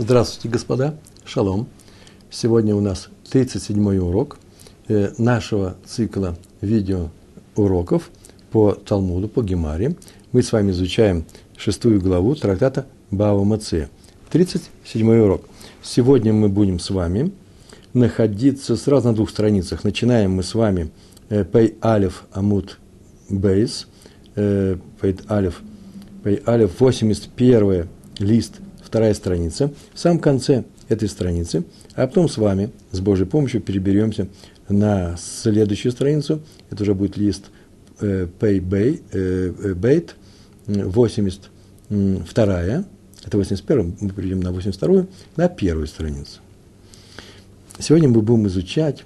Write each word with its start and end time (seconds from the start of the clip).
Здравствуйте, 0.00 0.48
господа. 0.48 0.94
Шалом. 1.24 1.66
Сегодня 2.30 2.76
у 2.76 2.80
нас 2.80 3.08
37-й 3.32 3.98
урок 3.98 4.38
э, 4.86 5.10
нашего 5.18 5.74
цикла 5.84 6.36
видеоуроков 6.60 8.08
по 8.52 8.74
Талмуду, 8.74 9.26
по 9.26 9.42
Гемаре. 9.42 9.96
Мы 10.30 10.44
с 10.44 10.52
вами 10.52 10.70
изучаем 10.70 11.24
шестую 11.56 12.00
главу 12.00 12.36
трактата 12.36 12.86
Бава 13.10 13.42
Маце. 13.42 13.88
37-й 14.30 15.20
урок. 15.20 15.42
Сегодня 15.82 16.32
мы 16.32 16.48
будем 16.48 16.78
с 16.78 16.90
вами 16.90 17.32
находиться 17.92 18.76
сразу 18.76 19.08
на 19.08 19.14
двух 19.16 19.30
страницах. 19.30 19.82
Начинаем 19.82 20.30
мы 20.30 20.44
с 20.44 20.54
вами 20.54 20.92
э, 21.28 21.44
Пей 21.44 21.76
Алиф 21.82 22.22
Амут 22.30 22.78
Бейс. 23.28 23.88
Э, 24.36 24.76
Пей 25.00 25.16
Алиф, 25.28 25.60
Пей 26.22 26.40
Алиф, 26.46 26.78
81 26.78 27.88
лист– 28.20 28.60
вторая 28.88 29.12
страница, 29.12 29.70
в 29.92 29.98
самом 29.98 30.18
конце 30.18 30.64
этой 30.88 31.08
страницы, 31.08 31.64
а 31.94 32.06
потом 32.06 32.26
с 32.28 32.38
вами, 32.38 32.70
с 32.90 33.00
Божьей 33.00 33.26
помощью, 33.26 33.60
переберемся 33.60 34.28
на 34.70 35.18
следующую 35.18 35.92
страницу, 35.92 36.40
это 36.70 36.84
уже 36.84 36.94
будет 36.94 37.18
лист 37.18 37.50
э, 38.00 38.26
Pay 38.40 38.60
Bay, 38.60 39.02
э, 39.12 39.74
Bait, 39.74 40.12
82 40.66 42.84
это 43.24 43.36
81 43.36 43.96
мы 44.00 44.10
перейдем 44.10 44.40
на 44.40 44.52
82 44.52 45.06
на 45.36 45.48
первую 45.48 45.86
страницу. 45.86 46.40
Сегодня 47.78 48.08
мы 48.08 48.22
будем 48.22 48.46
изучать 48.46 49.04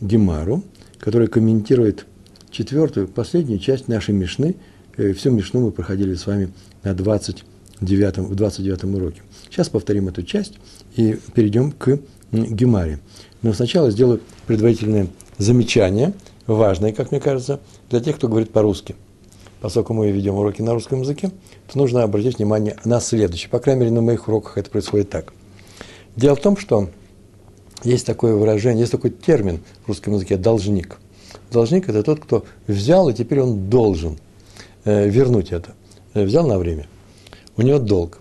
Гемару, 0.00 0.64
которая 0.98 1.28
комментирует 1.28 2.06
четвертую, 2.50 3.08
последнюю 3.08 3.58
часть 3.58 3.88
нашей 3.88 4.14
Мишны. 4.14 4.56
Э, 4.96 5.12
всю 5.12 5.32
Мишну 5.32 5.60
мы 5.60 5.70
проходили 5.70 6.14
с 6.14 6.26
вами 6.26 6.50
на 6.82 6.94
20 6.94 7.44
9, 7.80 8.18
в 8.18 8.34
29 8.34 8.84
уроке. 8.84 9.22
Сейчас 9.50 9.68
повторим 9.68 10.08
эту 10.08 10.22
часть 10.22 10.54
и 10.96 11.18
перейдем 11.34 11.72
к 11.72 12.00
Гемаре. 12.32 12.98
Но 13.42 13.52
сначала 13.52 13.90
сделаю 13.90 14.20
предварительное 14.46 15.08
замечание, 15.38 16.12
важное, 16.46 16.92
как 16.92 17.10
мне 17.10 17.20
кажется, 17.20 17.60
для 17.90 18.00
тех, 18.00 18.16
кто 18.16 18.28
говорит 18.28 18.50
по-русски. 18.50 18.96
Поскольку 19.60 19.92
мы 19.92 20.10
ведем 20.10 20.34
уроки 20.34 20.62
на 20.62 20.72
русском 20.72 21.02
языке, 21.02 21.30
то 21.70 21.78
нужно 21.78 22.02
обратить 22.02 22.38
внимание 22.38 22.76
на 22.84 23.00
следующее. 23.00 23.50
По 23.50 23.58
крайней 23.58 23.80
мере, 23.80 23.92
на 23.92 24.02
моих 24.02 24.28
уроках 24.28 24.58
это 24.58 24.70
происходит 24.70 25.10
так. 25.10 25.32
Дело 26.16 26.36
в 26.36 26.40
том, 26.40 26.56
что 26.56 26.90
есть 27.84 28.06
такое 28.06 28.34
выражение, 28.34 28.80
есть 28.80 28.92
такой 28.92 29.10
термин 29.10 29.60
в 29.84 29.88
русском 29.88 30.14
языке– 30.14 30.36
должник. 30.38 30.98
Должник– 31.50 31.88
это 31.88 32.02
тот, 32.02 32.20
кто 32.20 32.44
взял, 32.66 33.08
и 33.08 33.14
теперь 33.14 33.40
он 33.40 33.68
должен 33.68 34.18
э, 34.84 35.08
вернуть 35.08 35.52
это. 35.52 35.74
Э, 36.14 36.24
взял 36.24 36.46
на 36.46 36.58
время– 36.58 36.86
у 37.58 37.62
него 37.62 37.78
долг. 37.78 38.20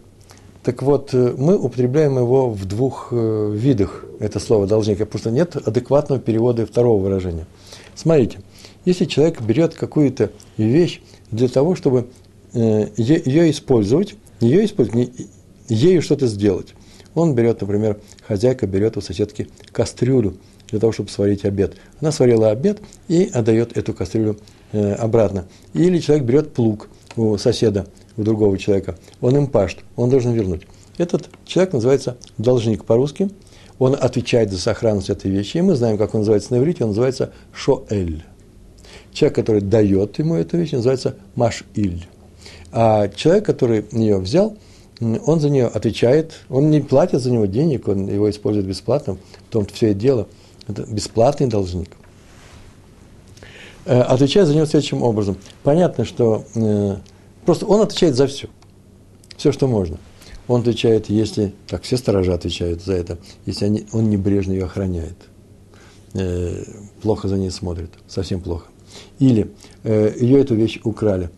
Так 0.64 0.82
вот, 0.82 1.14
э, 1.14 1.34
мы 1.38 1.58
употребляем 1.58 2.18
его 2.18 2.50
в 2.50 2.66
двух 2.66 3.10
э, 3.12 3.52
видах, 3.56 4.04
это 4.20 4.40
слово 4.40 4.68
должник, 4.68 4.98
потому 4.98 5.20
что 5.20 5.32
нет 5.32 5.56
адекватного 5.56 6.20
перевода 6.20 6.66
второго 6.66 7.02
выражения. 7.02 7.46
Смотрите, 7.96 8.40
если 8.84 9.06
человек 9.06 9.40
берет 9.40 9.76
какую-то 9.76 10.32
вещь 10.58 11.02
для 11.32 11.48
того, 11.48 11.76
чтобы 11.76 12.10
э, 12.54 12.88
ее 12.98 13.50
использовать, 13.50 14.16
ее 14.42 14.66
использовать, 14.66 15.12
ею 15.70 16.02
что-то 16.02 16.28
сделать. 16.28 16.74
Он 17.16 17.34
берет, 17.34 17.62
например, 17.62 18.00
хозяйка 18.28 18.68
берет 18.68 18.98
у 18.98 19.02
соседки 19.02 19.48
кастрюлю 19.72 20.36
для 20.70 20.80
того, 20.80 20.92
чтобы 20.92 21.10
сварить 21.10 21.46
обед. 21.46 21.78
Она 22.02 22.12
сварила 22.12 22.50
обед 22.50 22.82
и 23.08 23.30
отдает 23.34 23.78
эту 23.78 23.94
кастрюлю 23.94 24.38
обратно. 24.72 25.46
Или 25.74 26.00
человек 26.00 26.26
берет 26.26 26.54
плуг 26.54 26.90
у 27.16 27.38
соседа 27.38 27.88
у 28.18 28.24
другого 28.24 28.58
человека, 28.58 28.98
он 29.22 29.38
им 29.38 29.48
пашет, 29.48 29.80
он 29.96 30.10
должен 30.10 30.34
вернуть. 30.34 30.64
Этот 30.98 31.30
человек 31.46 31.74
называется 31.74 32.18
должник 32.38 32.84
по-русски, 32.84 33.30
он 33.80 33.96
отвечает 34.00 34.52
за 34.52 34.60
сохранность 34.60 35.10
этой 35.10 35.30
вещи, 35.30 35.58
и 35.58 35.62
мы 35.62 35.76
знаем, 35.76 35.98
как 35.98 36.16
он 36.16 36.22
называется 36.22 36.54
на 36.54 36.58
иврите, 36.58 36.84
он 36.84 36.90
называется 36.90 37.32
шоэль. 37.54 38.24
Человек, 39.14 39.36
который 39.36 39.62
дает 39.62 40.18
ему 40.20 40.36
эту 40.36 40.58
вещь, 40.58 40.72
называется 40.72 41.16
машиль. 41.36 42.08
А 42.72 43.08
человек, 43.10 43.46
который 43.46 43.86
ее 43.92 44.18
взял, 44.18 44.58
он 45.00 45.40
за 45.40 45.50
нее 45.50 45.68
отвечает, 45.68 46.34
он 46.50 46.72
не 46.72 46.82
платит 46.82 47.22
за 47.22 47.32
него 47.32 47.46
денег, 47.46 47.88
он 47.88 48.08
его 48.08 48.30
использует 48.30 48.66
бесплатно, 48.66 49.18
в 49.48 49.52
том-то 49.52 49.74
все 49.74 49.92
это 49.92 50.00
дело. 50.00 50.28
Это 50.68 50.84
бесплатный 50.84 51.48
должник. 51.48 51.90
Э, 53.86 54.02
отвечает 54.02 54.48
за 54.48 54.56
него 54.56 54.66
следующим 54.66 55.02
образом. 55.02 55.38
Понятно, 55.64 56.04
что 56.04 56.44
э, 56.56 56.98
Просто 57.48 57.66
он 57.66 57.80
отвечает 57.80 58.18
за 58.18 58.28
все. 58.28 58.50
Все, 59.38 59.54
что 59.54 59.68
можно. 59.68 59.98
Он 60.50 60.60
отвечает, 60.60 61.10
если, 61.10 61.54
как 61.70 61.84
все 61.84 61.96
сторожа 61.96 62.34
отвечают 62.34 62.84
за 62.84 62.92
это, 62.92 63.20
если 63.46 63.64
они, 63.64 63.86
он 63.94 64.10
небрежно 64.10 64.52
ее 64.52 64.66
охраняет, 64.66 65.16
э, 66.14 66.66
плохо 67.02 67.30
за 67.30 67.38
ней 67.38 67.50
смотрит, 67.50 67.92
совсем 68.06 68.42
плохо. 68.42 68.66
Или 69.20 69.50
э, 69.84 70.14
ее 70.20 70.42
эту 70.42 70.56
вещь 70.56 70.82
украли, 70.84 71.30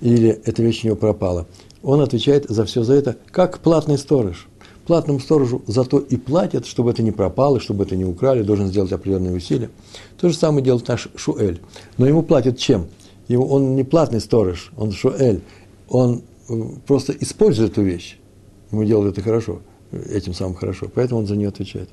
или 0.00 0.30
эта 0.30 0.62
вещь 0.62 0.84
у 0.84 0.86
него 0.86 0.96
пропала. 0.96 1.46
Он 1.82 2.00
отвечает 2.00 2.46
за 2.48 2.64
все 2.64 2.82
за 2.82 2.94
это, 2.94 3.18
как 3.30 3.58
платный 3.58 3.98
сторож. 3.98 4.48
Платному 4.86 5.20
сторожу 5.20 5.60
зато 5.66 5.98
и 5.98 6.16
платят, 6.16 6.64
чтобы 6.64 6.92
это 6.92 7.02
не 7.02 7.12
пропало, 7.12 7.60
чтобы 7.60 7.84
это 7.84 7.94
не 7.94 8.06
украли, 8.06 8.42
должен 8.42 8.68
сделать 8.68 8.92
определенные 8.92 9.34
усилия. 9.34 9.68
То 10.18 10.30
же 10.30 10.34
самое 10.34 10.64
делает 10.64 10.88
наш 10.88 11.08
Шуэль. 11.14 11.60
Но 11.98 12.06
ему 12.06 12.22
платят 12.22 12.58
чем? 12.58 12.86
Ему, 13.28 13.46
он 13.46 13.76
не 13.76 13.84
платный 13.84 14.20
сторож, 14.20 14.72
он 14.76 14.92
шуэль, 14.92 15.42
он 15.88 16.22
э, 16.48 16.54
просто 16.86 17.12
использует 17.12 17.72
эту 17.72 17.82
вещь. 17.82 18.18
Ему 18.70 18.84
делает 18.84 19.12
это 19.12 19.22
хорошо, 19.22 19.60
этим 19.92 20.34
самым 20.34 20.54
хорошо, 20.54 20.90
поэтому 20.92 21.20
он 21.20 21.26
за 21.26 21.36
нее 21.36 21.48
отвечает. 21.48 21.88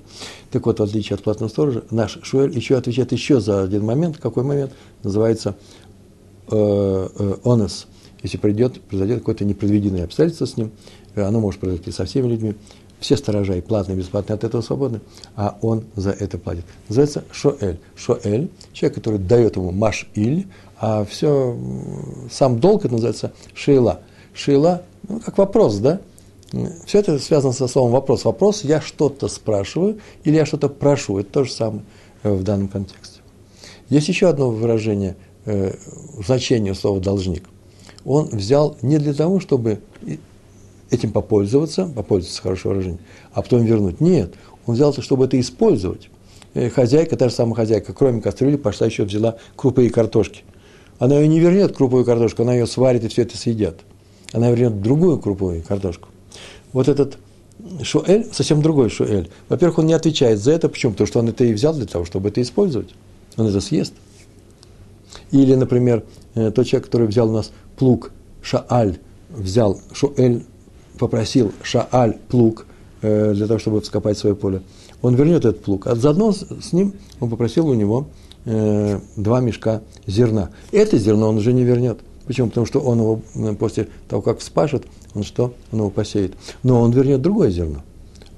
Так 0.51 0.65
вот, 0.65 0.79
в 0.79 0.83
отличие 0.83 1.15
от 1.15 1.23
платного 1.23 1.49
сторожа, 1.49 1.83
наш 1.91 2.19
шуэль 2.23 2.55
еще 2.55 2.77
отвечает 2.77 3.11
еще 3.11 3.39
за 3.39 3.63
один 3.63 3.85
момент. 3.85 4.17
Какой 4.17 4.43
момент? 4.43 4.71
Называется 5.03 5.55
э, 6.49 6.55
э, 6.55 7.35
онес. 7.43 7.87
Если 8.23 8.37
придет, 8.37 8.81
произойдет 8.81 9.19
какое-то 9.19 9.45
непредвиденное 9.45 10.05
обстоятельство 10.05 10.45
с 10.45 10.57
ним, 10.57 10.71
э, 11.15 11.21
оно 11.21 11.39
может 11.39 11.59
произойти 11.59 11.91
со 11.91 12.05
всеми 12.05 12.27
людьми, 12.27 12.55
все 12.99 13.15
сторожа 13.15 13.55
и 13.55 13.61
платные, 13.61 13.95
и 13.95 13.99
бесплатные 13.99 14.35
от 14.35 14.43
этого 14.43 14.61
свободны, 14.61 14.99
а 15.35 15.57
он 15.61 15.85
за 15.95 16.11
это 16.11 16.37
платит. 16.37 16.65
Называется 16.89 17.23
шоэль. 17.31 17.79
Шоэль, 17.95 18.49
человек, 18.73 18.95
который 18.95 19.19
дает 19.19 19.55
ему 19.55 19.71
маш-иль, 19.71 20.47
а 20.79 21.03
все, 21.03 21.57
сам 22.31 22.59
долг 22.59 22.85
это 22.85 22.93
называется 22.93 23.33
шейла. 23.53 23.99
Шейла, 24.33 24.83
ну, 25.07 25.19
как 25.19 25.37
вопрос, 25.37 25.77
да? 25.77 25.99
Все 26.85 26.99
это 26.99 27.19
связано 27.19 27.53
со 27.53 27.67
словом 27.67 27.91
вопрос. 27.91 28.23
Вопрос, 28.25 28.63
я 28.63 28.81
что-то 28.81 29.27
спрашиваю 29.27 29.99
или 30.23 30.35
я 30.35 30.45
что-то 30.45 30.69
прошу. 30.69 31.19
Это 31.19 31.29
то 31.31 31.43
же 31.43 31.51
самое 31.51 31.83
э, 32.23 32.33
в 32.33 32.43
данном 32.43 32.69
контексте. 32.69 33.19
Есть 33.89 34.07
еще 34.07 34.29
одно 34.29 34.49
выражение, 34.49 35.15
э, 35.45 35.75
значение 36.25 36.73
слова 36.73 36.99
«должник». 36.99 37.43
Он 38.05 38.27
взял 38.29 38.77
не 38.81 38.97
для 38.97 39.13
того, 39.13 39.39
чтобы 39.39 39.81
этим 40.89 41.11
попользоваться, 41.11 41.85
попользоваться, 41.85 42.41
хорошее 42.41 42.73
выражение, 42.73 43.01
а 43.33 43.41
потом 43.41 43.63
вернуть. 43.63 43.99
Нет, 43.99 44.33
он 44.65 44.75
взял 44.75 44.91
это, 44.91 45.01
чтобы 45.01 45.25
это 45.25 45.39
использовать. 45.39 46.09
Э, 46.53 46.69
хозяйка, 46.69 47.17
та 47.17 47.29
же 47.29 47.35
самая 47.35 47.55
хозяйка, 47.55 47.93
кроме 47.93 48.21
кастрюли, 48.21 48.55
пошла 48.55 48.87
еще 48.87 49.03
взяла 49.03 49.35
крупы 49.55 49.85
и 49.85 49.89
картошки. 49.89 50.43
Она 50.99 51.17
ее 51.17 51.27
не 51.27 51.39
вернет, 51.39 51.75
крупную 51.75 52.05
картошку, 52.05 52.43
она 52.43 52.53
ее 52.53 52.67
сварит 52.67 53.05
и 53.05 53.07
все 53.07 53.23
это 53.23 53.37
съедят. 53.37 53.79
Она 54.33 54.51
вернет 54.51 54.81
другую 54.81 55.17
крупную 55.17 55.63
картошку. 55.63 56.09
Вот 56.73 56.87
этот 56.87 57.17
шуэль, 57.81 58.27
совсем 58.31 58.61
другой 58.61 58.89
шуэль. 58.89 59.29
Во-первых, 59.47 59.79
он 59.79 59.85
не 59.87 59.93
отвечает 59.93 60.39
за 60.39 60.51
это. 60.51 60.69
Почему? 60.69 60.91
Потому 60.91 61.07
что 61.07 61.19
он 61.19 61.29
это 61.29 61.43
и 61.45 61.53
взял 61.53 61.73
для 61.73 61.85
того, 61.85 62.05
чтобы 62.05 62.29
это 62.29 62.41
использовать. 62.41 62.93
Он 63.37 63.47
это 63.47 63.61
съест. 63.61 63.93
Или, 65.31 65.55
например, 65.55 66.03
э, 66.35 66.51
тот 66.51 66.67
человек, 66.67 66.85
который 66.87 67.07
взял 67.07 67.29
у 67.29 67.33
нас 67.33 67.51
плуг, 67.77 68.11
шааль, 68.41 68.99
взял 69.29 69.79
шуэль, 69.93 70.43
попросил 70.97 71.53
шааль 71.63 72.17
плуг 72.27 72.65
э, 73.01 73.33
для 73.33 73.47
того, 73.47 73.59
чтобы 73.59 73.81
вскопать 73.81 74.17
свое 74.17 74.35
поле. 74.35 74.61
Он 75.01 75.15
вернет 75.15 75.45
этот 75.45 75.63
плуг. 75.63 75.87
А 75.87 75.95
заодно 75.95 76.33
с 76.33 76.73
ним 76.73 76.93
он 77.19 77.29
попросил 77.29 77.67
у 77.67 77.73
него 77.73 78.07
э, 78.45 78.99
два 79.15 79.39
мешка 79.41 79.81
зерна. 80.07 80.49
Это 80.71 80.97
зерно 80.97 81.29
он 81.29 81.37
уже 81.37 81.53
не 81.53 81.63
вернет. 81.63 81.99
Почему? 82.25 82.49
Потому 82.49 82.65
что 82.65 82.79
он 82.79 82.99
его 82.99 83.21
после 83.55 83.87
того, 84.07 84.21
как 84.21 84.39
вспашет, 84.39 84.85
он 85.15 85.23
что? 85.23 85.53
Он 85.71 85.79
его 85.79 85.89
посеет. 85.89 86.33
Но 86.63 86.81
он 86.81 86.91
вернет 86.91 87.21
другое 87.21 87.49
зерно. 87.49 87.83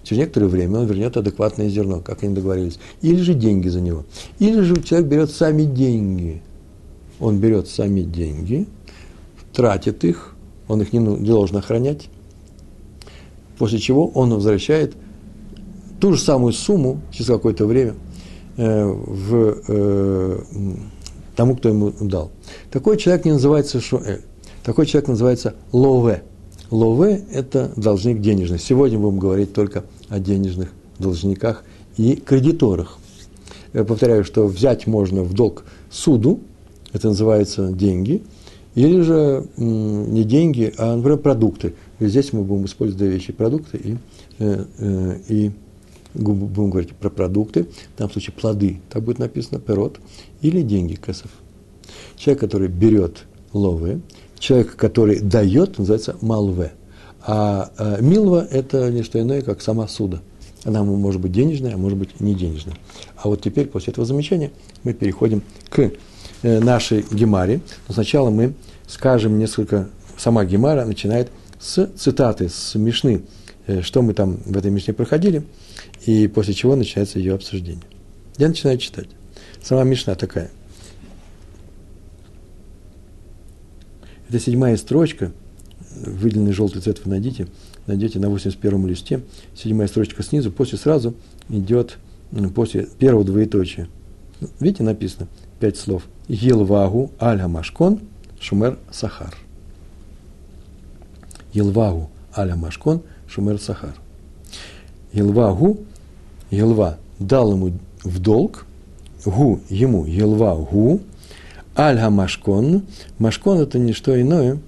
Через 0.03 0.21
некоторое 0.21 0.47
время 0.47 0.79
он 0.79 0.85
вернет 0.87 1.17
адекватное 1.17 1.69
зерно, 1.69 1.99
как 1.99 2.23
они 2.23 2.33
договорились. 2.33 2.79
Или 3.01 3.21
же 3.21 3.33
деньги 3.33 3.67
за 3.67 3.81
него. 3.81 4.05
Или 4.39 4.61
же 4.61 4.81
человек 4.81 5.09
берет 5.09 5.31
сами 5.31 5.63
деньги. 5.63 6.41
Он 7.19 7.37
берет 7.37 7.67
сами 7.67 8.01
деньги, 8.01 8.65
тратит 9.53 10.03
их, 10.03 10.35
он 10.67 10.81
их 10.81 10.91
не, 10.91 10.99
не 10.99 11.27
должен 11.27 11.57
охранять, 11.57 12.09
после 13.59 13.77
чего 13.77 14.07
он 14.07 14.33
возвращает 14.33 14.95
ту 15.99 16.13
же 16.13 16.19
самую 16.19 16.53
сумму 16.53 16.99
через 17.11 17.27
какое-то 17.27 17.67
время– 17.67 17.93
в, 18.61 19.57
э, 19.67 20.39
тому, 21.35 21.55
кто 21.55 21.69
ему 21.69 21.91
дал. 21.99 22.31
Такой 22.71 22.97
человек 22.97 23.25
не 23.25 23.31
называется 23.31 23.79
шуэль. 23.81 24.21
Такой 24.63 24.85
человек 24.85 25.09
называется 25.09 25.55
лове. 25.71 26.23
Лове– 26.69 27.23
это 27.33 27.71
должник 27.75 28.21
денежный. 28.21 28.59
Сегодня 28.59 28.99
будем 28.99 29.19
говорить 29.19 29.53
только 29.53 29.83
о 30.09 30.19
денежных 30.19 30.71
должниках 30.99 31.63
и 31.97 32.15
кредиторах. 32.15 32.97
Я 33.73 33.83
повторяю, 33.83 34.23
что 34.23 34.47
взять 34.47 34.85
можно 34.87 35.23
в 35.23 35.33
долг 35.33 35.63
суду, 35.89 36.41
это 36.93 37.07
называется 37.09 37.71
деньги, 37.71 38.21
или 38.75 39.01
же 39.01 39.45
не 39.57 40.23
деньги, 40.23 40.73
а, 40.77 40.95
например, 40.95 41.17
продукты. 41.17 41.73
И 41.99 42.07
здесь 42.07 42.31
мы 42.31 42.43
будем 42.43 42.65
использовать 42.65 42.99
две 42.99 43.09
вещи– 43.09 43.33
продукты 43.33 43.77
и, 43.77 43.97
э, 44.39 44.65
э, 44.77 45.17
и 45.27 45.51
будем 46.13 46.69
говорить 46.69 46.91
про 46.91 47.09
продукты, 47.09 47.67
в 47.95 47.97
данном 47.97 48.11
случае 48.11 48.33
плоды, 48.33 48.81
так 48.89 49.03
будет 49.03 49.19
написано, 49.19 49.59
пирот, 49.59 49.99
или 50.41 50.61
деньги, 50.61 50.95
кэсов. 50.95 51.31
Человек, 52.15 52.41
который 52.41 52.67
берет 52.67 53.23
ловы, 53.53 54.01
человек, 54.39 54.75
который 54.75 55.19
дает, 55.19 55.77
называется 55.77 56.17
малве. 56.21 56.73
А, 57.23 57.71
а 57.77 58.01
милва– 58.01 58.47
это 58.51 58.91
не 58.91 59.03
что 59.03 59.19
иное, 59.19 59.41
как 59.41 59.61
сама 59.61 59.87
суда. 59.87 60.21
Она 60.63 60.83
может 60.83 61.21
быть 61.21 61.31
денежная, 61.31 61.73
а 61.73 61.77
может 61.77 61.97
быть 61.97 62.19
не 62.19 62.35
денежная. 62.35 62.75
А 63.15 63.27
вот 63.27 63.41
теперь, 63.41 63.67
после 63.67 63.91
этого 63.91 64.05
замечания, 64.05 64.51
мы 64.83 64.93
переходим 64.93 65.41
к 65.69 65.91
э, 66.43 66.59
нашей 66.59 67.05
гемаре. 67.11 67.61
Но 67.87 67.93
сначала 67.93 68.29
мы 68.29 68.53
скажем 68.87 69.39
несколько, 69.39 69.89
сама 70.17 70.45
гемара 70.45 70.85
начинает 70.85 71.31
с 71.59 71.87
цитаты, 71.97 72.49
с 72.49 72.75
Мишны, 72.75 73.23
э, 73.67 73.81
что 73.81 74.01
мы 74.01 74.13
там 74.13 74.37
в 74.45 74.57
этой 74.57 74.69
Мишне 74.69 74.93
проходили, 74.93 75.43
и 76.05 76.27
после 76.27 76.53
чего 76.53 76.75
начинается 76.75 77.19
ее 77.19 77.33
обсуждение. 77.35 77.83
Я 78.37 78.47
начинаю 78.47 78.77
читать. 78.77 79.07
Сама 79.61 79.83
Мишна 79.83 80.15
такая. 80.15 80.51
Это 84.29 84.39
седьмая 84.39 84.77
строчка, 84.77 85.31
выделенный 85.95 86.53
желтый 86.53 86.81
цвет 86.81 87.03
вы 87.03 87.11
найдите, 87.11 87.47
найдете 87.85 88.19
на 88.19 88.29
81 88.29 88.87
листе, 88.87 89.21
седьмая 89.55 89.87
строчка 89.87 90.23
снизу, 90.23 90.51
после 90.51 90.77
сразу 90.77 91.13
идет, 91.49 91.97
после 92.55 92.85
первого 92.85 93.25
двоеточия. 93.25 93.87
Видите, 94.59 94.83
написано 94.83 95.27
пять 95.59 95.77
слов. 95.77 96.07
Елвагу 96.27 97.11
альга 97.19 97.47
машкон 97.47 97.99
шумер 98.39 98.79
сахар. 98.91 99.35
Елвагу 101.53 102.09
аля 102.35 102.55
машкон 102.55 103.01
шумер 103.27 103.59
сахар. 103.59 103.93
Елвагу, 105.11 105.81
Елва 106.51 106.97
дал 107.19 107.53
ему 107.53 107.71
в 108.03 108.19
долг, 108.19 108.65
гу 109.25 109.59
ему, 109.69 110.05
Елва 110.05 110.55
гу, 110.55 110.99
альга 111.75 112.09
машкон. 112.09 112.83
Машкон 113.17 113.59
это 113.59 113.79
не 113.79 113.93
что 113.93 114.19
иное, 114.19 114.59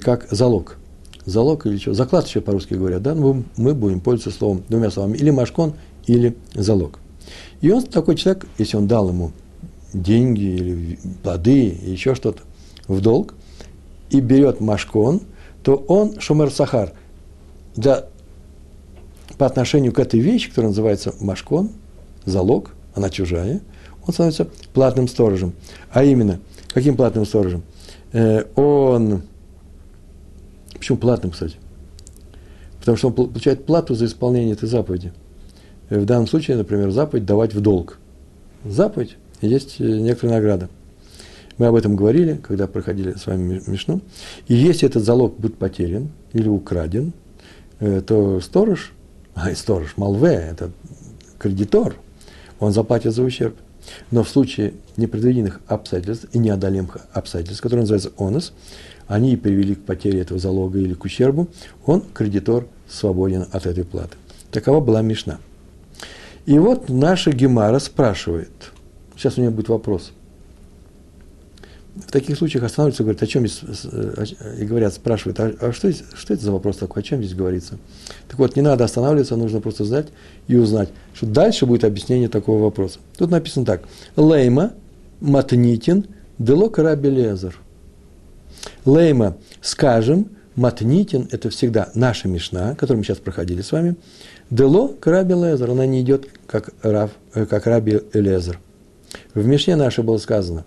как 0.00 0.28
залог. 0.30 0.76
Залог 1.24 1.66
или 1.66 1.78
что? 1.78 1.94
Заклад 1.94 2.26
еще 2.26 2.40
по-русски 2.40 2.74
говорят, 2.74 3.02
да? 3.02 3.14
Ну, 3.14 3.44
мы 3.56 3.74
будем 3.74 4.00
пользоваться 4.00 4.38
словом, 4.38 4.62
двумя 4.68 4.90
словами, 4.90 5.16
или 5.16 5.30
машкон, 5.30 5.74
или 6.06 6.36
залог. 6.54 6.98
И 7.60 7.70
он 7.70 7.82
такой 7.84 8.16
человек, 8.16 8.46
если 8.58 8.76
он 8.76 8.88
дал 8.88 9.08
ему 9.08 9.32
деньги 9.92 10.42
или 10.42 10.98
плоды, 11.22 11.78
еще 11.84 12.14
что-то 12.14 12.42
в 12.88 13.00
долг, 13.00 13.34
и 14.10 14.20
берет 14.20 14.60
машкон, 14.60 15.22
то 15.62 15.76
он 15.76 16.18
шумер 16.18 16.50
сахар. 16.50 16.92
Для, 17.76 18.06
по 19.42 19.46
отношению 19.46 19.92
к 19.92 19.98
этой 19.98 20.20
вещи, 20.20 20.50
которая 20.50 20.68
называется 20.68 21.16
машкон, 21.18 21.70
залог, 22.24 22.76
она 22.94 23.10
чужая, 23.10 23.60
он 24.06 24.14
становится 24.14 24.46
платным 24.72 25.08
сторожем. 25.08 25.52
А 25.90 26.04
именно, 26.04 26.38
каким 26.72 26.96
платным 26.96 27.26
сторожем? 27.26 27.64
Э, 28.12 28.44
он, 28.54 29.22
почему 30.74 30.96
платным, 30.96 31.32
кстати? 31.32 31.56
Потому 32.78 32.96
что 32.96 33.08
он 33.08 33.14
получает 33.14 33.66
плату 33.66 33.96
за 33.96 34.04
исполнение 34.04 34.52
этой 34.52 34.68
заповеди. 34.68 35.12
Э, 35.88 35.98
в 35.98 36.04
данном 36.04 36.28
случае, 36.28 36.56
например, 36.56 36.92
заповедь 36.92 37.26
давать 37.26 37.52
в 37.52 37.60
долг. 37.60 37.98
Заповедь, 38.64 39.16
есть 39.40 39.80
э, 39.80 39.84
некоторая 39.84 40.36
награда– 40.36 40.68
мы 41.58 41.66
об 41.66 41.74
этом 41.74 41.96
говорили, 41.96 42.40
когда 42.42 42.68
проходили 42.68 43.14
с 43.14 43.26
вами 43.26 43.60
Мишну. 43.66 44.02
И 44.46 44.54
если 44.54 44.88
этот 44.88 45.04
залог 45.04 45.36
будет 45.38 45.58
потерян 45.58 46.10
или 46.32 46.48
украден, 46.48 47.12
э, 47.80 48.02
то 48.06 48.40
сторож, 48.40 48.92
а 49.34 49.50
и 49.50 49.54
сторож, 49.54 49.96
Малве, 49.96 50.34
это 50.34 50.70
кредитор, 51.38 51.96
он 52.60 52.72
заплатит 52.72 53.14
за 53.14 53.22
ущерб. 53.22 53.56
Но 54.10 54.22
в 54.22 54.28
случае 54.28 54.74
непредвиденных 54.96 55.60
обстоятельств 55.66 56.26
и 56.32 56.38
неодолимых 56.38 56.98
обстоятельств, 57.12 57.62
которые 57.62 57.80
называются 57.80 58.12
онос, 58.16 58.52
они 59.08 59.36
привели 59.36 59.74
к 59.74 59.84
потере 59.84 60.20
этого 60.20 60.38
залога 60.38 60.78
или 60.78 60.94
к 60.94 61.04
ущербу, 61.04 61.48
он, 61.84 62.02
кредитор, 62.14 62.68
свободен 62.88 63.46
от 63.50 63.66
этой 63.66 63.84
платы. 63.84 64.16
Такова 64.52 64.80
была 64.80 65.02
Мишна. 65.02 65.38
И 66.46 66.58
вот 66.58 66.88
наша 66.88 67.32
Гемара 67.32 67.80
спрашивает, 67.80 68.50
сейчас 69.16 69.38
у 69.38 69.40
нее 69.40 69.50
будет 69.50 69.68
вопрос– 69.68 70.12
в 71.94 72.10
таких 72.10 72.38
случаях 72.38 72.64
останавливаются, 72.64 73.02
говорят, 73.02 73.22
о 73.22 73.26
чем 73.26 73.46
здесь, 73.46 74.34
и 74.58 74.64
говорят, 74.64 74.94
спрашивают, 74.94 75.38
а, 75.40 75.52
а 75.60 75.72
что, 75.72 75.92
что 75.92 76.34
это 76.34 76.42
за 76.42 76.52
вопрос 76.52 76.78
такой, 76.78 77.02
о 77.02 77.04
чем 77.04 77.22
здесь 77.22 77.34
говорится? 77.34 77.78
Так 78.28 78.38
вот, 78.38 78.56
не 78.56 78.62
надо 78.62 78.84
останавливаться, 78.84 79.36
нужно 79.36 79.60
просто 79.60 79.84
знать 79.84 80.08
и 80.48 80.56
узнать, 80.56 80.88
что 81.14 81.26
дальше 81.26 81.66
будет 81.66 81.84
объяснение 81.84 82.28
такого 82.28 82.62
вопроса. 82.62 82.98
Тут 83.18 83.30
написано 83.30 83.66
так. 83.66 83.82
Лейма 84.16 84.72
матнитин 85.20 86.06
дело 86.38 86.70
карабелезер. 86.70 87.58
Лейма, 88.86 89.36
скажем, 89.60 90.28
матнитин– 90.56 91.28
это 91.30 91.50
всегда 91.50 91.90
наша 91.94 92.26
мишна, 92.26 92.74
которую 92.74 92.98
мы 92.98 93.04
сейчас 93.04 93.18
проходили 93.18 93.60
с 93.60 93.70
вами. 93.70 93.96
Дело 94.48 94.88
карабелезер, 94.88 95.70
она 95.70 95.84
не 95.84 96.00
идет 96.00 96.26
как, 96.46 96.70
рав, 96.82 97.10
э, 97.34 97.44
как 97.44 97.66
раби 97.66 98.00
Элезер. 98.12 98.58
В 99.34 99.46
мишне 99.46 99.76
наше 99.76 100.02
было 100.02 100.18
сказано, 100.18 100.64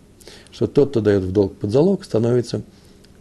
что 0.55 0.67
тот, 0.67 0.91
кто 0.91 1.01
дает 1.01 1.23
в 1.23 1.33
долг 1.33 1.57
под 1.57 1.71
залог, 1.71 2.05
становится 2.05 2.61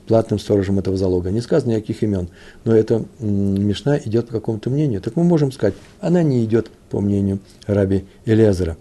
платным 0.07 0.39
сторожем 0.39 0.79
этого 0.79 0.97
залога. 0.97 1.33
Не 1.33 1.41
сказано 1.41 1.73
никаких 1.73 2.05
имен, 2.05 2.29
но 2.65 2.77
эта 2.77 3.05
Мишна 3.19 3.99
идет 3.99 4.29
по 4.29 4.35
какому-то 4.35 4.71
мнению. 4.71 5.01
Так 5.01 5.17
мы 5.17 5.25
можем 5.25 5.51
сказать, 5.51 5.75
она 6.01 6.23
не 6.23 6.45
идет 6.45 6.71
по 6.91 7.01
мнению 7.01 7.41
раби 7.67 8.05
Элезера. 8.25 8.77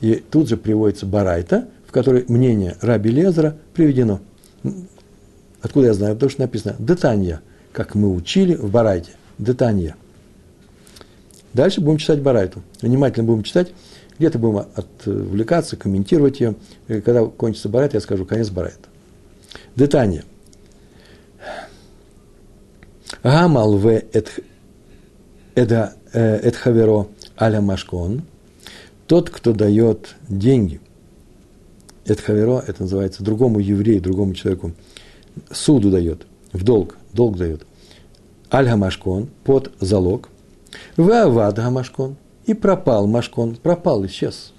И 0.00 0.14
тут 0.14 0.48
же 0.48 0.56
приводится 0.56 1.04
Барайта, 1.04 1.68
в 1.86 1.92
которой 1.92 2.24
мнение 2.28 2.76
раби 2.80 3.10
Элезера 3.10 3.58
приведено. 3.74 4.20
Откуда 5.60 5.88
я 5.88 5.94
знаю? 5.94 6.14
Потому 6.14 6.30
что 6.30 6.40
написано 6.40 6.76
«детанья», 6.78 7.42
как 7.72 7.94
мы 7.94 8.14
учили 8.14 8.54
в 8.54 8.70
Барайте. 8.70 9.10
«Детанья». 9.36 9.96
Дальше 11.52 11.82
будем 11.82 11.98
читать 11.98 12.22
Барайту. 12.22 12.62
Внимательно 12.80 13.26
будем 13.26 13.42
читать, 13.42 13.72
где-то 14.22 14.38
будем 14.38 14.58
отвлекаться, 14.76 15.76
комментировать 15.76 16.38
ее. 16.38 16.54
Когда 16.86 17.24
кончится 17.24 17.68
барайт, 17.68 17.94
я 17.94 18.00
скажу 18.00 18.24
конец 18.24 18.50
барайта. 18.50 18.88
Детание. 19.74 20.24
Гамал 23.24 23.76
в 23.76 24.02
эдхаверо 25.54 27.08
аля 27.40 27.60
машкон. 27.60 28.22
Тот, 29.08 29.28
кто 29.28 29.52
дает 29.52 30.14
деньги, 30.28 30.80
эдхаверо, 32.06 32.62
это 32.64 32.82
называется 32.82 33.24
другому 33.24 33.58
еврею, 33.58 34.00
другому 34.00 34.34
человеку, 34.34 34.70
суду 35.50 35.90
дает, 35.90 36.26
в 36.52 36.62
долг, 36.62 36.96
долг 37.12 37.36
дает. 37.38 37.66
Аль 38.52 38.72
машкон 38.76 39.28
под 39.42 39.72
залог. 39.80 40.28
В 40.96 41.10
авад 41.10 41.56
гамашкон 41.56 42.16
и 42.46 42.54
пропал 42.54 43.06
Машкон, 43.06 43.56
пропал, 43.56 44.04
исчез. 44.06 44.52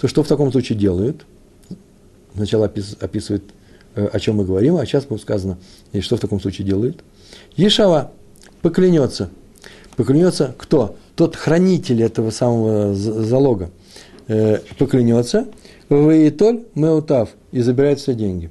То 0.00 0.08
что 0.08 0.22
в 0.22 0.28
таком 0.28 0.50
случае 0.52 0.78
делают? 0.78 1.26
Сначала 2.34 2.66
описывает, 2.66 3.44
э, 3.94 4.06
о 4.06 4.20
чем 4.20 4.36
мы 4.36 4.44
говорим, 4.44 4.76
а 4.76 4.86
сейчас 4.86 5.04
будет 5.04 5.22
сказано, 5.22 5.58
и 5.92 6.00
что 6.00 6.16
в 6.16 6.20
таком 6.20 6.40
случае 6.40 6.66
делают. 6.66 7.02
Ешава 7.56 8.12
поклянется. 8.62 9.30
Поклянется 9.96 10.54
кто? 10.56 10.96
Тот 11.16 11.36
хранитель 11.36 12.02
этого 12.02 12.30
самого 12.30 12.94
залога. 12.94 13.70
Э, 14.28 14.58
поклянется, 14.78 15.48
Ваитоль 15.88 16.64
Меутав 16.74 17.30
и 17.50 17.60
забирает 17.60 17.98
все 17.98 18.14
деньги. 18.14 18.50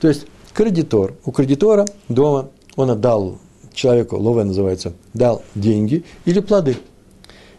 То 0.00 0.08
есть 0.08 0.26
кредитор, 0.52 1.16
у 1.24 1.32
кредитора 1.32 1.86
дома 2.08 2.50
он 2.76 2.90
отдал 2.90 3.38
человеку, 3.72 4.16
лове 4.16 4.44
называется, 4.44 4.92
дал 5.14 5.42
деньги 5.54 6.04
или 6.26 6.40
плоды– 6.40 6.76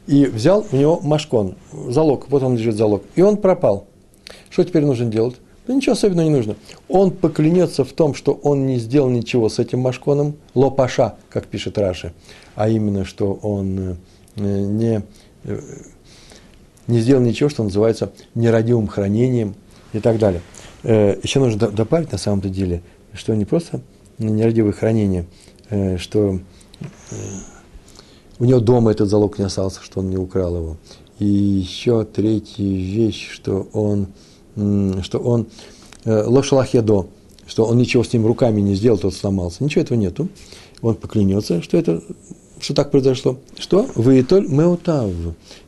и 0.08 0.26
взял 0.26 0.66
у 0.72 0.76
него 0.76 1.00
машкон, 1.02 1.56
залог, 1.72 2.30
вот 2.30 2.44
он 2.44 2.58
лежит 2.58 2.76
залог, 2.76 3.04
и 3.16 3.22
он 3.22 3.38
пропал. 3.38 3.88
Что 4.50 4.64
теперь 4.64 4.86
нужно 4.86 5.06
делать? 5.06 5.36
Да 5.68 5.74
ничего 5.74 5.94
особенного 5.94 6.28
не 6.28 6.32
нужно. 6.32 6.56
Он 6.88 7.12
поклянется 7.12 7.84
в 7.84 7.92
том, 7.92 8.14
что 8.14 8.34
он 8.34 8.68
не 8.68 8.78
сделал 8.78 9.10
ничего 9.10 9.50
с 9.50 9.58
этим 9.58 9.80
машконом, 9.80 10.36
лопаша, 10.54 11.16
как 11.30 11.48
пишет 11.48 11.78
Раши, 11.78 12.14
а 12.56 12.70
именно, 12.70 13.04
что 13.04 13.34
он 13.34 13.80
э, 13.80 13.96
не, 14.36 15.02
э, 15.44 15.60
не 16.88 17.00
сделал 17.00 17.24
ничего, 17.24 17.50
что 17.50 17.64
называется 17.64 18.12
нерадивым 18.36 18.88
хранением 18.88 19.56
и 19.92 20.00
так 20.00 20.20
далее. 20.20 20.42
Э, 20.84 21.18
Еще 21.24 21.40
нужно 21.40 21.70
добавить 21.70 22.12
на 22.12 22.20
самом-то 22.20 22.50
деле, 22.50 22.84
что 23.14 23.36
не 23.36 23.46
просто 23.46 23.82
нерадивое 24.20 24.72
хранение, 24.72 25.26
что 25.98 26.40
у 28.40 28.46
него 28.46 28.60
дома 28.60 28.92
этот 28.92 29.10
залог 29.10 29.40
не 29.40 29.46
остался, 29.46 29.82
что 29.82 30.00
он 30.00 30.10
не 30.10 30.18
украл 30.18 30.56
его. 30.56 30.78
И 31.20 31.26
еще 31.26 32.04
третья 32.04 32.64
вещь, 32.64 33.30
что 33.32 33.68
он, 33.74 34.08
что 35.04 35.20
он 35.20 35.48
лошалахедо, 36.06 37.08
что 37.48 37.66
он 37.66 37.78
ничего 37.78 38.04
с 38.04 38.12
ним 38.12 38.26
руками 38.26 38.62
не 38.62 38.76
сделал, 38.76 38.98
тот 38.98 39.14
сломался. 39.14 39.64
Ничего 39.64 39.82
этого 39.82 39.98
нету. 39.98 40.28
Он 40.82 40.96
поклянется, 40.96 41.62
что 41.62 41.78
это 41.78 42.02
что 42.60 42.74
так 42.74 42.92
произошло. 42.92 43.38
Что? 43.58 43.88
Выитоль 43.96 44.48
меутав. 44.48 45.12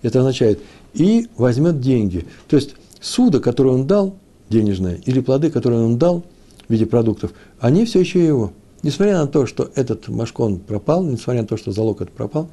Это 0.02 0.20
означает, 0.20 0.62
и 0.94 1.28
возьмет 1.38 1.80
деньги. 1.80 2.26
То 2.48 2.56
есть, 2.56 2.76
суда, 3.00 3.40
которое 3.40 3.70
он 3.70 3.88
дал, 3.88 4.16
денежное, 4.50 5.00
или 5.06 5.20
плоды, 5.20 5.52
которые 5.52 5.84
он 5.84 5.98
дал 5.98 6.24
в 6.68 6.72
виде 6.72 6.86
продуктов, 6.86 7.32
они 7.60 7.86
все 7.86 8.00
еще 8.00 8.26
его. 8.26 8.52
Несмотря 8.88 9.18
на 9.18 9.28
то, 9.28 9.46
что 9.46 9.70
этот 9.76 10.08
машкон 10.08 10.60
пропал, 10.60 11.04
несмотря 11.04 11.42
на 11.42 11.48
то, 11.50 11.58
что 11.58 11.74
залог 11.74 12.00
этот 12.00 12.16
пропал, 12.16 12.50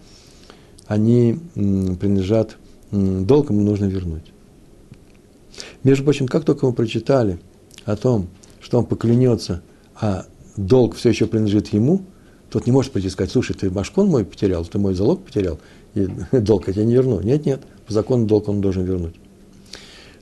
они 0.88 1.38
принадлежат, 1.54 2.56
долг 2.90 3.50
ему 3.50 3.60
нужно 3.60 3.84
вернуть. 3.84 4.32
Между 5.84 6.02
прочим, 6.02 6.26
как 6.26 6.44
только 6.44 6.66
мы 6.66 6.72
прочитали 6.72 7.38
о 7.84 7.94
том, 7.94 8.26
что 8.60 8.80
он 8.80 8.84
поклянется, 8.84 9.62
а 9.94 10.26
долг 10.56 10.96
все 10.96 11.10
еще 11.10 11.26
принадлежит 11.26 11.68
ему, 11.68 12.02
тот 12.50 12.66
не 12.66 12.72
может 12.72 12.90
прийти 12.90 13.06
и 13.06 13.10
сказать, 13.12 13.30
слушай, 13.30 13.54
ты 13.54 13.70
машкон 13.70 14.08
мой 14.08 14.24
потерял, 14.24 14.64
ты 14.64 14.76
мой 14.76 14.94
залог 14.94 15.24
потерял, 15.24 15.60
и 15.94 16.08
долг 16.32 16.66
я 16.66 16.72
тебе 16.72 16.84
не 16.84 16.94
верну. 16.94 17.20
Нет, 17.20 17.46
нет, 17.46 17.62
по 17.86 17.92
закону 17.92 18.26
долг 18.26 18.48
он 18.48 18.60
должен 18.60 18.82
вернуть. 18.82 19.14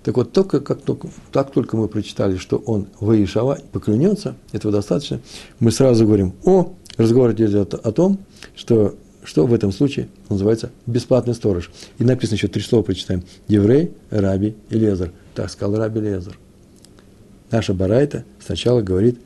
Так 0.02 0.16
вот, 0.16 0.32
только, 0.32 0.61
как 0.61 0.82
только, 0.82 1.09
так 1.30 1.52
только 1.52 1.76
мы 1.76 1.88
прочитали, 1.88 2.37
что 2.37 2.56
он 2.56 2.88
Ваишава 3.00 3.59
поклянется, 3.71 4.35
этого 4.52 4.73
достаточно, 4.73 5.21
мы 5.61 5.71
сразу 5.71 6.06
говорим, 6.06 6.35
о, 6.44 6.73
разговор 6.97 7.32
идет 7.32 7.75
о 7.75 7.92
том, 7.92 8.18
что, 8.56 8.97
что 9.23 9.47
в 9.47 9.54
этом 9.54 9.71
случае 9.71 10.09
называется 10.28 10.71
бесплатный 10.87 11.35
сторож. 11.35 11.71
И 11.99 12.04
написано 12.04 12.37
еще 12.37 12.49
три 12.49 12.62
слова, 12.62 12.82
прочитаем. 12.82 13.23
Еврей, 13.47 13.92
Раби 14.11 14.56
и 14.71 14.76
Лезер. 14.76 15.12
Так 15.35 15.50
сказал 15.50 15.76
Раби 15.76 16.00
Лезер. 16.00 16.37
Наша 17.52 17.75
Барайта 17.75 18.25
сначала 18.44 18.80
говорит, 18.80 19.18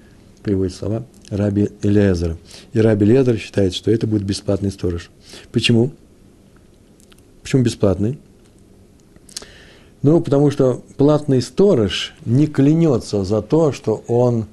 приводит 0.42 0.75
слова 0.75 1.06
Раби 1.30 1.71
Элезера. 1.83 2.37
И 2.73 2.80
Раби 2.80 3.06
Лезер 3.06 3.38
считает, 3.38 3.75
что 3.75 3.90
это 3.90 4.06
будет 4.06 4.25
бесплатный 4.25 4.71
сторож. 4.71 5.11
Почему? 5.52 5.92
Почему 7.42 7.62
бесплатный? 7.62 8.18
Ну, 10.06 10.20
потому 10.20 10.52
что 10.52 10.82
платный 10.96 11.42
сторож 11.42 12.14
не 12.25 12.46
клянется 12.46 13.25
за 13.25 13.42
то, 13.42 13.72
что 13.72 14.04
он 14.06 14.46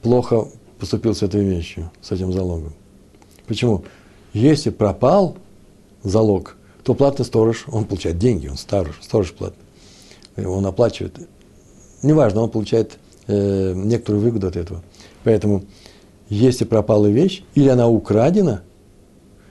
плохо 0.00 0.48
поступил 0.78 1.14
с 1.14 1.22
этой 1.22 1.44
вещью, 1.44 1.90
с 2.00 2.10
этим 2.10 2.32
залогом. 2.32 2.72
Почему? 3.46 3.84
Если 4.32 4.70
пропал 4.70 5.36
залог, 6.02 6.56
то 6.84 6.94
платный 6.94 7.26
сторож, 7.26 7.66
он 7.68 7.84
получает 7.84 8.16
деньги, 8.16 8.48
он 8.48 8.56
сторож, 8.56 8.98
сторож 9.02 9.34
платный. 9.34 10.46
Он 10.46 10.64
оплачивает. 10.64 11.28
Неважно, 12.02 12.40
он 12.40 12.48
получает 12.48 12.98
э, 13.26 13.74
некоторую 13.74 14.24
выгоду 14.24 14.46
от 14.46 14.56
этого. 14.56 14.82
Поэтому, 15.22 15.64
если 16.30 16.64
пропала 16.64 17.08
вещь, 17.08 17.44
или 17.54 17.68
она 17.68 17.88
украдена, 17.88 18.62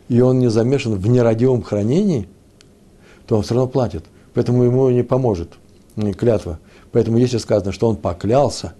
и 0.10 0.20
он 0.20 0.40
не 0.40 0.50
замешан 0.50 0.96
в 0.96 1.08
нерадивом 1.08 1.62
хранении, 1.62 2.28
то 3.28 3.38
он 3.38 3.44
все 3.44 3.54
равно 3.54 3.70
платит 3.70 4.04
поэтому 4.36 4.64
ему 4.64 4.88
не 4.92 5.04
поможет 5.04 5.54
клятва. 6.18 6.60
Поэтому 6.92 7.18
если 7.18 7.40
сказано, 7.40 7.72
что 7.72 7.90
он 7.90 7.96
поклялся, 7.96 8.74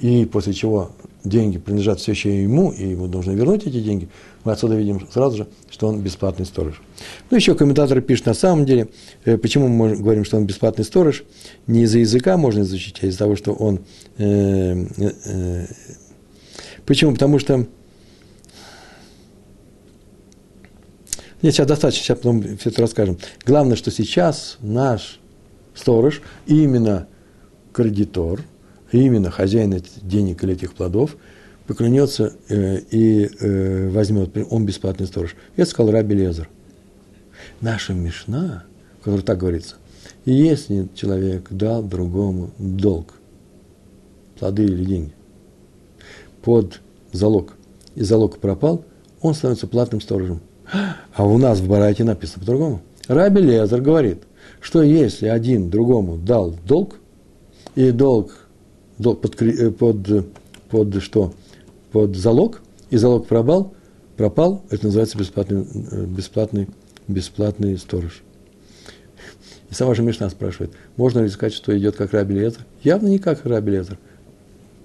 и 0.00 0.24
после 0.24 0.54
чего 0.54 0.92
деньги 1.24 1.58
принадлежат 1.58 2.00
все 2.00 2.12
еще 2.12 2.42
ему, 2.42 2.72
и 2.72 2.88
ему 2.88 3.06
нужно 3.06 3.32
вернуть 3.32 3.66
эти 3.66 3.80
деньги, 3.80 4.08
мы 4.44 4.52
отсюда 4.52 4.74
видим 4.74 5.06
сразу 5.12 5.36
же, 5.36 5.46
что 5.70 5.88
он 5.88 6.00
бесплатный 6.00 6.46
сторож. 6.46 6.80
Ну, 7.30 7.36
еще 7.36 7.54
комментатор 7.54 8.00
пишет, 8.00 8.26
на 8.26 8.34
самом 8.34 8.64
деле, 8.64 8.88
э, 9.26 9.36
почему 9.36 9.68
мы 9.68 9.96
говорим, 9.96 10.24
что 10.24 10.38
он 10.38 10.46
бесплатный 10.46 10.84
сторож, 10.84 11.24
не 11.66 11.82
из-за 11.82 11.98
языка 11.98 12.38
можно 12.38 12.60
изучить, 12.60 12.96
а 13.02 13.06
из-за 13.06 13.18
того, 13.18 13.36
что 13.36 13.52
он... 13.52 13.80
Э, 14.16 14.86
э, 14.96 15.10
э 15.26 15.66
почему? 16.86 17.12
Потому 17.12 17.38
что 17.38 17.66
Нет, 21.42 21.54
сейчас 21.54 21.66
достаточно, 21.66 22.04
сейчас 22.04 22.18
потом 22.18 22.42
все 22.58 22.70
это 22.70 22.82
расскажем. 22.82 23.18
Главное, 23.46 23.76
что 23.76 23.90
сейчас 23.90 24.58
наш 24.60 25.20
сторож, 25.74 26.20
именно 26.46 27.06
кредитор, 27.72 28.42
именно 28.92 29.30
хозяин 29.30 29.72
этих 29.72 30.06
денег 30.06 30.42
или 30.44 30.52
этих 30.52 30.74
плодов, 30.74 31.16
поклянется 31.66 32.34
э, 32.48 32.80
и 32.90 33.30
э, 33.40 33.88
возьмет, 33.90 34.36
он 34.50 34.66
бесплатный 34.66 35.06
сторож. 35.06 35.34
Это 35.56 35.70
сказал 35.70 35.92
Раби 35.92 36.14
Лезер. 36.14 36.48
Наша 37.60 37.94
Мишна, 37.94 38.64
в 39.04 39.22
так 39.22 39.38
говорится, 39.38 39.76
если 40.26 40.88
человек 40.94 41.46
дал 41.50 41.82
другому 41.82 42.50
долг, 42.58 43.14
плоды 44.38 44.64
или 44.64 44.84
деньги, 44.84 45.12
под 46.42 46.80
залог, 47.12 47.54
и 47.94 48.02
залог 48.02 48.38
пропал, 48.38 48.84
он 49.22 49.34
становится 49.34 49.66
платным 49.66 50.00
сторожем. 50.00 50.40
А 51.14 51.24
у 51.24 51.38
нас 51.38 51.60
в 51.60 51.68
Барайте 51.68 52.04
написано 52.04 52.40
по-другому. 52.40 52.82
Раби 53.08 53.40
Лезер 53.40 53.80
говорит, 53.80 54.22
что 54.60 54.82
если 54.82 55.26
один 55.26 55.70
другому 55.70 56.16
дал 56.16 56.54
долг, 56.66 56.96
и 57.74 57.90
долг, 57.90 58.48
долг 58.98 59.20
под, 59.20 59.42
э, 59.42 59.70
под, 59.70 60.26
под 60.68 61.02
что? 61.02 61.34
Под 61.92 62.16
залог, 62.16 62.60
и 62.90 62.96
залог 62.96 63.26
пропал, 63.26 63.74
пропал, 64.16 64.62
это 64.70 64.86
называется 64.86 65.18
бесплатный, 65.18 65.66
э, 65.90 66.04
бесплатный, 66.04 66.68
бесплатный 67.08 67.78
сторож. 67.78 68.22
И 69.70 69.74
сама 69.74 69.94
же 69.94 70.02
Мишна 70.02 70.28
спрашивает, 70.30 70.72
можно 70.96 71.20
ли 71.20 71.28
сказать, 71.28 71.54
что 71.54 71.76
идет 71.76 71.96
как 71.96 72.12
Раби 72.12 72.34
Лезер? 72.34 72.66
Явно 72.82 73.08
не 73.08 73.18
как 73.18 73.44
Раби 73.44 73.72
Лезер. 73.72 73.98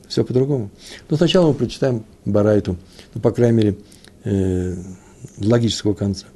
Все 0.08 0.24
по-другому. 0.24 0.70
Но 1.10 1.18
сначала 1.18 1.48
мы 1.48 1.56
прочитаем 1.56 2.06
Барайту, 2.26 2.78
ну, 3.14 3.22
по 3.22 3.32
крайней 3.32 3.58
мере, 3.58 3.78
э, 4.24 4.76
логического 5.38 5.94
конца. 5.94 6.28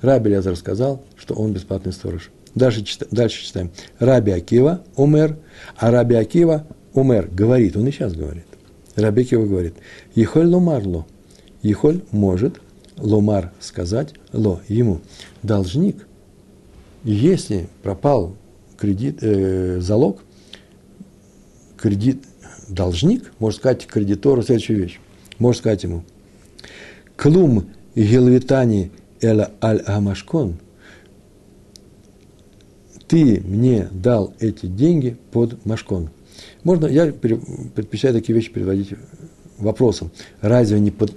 Раби 0.00 0.30
Лязар 0.30 0.56
сказал, 0.56 1.04
что 1.16 1.34
он 1.34 1.52
бесплатный 1.52 1.92
сторож. 1.92 2.30
Дальше, 2.54 2.84
дальше 3.10 3.44
читаем. 3.44 3.70
Раби 3.98 4.32
Акива 4.32 4.82
умер, 4.96 5.36
а 5.76 5.90
Раби 5.90 6.14
Акива 6.14 6.66
умер 6.94 7.28
говорит, 7.30 7.76
он 7.76 7.86
и 7.86 7.90
сейчас 7.90 8.14
говорит. 8.14 8.46
Раби 8.94 9.22
Акива 9.22 9.44
говорит, 9.44 9.74
Ехоль 10.14 10.46
ломарло, 10.46 11.06
Ехоль 11.62 12.02
может 12.10 12.60
ломар 12.96 13.52
сказать 13.60 14.14
ло 14.32 14.62
ему. 14.68 15.00
Должник, 15.42 16.06
если 17.04 17.68
пропал 17.82 18.36
кредит, 18.78 19.18
э, 19.20 19.80
залог, 19.80 20.20
кредит, 21.76 22.24
должник 22.68 23.32
может 23.38 23.60
сказать 23.60 23.86
кредитору 23.86 24.42
следующую 24.42 24.78
вещь. 24.78 24.98
Может 25.38 25.60
сказать 25.60 25.82
ему, 25.84 26.04
клум 27.16 27.66
Гелвитани 27.96 28.92
Эла 29.22 29.50
Аль 29.62 29.82
Амашкон, 29.86 30.56
ты 33.08 33.40
мне 33.40 33.88
дал 33.90 34.34
эти 34.38 34.66
деньги 34.66 35.16
под 35.32 35.64
Машкон. 35.64 36.10
Можно, 36.62 36.86
я 36.86 37.06
предпочитаю 37.06 38.14
такие 38.14 38.34
вещи 38.34 38.52
переводить 38.52 38.90
вопросом. 39.56 40.10
Разве 40.42 40.78
не 40.78 40.90
под, 40.90 41.14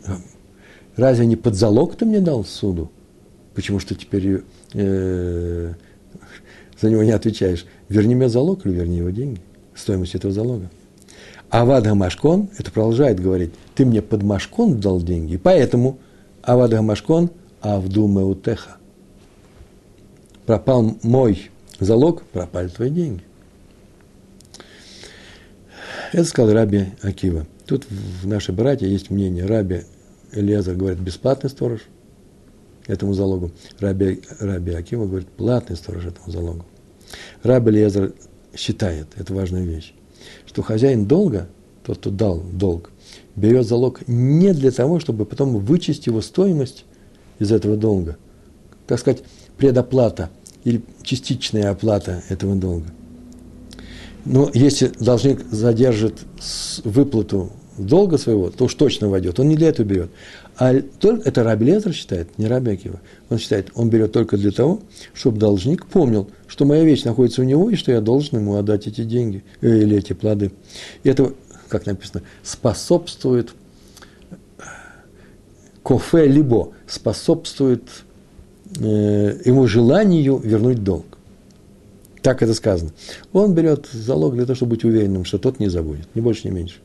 разве 0.95 1.25
не 1.25 1.35
под 1.35 1.55
залог 1.55 1.95
ты 1.97 2.05
мне 2.05 2.21
дал 2.21 2.45
суду? 2.45 2.89
Почему 3.55 3.79
что 3.79 3.95
теперь 3.95 4.43
э, 4.73 5.73
за 6.79 6.89
него 6.89 7.03
не 7.03 7.11
отвечаешь? 7.11 7.65
Верни 7.89 8.15
мне 8.15 8.29
залог 8.29 8.65
или 8.65 8.73
верни 8.73 8.97
его 8.97 9.09
деньги, 9.09 9.41
стоимость 9.75 10.15
этого 10.15 10.31
залога. 10.31 10.69
А 11.49 11.65
Вадга 11.65 11.95
Машкон, 11.95 12.49
это 12.57 12.71
продолжает 12.71 13.19
говорить, 13.19 13.51
ты 13.75 13.85
мне 13.85 14.01
под 14.01 14.23
Машкон 14.23 14.79
дал 14.79 15.01
деньги, 15.01 15.35
поэтому 15.35 15.97
Авад 16.49 16.71
Гамашкон, 16.71 17.29
Авду 17.61 18.07
Меутеха. 18.07 18.77
Пропал 20.47 20.95
мой 21.03 21.51
залог, 21.79 22.23
пропали 22.23 22.69
твои 22.69 22.89
деньги. 22.89 23.21
Это 26.11 26.23
сказал 26.23 26.51
Раби 26.51 26.85
Акива. 27.03 27.45
Тут 27.67 27.85
в 27.87 28.25
нашей 28.25 28.55
братье 28.55 28.91
есть 28.91 29.11
мнение. 29.11 29.45
Раби 29.45 29.83
Элиазар 30.31 30.73
говорит, 30.73 30.97
бесплатный 30.97 31.51
сторож 31.51 31.81
этому 32.87 33.13
залогу. 33.13 33.51
Раби, 33.79 34.23
Раби 34.39 34.73
Акива 34.73 35.05
говорит, 35.05 35.27
платный 35.27 35.75
сторож 35.75 36.05
этому 36.05 36.31
залогу. 36.31 36.65
Раби 37.43 37.69
Элиазар 37.69 38.13
считает, 38.55 39.05
это 39.17 39.35
важная 39.35 39.65
вещь, 39.65 39.93
что 40.47 40.63
хозяин 40.63 41.05
долга, 41.05 41.47
тот, 41.83 41.99
кто 41.99 42.09
дал 42.09 42.39
долг, 42.39 42.89
берет 43.35 43.67
залог 43.67 44.07
не 44.07 44.53
для 44.53 44.71
того, 44.71 44.99
чтобы 44.99 45.25
потом 45.25 45.57
вычесть 45.57 46.07
его 46.07 46.21
стоимость 46.21 46.85
из 47.39 47.51
этого 47.51 47.77
долга. 47.77 48.17
Так 48.87 48.99
сказать, 48.99 49.23
предоплата 49.57 50.29
или 50.63 50.81
частичная 51.03 51.71
оплата 51.71 52.23
этого 52.29 52.55
долга. 52.55 52.87
Но 54.25 54.49
если 54.53 54.91
должник 54.99 55.45
задержит 55.49 56.19
выплату 56.83 57.51
долга 57.77 58.17
своего, 58.17 58.49
то 58.49 58.65
уж 58.65 58.73
точно 58.73 59.09
войдет. 59.09 59.39
Он 59.39 59.47
не 59.47 59.55
для 59.55 59.69
этого 59.69 59.85
берет. 59.85 60.09
А 60.57 60.73
это 60.73 61.43
Раби 61.43 61.67
Лезер 61.67 61.93
считает, 61.93 62.37
не 62.37 62.47
Раби 62.47 62.71
Акива. 62.71 62.99
Он 63.29 63.37
считает, 63.37 63.69
он 63.75 63.89
берет 63.89 64.11
только 64.11 64.35
для 64.37 64.51
того, 64.51 64.81
чтобы 65.13 65.37
должник 65.37 65.85
помнил, 65.85 66.29
что 66.47 66.65
моя 66.65 66.83
вещь 66.83 67.05
находится 67.05 67.41
у 67.41 67.45
него, 67.45 67.69
и 67.69 67.75
что 67.75 67.93
я 67.93 68.01
должен 68.01 68.39
ему 68.39 68.55
отдать 68.55 68.85
эти 68.85 69.05
деньги 69.05 69.43
э, 69.61 69.77
или 69.77 69.97
эти 69.97 70.11
плоды. 70.11 70.51
И 71.03 71.09
это, 71.09 71.33
как 71.69 71.85
написано, 71.85 72.23
способствует 72.43 73.53
кофе 75.83 76.27
либо 76.27 76.73
способствует 76.87 77.83
э, 78.79 79.41
ему 79.45 79.67
желанию 79.67 80.37
вернуть 80.37 80.83
долг. 80.83 81.05
Так 82.21 82.43
это 82.43 82.53
сказано. 82.53 82.91
Он 83.31 83.53
берет 83.53 83.87
залог 83.91 84.35
для 84.35 84.45
того, 84.45 84.55
чтобы 84.55 84.71
быть 84.71 84.83
уверенным, 84.83 85.25
что 85.25 85.37
тот 85.37 85.59
не 85.59 85.69
забудет, 85.69 86.07
ни 86.15 86.21
больше, 86.21 86.47
ни 86.47 86.51
меньше. 86.51 86.75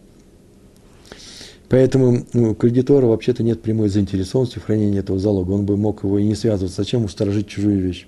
Поэтому 1.68 2.24
ну, 2.32 2.52
у 2.52 2.54
кредитора 2.54 3.06
вообще-то 3.06 3.42
нет 3.42 3.60
прямой 3.60 3.88
заинтересованности 3.88 4.58
в 4.58 4.64
хранении 4.64 5.00
этого 5.00 5.18
залога. 5.18 5.50
Он 5.52 5.66
бы 5.66 5.76
мог 5.76 6.04
его 6.04 6.18
и 6.18 6.24
не 6.24 6.34
связываться. 6.34 6.76
Зачем 6.76 7.00
ему 7.00 7.08
сторожить 7.08 7.48
чужую 7.48 7.80
вещь? 7.80 8.06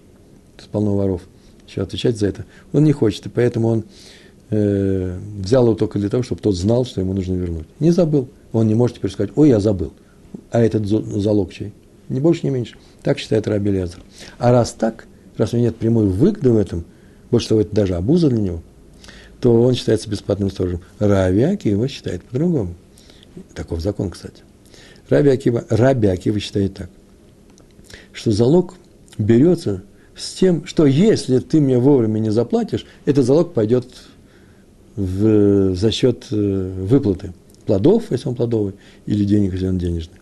Это 0.56 0.68
полно 0.68 0.96
воров. 0.96 1.22
Еще 1.66 1.82
отвечать 1.82 2.16
за 2.16 2.28
это. 2.28 2.44
Он 2.72 2.84
не 2.84 2.92
хочет, 2.92 3.26
и 3.26 3.28
поэтому 3.28 3.68
он 3.68 3.84
э, 4.50 5.18
взял 5.38 5.64
его 5.64 5.74
только 5.74 5.98
для 5.98 6.08
того, 6.08 6.22
чтобы 6.22 6.40
тот 6.40 6.56
знал, 6.56 6.84
что 6.84 7.00
ему 7.00 7.12
нужно 7.12 7.34
вернуть. 7.34 7.66
Не 7.80 7.90
забыл. 7.90 8.28
Он 8.52 8.66
не 8.66 8.74
может 8.74 8.96
теперь 8.96 9.10
сказать, 9.10 9.32
ой, 9.36 9.48
я 9.48 9.60
забыл. 9.60 9.92
А 10.50 10.60
этот 10.60 10.86
залог 10.86 11.52
чей? 11.52 11.72
Ни 12.08 12.20
больше, 12.20 12.46
ни 12.46 12.50
меньше. 12.50 12.76
Так 13.02 13.18
считает 13.18 13.48
Раби 13.48 13.70
Лезер. 13.70 14.02
А 14.38 14.52
раз 14.52 14.72
так, 14.72 15.06
раз 15.36 15.52
у 15.52 15.56
него 15.56 15.66
нет 15.66 15.76
прямой 15.76 16.06
выгоды 16.06 16.50
в 16.50 16.56
этом, 16.56 16.84
больше 17.30 17.48
того, 17.48 17.60
это 17.62 17.74
даже 17.74 17.94
обуза 17.94 18.28
для 18.28 18.40
него, 18.40 18.62
то 19.40 19.62
он 19.62 19.74
считается 19.74 20.08
бесплатным 20.08 20.50
сторожем. 20.50 20.80
Раби 20.98 21.42
Акива 21.42 21.88
считает 21.88 22.22
по-другому. 22.24 22.74
Таков 23.54 23.80
закон, 23.80 24.10
кстати. 24.10 24.42
Раби 25.08 25.30
Акива, 25.30 25.64
Раби 25.68 26.08
Акива 26.08 26.40
считает 26.40 26.74
так, 26.74 26.90
что 28.12 28.30
залог 28.30 28.74
берется 29.18 29.82
с 30.16 30.32
тем, 30.34 30.64
что 30.66 30.86
если 30.86 31.38
ты 31.38 31.60
мне 31.60 31.78
вовремя 31.78 32.18
не 32.18 32.30
заплатишь, 32.30 32.86
этот 33.04 33.26
залог 33.26 33.52
пойдет 33.52 33.86
в, 34.96 35.74
за 35.74 35.90
счет 35.90 36.26
э, 36.30 36.72
выплаты 36.80 37.32
плодов, 37.66 38.04
если 38.10 38.28
он 38.28 38.34
плодовый, 38.34 38.74
или 39.06 39.24
денег, 39.24 39.52
если 39.52 39.68
он 39.68 39.78
денежный. 39.78 40.16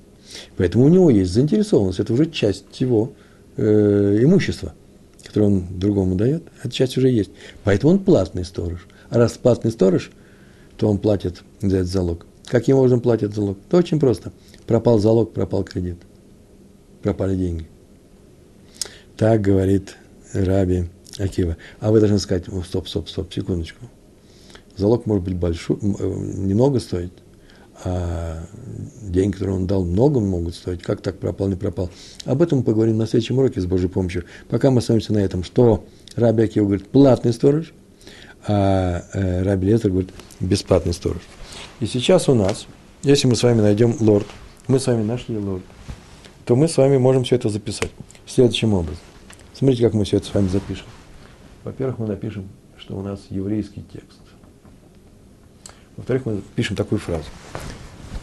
Поэтому 0.57 0.85
у 0.85 0.89
него 0.89 1.11
есть 1.11 1.33
заинтересованность, 1.33 2.01
это 2.01 2.13
уже 2.13 2.27
часть 2.27 2.81
его 2.81 3.13
э, 3.57 4.19
имущества, 4.23 4.75
которое 5.23 5.47
он 5.47 5.65
другому 5.79 6.17
дает, 6.17 6.43
эта 6.63 6.75
часть 6.75 6.97
уже 6.99 7.09
есть. 7.09 7.31
Поэтому 7.63 7.93
он 7.93 7.99
платный 8.01 8.45
сторож. 8.45 8.87
А 9.11 9.19
раз 9.19 9.33
платный 9.33 9.71
сторож, 9.71 10.11
то 10.77 10.89
он 10.89 10.99
платит 10.99 11.43
за 11.61 11.79
этот 11.79 11.89
залог. 11.89 12.27
Каким 12.47 12.77
образом 12.77 13.01
платят 13.01 13.35
залог? 13.35 13.59
Это 13.69 13.77
очень 13.77 14.01
просто. 14.01 14.33
Пропал 14.67 14.99
залог, 14.99 15.33
пропал 15.33 15.63
кредит. 15.65 15.99
Пропали 17.03 17.37
деньги. 17.37 17.67
Так 19.17 19.41
говорит 19.41 19.97
Раби 20.33 20.87
Акива. 21.19 21.57
А 21.81 21.93
вы 21.93 22.01
должны 22.01 22.19
сказать, 22.19 22.45
стоп, 22.67 22.89
стоп, 22.89 23.09
стоп, 23.09 23.33
секундочку. 23.33 23.87
Залог 24.77 25.07
может 25.07 25.25
быть 25.25 25.37
большой, 25.37 25.77
э, 25.77 25.83
немного 25.83 26.81
стоить, 26.81 27.13
а 27.85 28.45
деньги, 29.03 29.33
которые 29.33 29.57
он 29.57 29.67
дал, 29.67 29.85
много 29.85 30.21
могут 30.21 30.55
стоить. 30.55 30.83
Как 30.83 31.01
так 31.01 31.19
пропал, 31.19 31.49
не 31.49 31.57
пропал? 31.57 31.91
Об 32.25 32.43
этом 32.43 32.59
мы 32.59 32.65
поговорим 32.65 32.97
на 32.97 33.07
следующем 33.07 33.39
уроке 33.39 33.61
с 33.61 33.67
Божьей 33.67 33.89
помощью. 33.89 34.25
Пока 34.49 34.71
мы 34.71 34.79
остановимся 34.79 35.13
на 35.13 35.19
этом, 35.19 35.45
что 35.45 35.85
Раби 36.17 36.45
Акива 36.45 36.67
говорит, 36.67 36.89
платный 36.89 37.33
сторож, 37.33 37.73
а 38.47 39.05
э, 39.13 39.43
Раби 39.43 39.69
Лезер 39.69 39.91
говорит, 39.91 40.11
бесплатный 40.41 40.93
сторож. 40.93 41.23
И 41.81 41.87
сейчас 41.87 42.29
у 42.29 42.35
нас, 42.35 42.67
если 43.03 43.27
мы 43.27 43.37
с 43.37 43.43
вами 43.43 43.61
найдем 43.61 43.97
лорд, 44.01 44.27
мы 44.69 44.79
с 44.79 44.87
вами 44.87 45.03
нашли 45.03 45.37
лорд, 45.37 45.63
то 46.45 46.57
мы 46.57 46.69
с 46.69 46.77
вами 46.77 46.97
можем 46.97 47.25
все 47.25 47.37
это 47.37 47.49
записать 47.49 47.91
следующим 48.27 48.75
образом. 48.75 49.03
Смотрите, 49.53 49.83
как 49.85 49.95
мы 49.95 50.05
все 50.05 50.19
это 50.19 50.27
с 50.27 50.35
вами 50.35 50.49
запишем. 50.49 50.87
Во-первых, 51.65 51.99
мы 51.99 52.07
напишем, 52.07 52.49
что 52.77 52.97
у 52.97 53.03
нас 53.03 53.21
еврейский 53.31 53.85
текст. 53.93 54.19
Во-вторых, 55.97 56.27
мы 56.27 56.43
пишем 56.55 56.77
такую 56.77 56.99
фразу. 56.99 57.25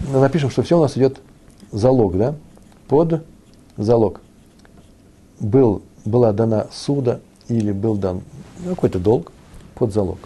Мы 0.09 0.19
напишем, 0.19 0.49
что 0.49 0.61
все 0.63 0.77
у 0.77 0.81
нас 0.81 0.97
идет 0.97 1.19
залог, 1.71 2.17
да? 2.17 2.35
Под 2.87 3.23
залог. 3.77 4.21
Был, 5.39 5.81
была 6.05 6.33
дана 6.33 6.67
суда 6.71 7.19
или 7.47 7.71
был 7.71 7.95
дан 7.95 8.21
какой-то 8.65 8.99
долг 8.99 9.31
под 9.75 9.93
залог. 9.93 10.19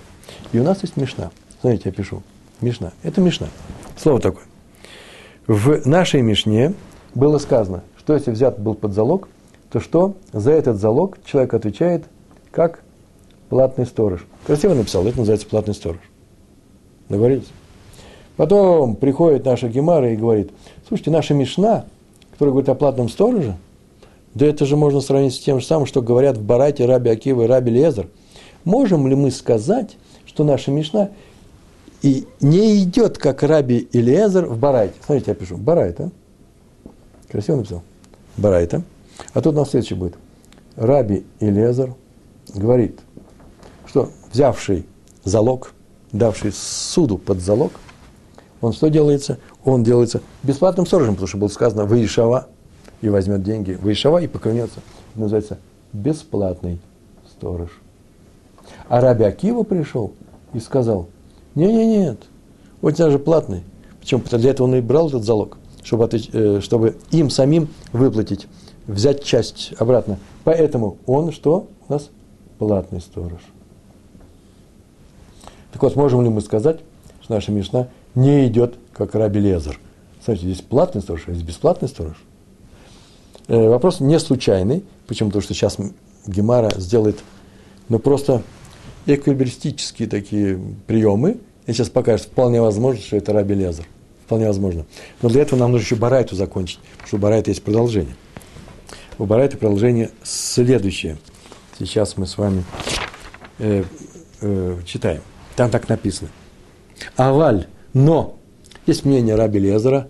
И 0.52 0.60
у 0.60 0.64
нас 0.64 0.82
есть 0.82 0.98
мешна. 0.98 1.32
Смотрите, 1.62 1.90
я 1.90 1.92
пишу. 1.92 2.24
Мишна. 2.62 2.94
Это 3.04 3.22
Мишна. 3.22 3.48
Слово 3.98 4.20
такое. 4.20 4.46
В 5.48 5.86
нашей 5.86 6.22
Мишне 6.22 6.74
было 7.14 7.38
сказано, 7.38 7.84
что 7.98 8.14
если 8.14 8.32
взят 8.32 8.60
был 8.60 8.76
под 8.76 8.94
залог, 8.94 9.28
то 9.72 9.80
что 9.80 10.16
за 10.32 10.52
этот 10.52 10.78
залог 10.78 11.18
человек 11.26 11.54
отвечает 11.54 12.06
как 12.52 12.82
платный 13.50 13.86
сторож. 13.86 14.26
Красиво 14.46 14.74
написал, 14.74 15.06
это 15.06 15.18
называется 15.18 15.48
платный 15.48 15.74
сторож. 15.74 16.00
Договорились? 17.10 17.48
Потом 18.38 18.96
приходит 18.96 19.46
наша 19.46 19.68
Гемара 19.70 20.12
и 20.12 20.18
говорит, 20.18 20.52
слушайте, 20.88 21.12
наша 21.12 21.34
Мишна, 21.34 21.86
которая 22.32 22.52
говорит 22.52 22.70
о 22.70 22.76
платном 22.76 23.10
стороже, 23.10 23.56
да 24.34 24.46
это 24.46 24.66
же 24.66 24.76
можно 24.76 25.00
сравнить 25.00 25.34
с 25.34 25.40
тем 25.40 25.60
же 25.60 25.66
самым, 25.66 25.86
что 25.86 26.02
говорят 26.02 26.38
в 26.38 26.44
Барате 26.44 26.86
Раби 26.86 27.10
Акива 27.10 27.44
и 27.44 27.48
Раби 27.48 27.72
Лезер. 27.72 28.08
Можем 28.66 29.08
ли 29.08 29.16
мы 29.16 29.32
сказать, 29.32 29.96
что 30.26 30.44
наша 30.44 30.72
Мишна 30.72 31.12
и 32.02 32.28
не 32.42 32.84
идет, 32.84 33.18
как 33.18 33.42
Раби 33.42 33.88
Илиезер 33.92 34.46
в 34.46 34.60
Барайте. 34.60 34.96
Смотрите, 35.06 35.32
я 35.32 35.36
пишу. 35.36 35.58
Барайта. 35.58 36.12
Красиво 37.32 37.58
написал. 37.58 37.84
Барайта. 38.38 38.84
А 39.34 39.42
тут 39.42 39.56
на 39.56 39.66
следующий 39.66 39.96
будет. 39.96 40.16
Раби 40.76 41.26
Илиезер 41.40 41.94
говорит, 42.54 43.00
что 43.88 44.10
взявший 44.32 44.86
залог, 45.24 45.74
давший 46.18 46.52
суду 46.54 47.18
под 47.18 47.40
залог, 47.40 47.74
он 48.62 48.74
что 48.74 48.90
делается? 48.90 49.38
Он 49.64 49.84
делается 49.84 50.22
бесплатным 50.44 50.86
сторожем, 50.86 51.16
потому 51.16 51.28
что 51.28 51.38
было 51.38 51.48
сказано 51.50 51.86
«Выишава» 51.86 52.48
и 53.02 53.10
возьмет 53.10 53.44
деньги. 53.44 53.74
«Выишава» 53.74 54.22
и 54.22 54.28
поклонется. 54.28 54.80
Это 55.12 55.22
называется 55.22 55.58
бесплатный 55.94 56.80
сторож. 57.30 57.70
А 58.88 59.02
Раби 59.02 59.24
Акива 59.24 59.64
пришел 59.64 60.14
и 60.54 60.60
сказал– 60.60 61.08
нет, 61.56 61.72
нет, 61.72 61.88
нет. 61.88 62.18
Вот 62.82 62.96
даже 62.96 63.18
платный. 63.18 63.64
Потому 64.02 64.24
для 64.38 64.52
этого 64.52 64.68
он 64.68 64.76
и 64.76 64.82
брал 64.82 65.08
этот 65.08 65.24
залог, 65.24 65.58
чтобы, 65.84 66.08
э, 66.12 66.60
чтобы 66.62 66.98
им 67.12 67.30
самим 67.30 67.70
выплатить, 67.92 68.48
взять 68.86 69.24
часть 69.24 69.74
обратно. 69.80 70.20
Поэтому 70.44 70.98
он 71.08 71.32
что? 71.32 71.68
У 71.88 71.94
нас 71.94 72.10
платный 72.60 73.02
сторож. 73.02 73.40
Так 75.76 75.84
вот, 75.84 75.98
можем 75.98 76.22
ли 76.22 76.30
мы 76.30 76.40
сказать, 76.40 76.80
что 77.22 77.34
наша 77.34 77.52
Мишна 77.52 77.90
не 78.16 78.48
идет, 78.48 78.76
как 78.94 79.14
Раби 79.14 79.42
Лезер? 79.42 79.78
Смотрите, 80.24 80.54
здесь 80.54 80.62
платный 80.62 81.02
сторож, 81.02 81.24
а 81.28 81.34
здесь 81.34 81.44
бесплатный 81.46 81.90
сторож. 81.90 82.16
Э, 83.50 83.68
вопрос 83.68 84.00
не 84.00 84.18
случайный. 84.18 84.86
Почему? 85.06 85.32
Потому 85.32 85.42
что 85.42 85.54
сейчас 85.54 85.76
Гемара 86.28 86.72
сделает, 86.78 87.20
ну, 87.90 88.00
просто 88.00 88.42
эквилибристические 89.06 90.08
такие 90.08 90.58
приемы. 90.88 91.40
Я 91.68 91.74
сейчас 91.74 91.90
покажу, 91.90 92.24
вполне 92.24 92.62
возможно, 92.62 93.02
что 93.02 93.18
это 93.18 93.34
Раби 93.34 93.56
Лезер. 93.56 93.86
Вполне 94.26 94.48
возможно. 94.48 94.86
Но 95.22 95.28
для 95.28 95.42
этого 95.42 95.60
нам 95.60 95.74
нужно 95.74 95.84
еще 95.84 95.98
Барайту 95.98 96.38
закончить, 96.38 96.80
потому 96.94 97.08
что 97.08 97.18
у 97.18 97.20
Барайта 97.20 97.52
есть 97.52 97.64
продолжение. 97.64 98.16
У 99.18 99.26
Барайта 99.26 99.58
продолжение 99.58 100.12
следующее. 100.24 101.18
Сейчас 101.78 102.16
мы 102.16 102.28
с 102.28 102.38
вами 102.38 102.64
э, 103.60 103.84
э, 104.40 104.78
читаем. 104.86 105.22
Там 105.56 105.70
так 105.72 105.88
написано. 105.90 106.30
Аваль, 107.16 107.68
но 107.94 108.38
есть 108.86 109.06
мнение 109.06 109.36
Раби 109.36 109.60
Лезера, 109.60 110.10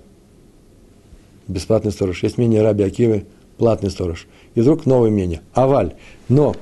бесплатный 1.47 1.91
сторож, 1.91 2.23
есть 2.23 2.37
мнение 2.37 2.61
Раби 2.61 2.83
Акивы, 2.83 3.25
платный 3.57 3.91
сторож. 3.91 4.27
И 4.55 4.61
вдруг 4.61 4.85
новое 4.85 5.11
мнение. 5.11 5.41
Аваль, 5.53 5.95
но 6.29 6.55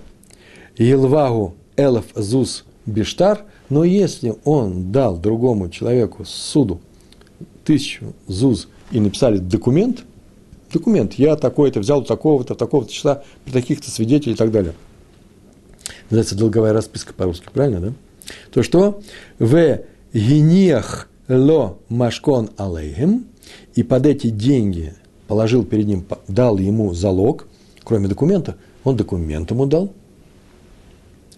Елвагу 0.77 1.55
Элов 1.77 2.05
Зус 2.15 2.65
Биштар, 2.85 3.43
но 3.69 3.83
если 3.83 4.35
он 4.43 4.91
дал 4.91 5.17
другому 5.17 5.69
человеку 5.69 6.25
суду 6.25 6.81
тысячу 7.63 8.13
ЗУЗ 8.27 8.67
и 8.91 8.99
написали 8.99 9.37
документ, 9.37 10.03
документ, 10.71 11.13
я 11.13 11.35
такой-то 11.35 11.79
взял 11.79 11.99
у 11.99 12.03
такого-то, 12.03 12.55
такого-то 12.55 12.91
числа, 12.91 13.23
при 13.45 13.51
таких-то 13.51 13.89
свидетелей 13.89 14.33
и 14.33 14.37
так 14.37 14.51
далее. 14.51 14.73
Называется 16.09 16.35
долговая 16.35 16.73
расписка 16.73 17.13
по-русски, 17.13 17.47
правильно, 17.53 17.79
да? 17.79 17.93
То 18.51 18.63
что 18.63 19.01
в 19.39 19.79
гениях 20.13 21.09
ло 21.27 21.77
машкон 21.89 22.49
алейхем, 22.57 23.25
и 23.75 23.83
под 23.83 24.05
эти 24.05 24.27
деньги 24.29 24.93
положил 25.27 25.65
перед 25.65 25.87
ним, 25.87 26.05
дал 26.27 26.57
ему 26.57 26.93
залог, 26.93 27.47
кроме 27.83 28.07
документа, 28.07 28.55
он 28.83 28.95
документ 28.97 29.51
ему 29.51 29.65
дал– 29.65 29.91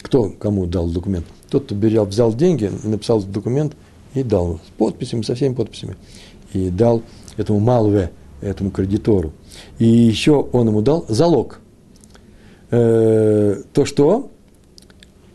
кто 0.06 0.30
кому 0.30 0.68
дал 0.68 0.88
документ? 0.88 1.26
Тот, 1.50 1.66
кто 1.66 1.74
берел, 1.74 2.06
взял 2.06 2.32
деньги, 2.32 2.72
написал 2.84 3.24
документ 3.24 3.76
и 4.14 4.22
дал 4.22 4.60
с 4.64 4.70
подписями, 4.78 5.24
со 5.24 5.34
всеми 5.34 5.56
подписями. 5.56 5.96
И 6.54 6.70
дал 6.70 7.02
этому 7.38 7.60
Малве, 7.60 8.12
этому 8.40 8.70
кредитору. 8.70 9.34
И 9.80 9.86
еще 9.86 10.48
он 10.54 10.68
ему 10.68 10.84
дал 10.84 11.06
залог. 11.10 11.60
Э, 12.70 13.64
то, 13.74 13.86
что 13.86 14.30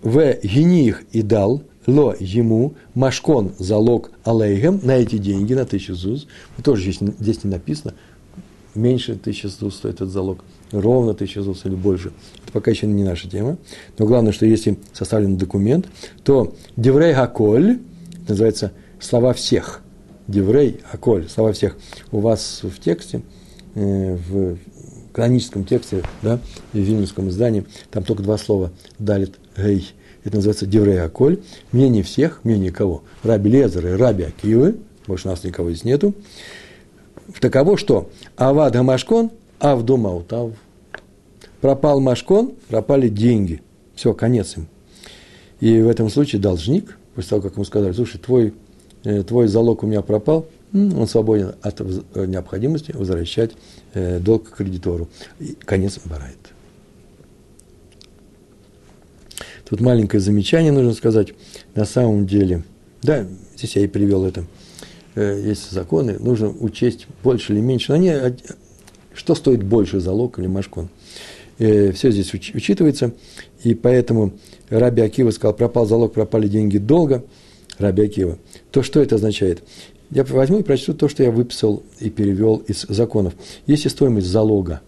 в 0.03 0.35
гених 0.43 1.03
и 1.13 1.23
дал 1.23 1.63
ло 1.87 2.15
ему 2.19 2.75
машкон 2.95 3.53
залог 3.59 4.11
алейгем 4.25 4.81
на 4.83 4.93
эти 4.93 5.19
деньги, 5.19 5.55
на 5.55 5.65
тысячу 5.65 5.95
зуз. 5.95 6.27
Тоже 6.63 6.83
здесь, 6.83 6.99
здесь 7.19 7.45
не 7.45 7.51
написано, 7.51 7.95
меньше 8.75 9.17
тысячи 9.17 9.47
зуз 9.47 9.77
стоит 9.77 9.97
этот 9.97 10.11
залог, 10.11 10.45
ровно 10.73 11.15
тысяча 11.15 11.43
зуз 11.43 11.65
или 11.65 11.75
больше. 11.75 12.13
Это 12.43 12.53
пока 12.53 12.71
еще 12.71 12.87
не 12.87 13.05
наша 13.05 13.29
тема. 13.29 13.57
Но 13.99 14.07
главное, 14.07 14.33
что 14.33 14.47
если 14.47 14.79
составлен 14.93 15.37
документ, 15.37 15.87
то 16.23 16.55
деврей 16.77 17.15
гаколь, 17.15 17.81
называется 18.29 18.73
слова 19.01 19.33
всех. 19.33 19.83
Деврей, 20.29 20.81
аколь, 20.93 21.29
слова 21.29 21.53
всех. 21.53 21.77
У 22.13 22.21
вас 22.21 22.61
в 22.63 22.79
тексте, 22.79 23.23
э, 23.75 24.17
в 24.29 24.59
каноническом 25.13 25.65
тексте, 25.65 26.05
да, 26.23 26.39
в 26.73 26.79
вильнюсском 26.79 27.29
издании, 27.31 27.67
там 27.91 28.05
только 28.05 28.23
два 28.23 28.39
слова 28.39 28.71
«далит 28.99 29.35
гей». 29.61 29.93
Это 30.25 30.37
называется 30.37 30.67
«деврей 30.67 31.01
аколь». 31.01 31.41
Мнение 31.73 32.03
всех, 32.03 32.45
мнение 32.45 32.73
кого? 32.73 33.03
Раби 33.23 33.51
Лезера 33.51 33.91
и 33.91 33.97
Раби 33.97 34.25
Акивы, 34.25 34.77
больше 35.07 35.29
нас 35.29 35.45
никого 35.45 35.71
здесь 35.71 35.85
нету. 35.85 36.15
Таково, 37.41 37.77
что 37.77 38.11
Авад 38.37 38.75
Гамашкон, 38.75 39.31
Авду 39.59 39.97
Маутав. 39.97 40.53
Пропал 41.61 42.01
Машкон, 42.01 42.55
пропали 42.69 43.09
деньги. 43.09 43.63
Все, 43.95 44.15
конец 44.15 44.57
им. 44.57 44.67
И 45.61 45.81
в 45.81 45.89
этом 45.89 46.09
случае 46.09 46.41
должник, 46.41 46.97
после 47.15 47.31
того, 47.31 47.43
как 47.43 47.55
ему 47.55 47.65
сказали, 47.65 47.93
слушай, 47.93 48.19
твой, 48.19 48.55
э, 49.05 49.23
твой 49.23 49.47
залог 49.47 49.83
у 49.83 49.87
меня 49.87 50.01
пропал, 50.01 50.47
он 50.73 51.07
свободен 51.07 51.55
от 51.61 51.81
э, 51.81 52.27
необходимости 52.27 52.93
возвращать 52.93 53.53
э, 53.93 54.21
долг 54.21 54.51
кредитору. 54.51 55.09
И 55.39 55.57
конец 55.65 55.99
барает. 56.05 56.39
Тут 59.71 59.81
маленькое 59.81 60.21
замечание 60.21 60.73
нужно 60.73 60.93
сказать. 60.93 61.29
На 61.77 61.85
самом 61.85 62.27
деле, 62.27 62.65
да, 63.03 63.25
здесь 63.57 63.77
я 63.77 63.85
и 63.85 63.87
привел 63.87 64.25
это. 64.25 64.45
Есть 65.15 65.71
законы, 65.71 66.19
нужно 66.19 66.49
учесть 66.49 67.07
больше 67.23 67.53
или 67.53 67.61
меньше. 67.61 67.93
Но 67.93 67.95
они, 67.95 68.13
что 69.15 69.37
стоит 69.37 69.63
больше, 69.63 70.01
залог 70.01 70.41
или 70.41 70.49
машкон? 70.49 70.89
Все 71.57 72.11
здесь 72.11 72.35
учитывается. 72.35 73.13
И 73.63 73.75
поэтому 73.75 74.33
Раби 74.71 75.03
Акива 75.03 75.31
сказал, 75.31 75.55
пропал 75.55 75.87
залог, 75.87 76.15
пропали 76.15 76.49
деньги 76.49 76.79
долго, 76.79 77.23
Раби 77.79 78.03
Акива. 78.03 78.39
То 78.73 78.83
что 78.83 79.01
это 79.01 79.15
означает? 79.15 79.63
Я 80.11 80.25
возьму 80.25 80.59
и 80.59 80.63
прочту 80.65 80.95
то, 80.95 81.09
что 81.09 81.23
я 81.23 81.31
выписал 81.31 81.85
и 82.01 82.11
перевел 82.11 82.57
из 82.57 82.87
законов. 82.89 83.35
Если 83.69 83.89
стоимость 83.89 84.27
залога, 84.27 84.81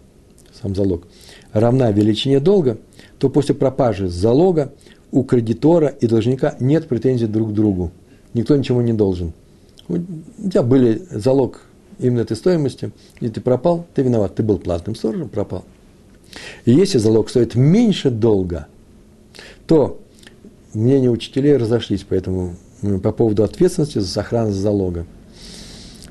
сам 0.60 0.74
залог, 0.74 1.06
равна 1.52 1.92
величине 1.92 2.40
долга, 2.40 2.78
то 3.22 3.28
после 3.28 3.54
пропажи 3.54 4.08
залога 4.08 4.72
у 5.12 5.22
кредитора 5.22 5.86
и 5.86 6.08
должника 6.08 6.56
нет 6.58 6.88
претензий 6.88 7.28
друг 7.28 7.50
к 7.50 7.52
другу. 7.52 7.92
Никто 8.34 8.56
ничего 8.56 8.82
не 8.82 8.92
должен. 8.92 9.32
У 9.86 9.94
тебя 10.48 10.64
были 10.64 11.00
залог 11.08 11.60
именно 12.00 12.22
этой 12.22 12.36
стоимости, 12.36 12.90
и 13.20 13.28
ты 13.28 13.40
пропал, 13.40 13.86
ты 13.94 14.02
виноват. 14.02 14.34
Ты 14.34 14.42
был 14.42 14.58
платным 14.58 14.96
сторожем, 14.96 15.28
пропал. 15.28 15.64
И 16.64 16.72
если 16.72 16.98
залог 16.98 17.30
стоит 17.30 17.54
меньше 17.54 18.10
долга, 18.10 18.66
то 19.68 20.00
мнения 20.74 21.08
учителей 21.08 21.56
разошлись 21.56 22.02
по, 22.02 22.14
этому, 22.14 22.56
по 23.04 23.12
поводу 23.12 23.44
ответственности 23.44 24.00
за 24.00 24.08
сохранность 24.08 24.58
залога. 24.58 25.06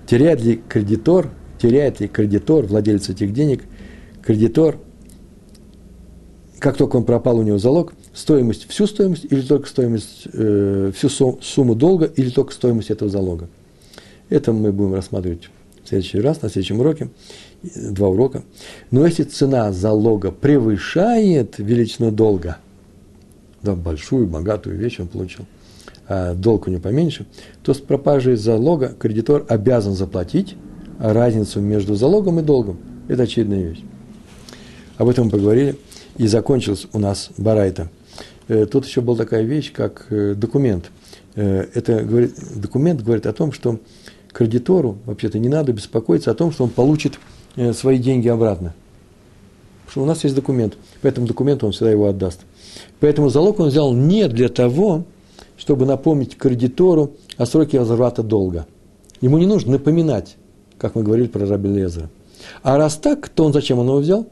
Теряет 0.08 0.42
ли 0.42 0.62
кредитор, 0.66 1.30
теряет 1.62 2.00
ли 2.00 2.08
кредитор, 2.08 2.68
владелец 2.68 3.10
этих 3.10 3.34
денег, 3.34 3.66
кредитор, 4.24 4.78
как 6.62 6.78
только 6.78 6.96
он 6.96 7.06
пропал 7.06 7.40
у 7.40 7.42
него 7.42 7.58
залог, 7.58 7.94
стоимость, 8.14 8.70
всю 8.70 8.86
стоимость 8.86 9.26
или 9.28 9.42
только 9.42 9.68
стоимость, 9.68 10.28
э, 10.32 10.92
всю 10.96 11.10
сумму 11.42 11.74
долга 11.74 12.06
или 12.06 12.30
только 12.30 12.54
стоимость 12.54 12.92
этого 12.92 13.10
залога. 13.10 13.50
Это 14.30 14.54
мы 14.54 14.72
будем 14.72 14.94
рассматривать 14.94 15.50
в 15.84 15.90
следующий 15.90 16.20
раз, 16.20 16.44
на 16.44 16.50
следующем 16.50 16.80
уроке 16.80 17.10
два 17.64 18.10
урока. 18.10 18.44
Но 18.92 19.04
если 19.08 19.24
цена 19.24 19.72
залога 19.72 20.32
превышает 20.32 21.56
величину 21.58 22.12
долга, 22.12 22.58
да, 23.64 23.74
большую, 23.74 24.28
богатую 24.28 24.78
вещь 24.78 25.00
он 25.00 25.08
получил, 25.08 25.48
а 26.08 26.36
долг 26.36 26.68
у 26.68 26.70
него 26.70 26.82
поменьше, 26.82 27.26
то 27.64 27.74
с 27.74 27.80
пропажей 27.80 28.36
залога 28.36 28.90
кредитор 28.90 29.46
обязан 29.50 29.96
заплатить 29.96 30.56
разницу 31.00 31.60
между 31.60 31.96
залогом 31.96 32.40
и 32.40 32.44
долгом. 32.44 32.78
Это 33.08 33.24
очевидная 33.24 33.70
вещь. 33.70 33.82
Об 34.98 35.10
этом 35.10 35.26
мы 35.26 35.32
поговорили. 35.32 35.76
И 36.22 36.28
закончилась 36.28 36.86
у 36.94 37.00
нас 37.00 37.32
Барайта. 37.40 37.90
Э, 38.48 38.68
тут 38.68 38.86
еще 38.86 39.02
была 39.02 39.18
такая 39.18 39.42
вещь, 39.42 39.74
как 39.74 40.06
э, 40.12 40.36
документ. 40.36 40.92
Э, 41.34 41.66
это 41.74 42.04
говорит, 42.04 42.36
документ 42.56 43.02
говорит 43.02 43.26
о 43.26 43.34
том, 43.34 43.52
что 43.52 43.80
кредитору 44.32 45.00
вообще-то 45.08 45.40
не 45.40 45.50
надо 45.50 45.74
беспокоиться 45.74 46.30
о 46.30 46.36
том, 46.36 46.52
что 46.52 46.64
он 46.66 46.70
получит 46.70 47.18
свои 47.74 47.98
деньги 47.98 48.28
обратно. 48.28 48.76
Потому 49.86 49.92
что 49.92 50.04
у 50.04 50.06
нас 50.06 50.24
есть 50.24 50.36
документ. 50.36 50.78
По 51.02 51.08
этому 51.08 51.26
он 51.28 51.72
всегда 51.72 51.90
его 51.90 52.08
отдаст. 52.08 52.42
Поэтому 53.00 53.30
залог 53.30 53.60
он 53.60 53.70
взял 53.70 53.92
не 53.92 54.28
для 54.28 54.50
того, 54.50 55.06
чтобы 55.58 55.88
напомнить 55.88 56.38
кредитору 56.38 57.14
о 57.38 57.48
сроке 57.48 57.80
возврата 57.80 58.22
долга. 58.22 58.68
Ему 59.22 59.40
не 59.40 59.48
нужно 59.48 59.72
напоминать, 59.72 60.36
как 60.78 60.94
мы 60.94 61.02
говорили 61.02 61.28
про 61.28 61.48
Раби 61.48 61.70
Лезера. 61.70 62.12
А 62.62 62.78
раз 62.78 62.98
так, 62.98 63.28
то 63.28 63.44
он 63.44 63.54
зачем 63.54 63.80
он 63.80 63.88
его 63.88 63.98
взял? 63.98 64.28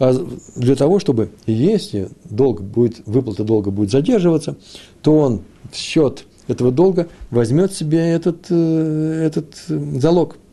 А 0.00 0.12
для 0.56 0.74
того, 0.74 0.98
чтобы, 0.98 1.30
если 1.46 2.08
долг 2.24 2.62
будет, 2.62 3.06
выплата 3.06 3.44
долга 3.44 3.70
будет 3.70 3.92
задерживаться, 3.92 4.56
то 5.02 5.16
он 5.16 5.42
в 5.70 5.76
счет 5.76 6.24
этого 6.48 6.72
долга 6.72 7.06
возьмет 7.30 7.72
себе 7.72 8.10
этот, 8.10 8.46
э, 8.50 9.22
этот 9.24 9.54
залог– 9.68 10.36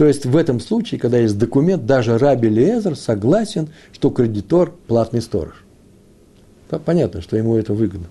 то 0.00 0.06
есть 0.06 0.24
в 0.24 0.34
этом 0.34 0.60
случае, 0.60 0.98
когда 0.98 1.18
есть 1.18 1.36
документ, 1.36 1.84
даже 1.84 2.16
Раби 2.16 2.48
Лезер 2.48 2.96
согласен, 2.96 3.68
что 3.92 4.08
кредитор– 4.08 4.72
платный 4.86 5.20
сторож. 5.20 5.62
Понятно, 6.86 7.20
что 7.20 7.36
ему 7.36 7.56
это 7.56 7.74
выгодно. 7.74 8.06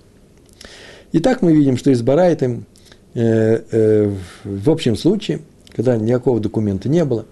Итак, 1.10 1.42
мы 1.42 1.52
видим, 1.52 1.76
что 1.76 1.90
из 1.90 2.00
Барайта 2.02 2.60
э, 3.14 3.62
э, 3.72 4.14
в 4.44 4.70
общем 4.70 4.94
случае, 4.94 5.40
когда 5.74 5.96
никакого 5.96 6.38
документа 6.38 6.88
не 6.88 7.04
было, 7.04 7.22
э, 7.22 7.24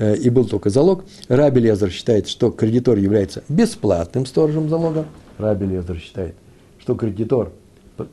и 0.00 0.30
был 0.30 0.46
только 0.46 0.70
залог, 0.70 1.04
Раби 1.28 1.60
Лезер 1.60 1.90
считает, 1.90 2.26
что 2.26 2.50
кредитор 2.50 2.96
является 2.96 3.42
бесплатным 3.48 4.24
сторожем 4.24 4.68
залога. 4.68 5.04
Раби 5.36 5.66
Лезер 5.66 5.98
считает, 5.98 6.34
что 6.78 6.94
кредитор, 6.94 7.52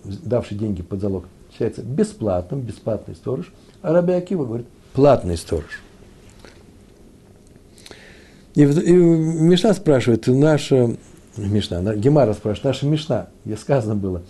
давший 0.04 0.58
деньги 0.58 0.82
под 0.82 1.00
залог, 1.00 1.26
считается 1.52 1.82
бесплатным, 1.82 2.62
бесплатный 2.62 3.16
сторож. 3.16 3.54
А 3.82 3.94
Раби 3.94 4.14
Акива 4.14 4.46
говорит, 4.46 4.68
платный 4.94 5.38
сторож. 5.38 5.82
И, 8.56 8.64
и 8.64 8.94
Мишна 8.94 9.74
спрашивает, 9.74 10.28
наша, 10.28 10.96
Мишна, 11.38 11.96
Гемара 11.96 12.34
спрашивает, 12.34 12.66
наша 12.66 12.86
Мишна, 12.88 13.28
где 13.46 13.56
сказано 13.56 13.96
было 13.96 14.24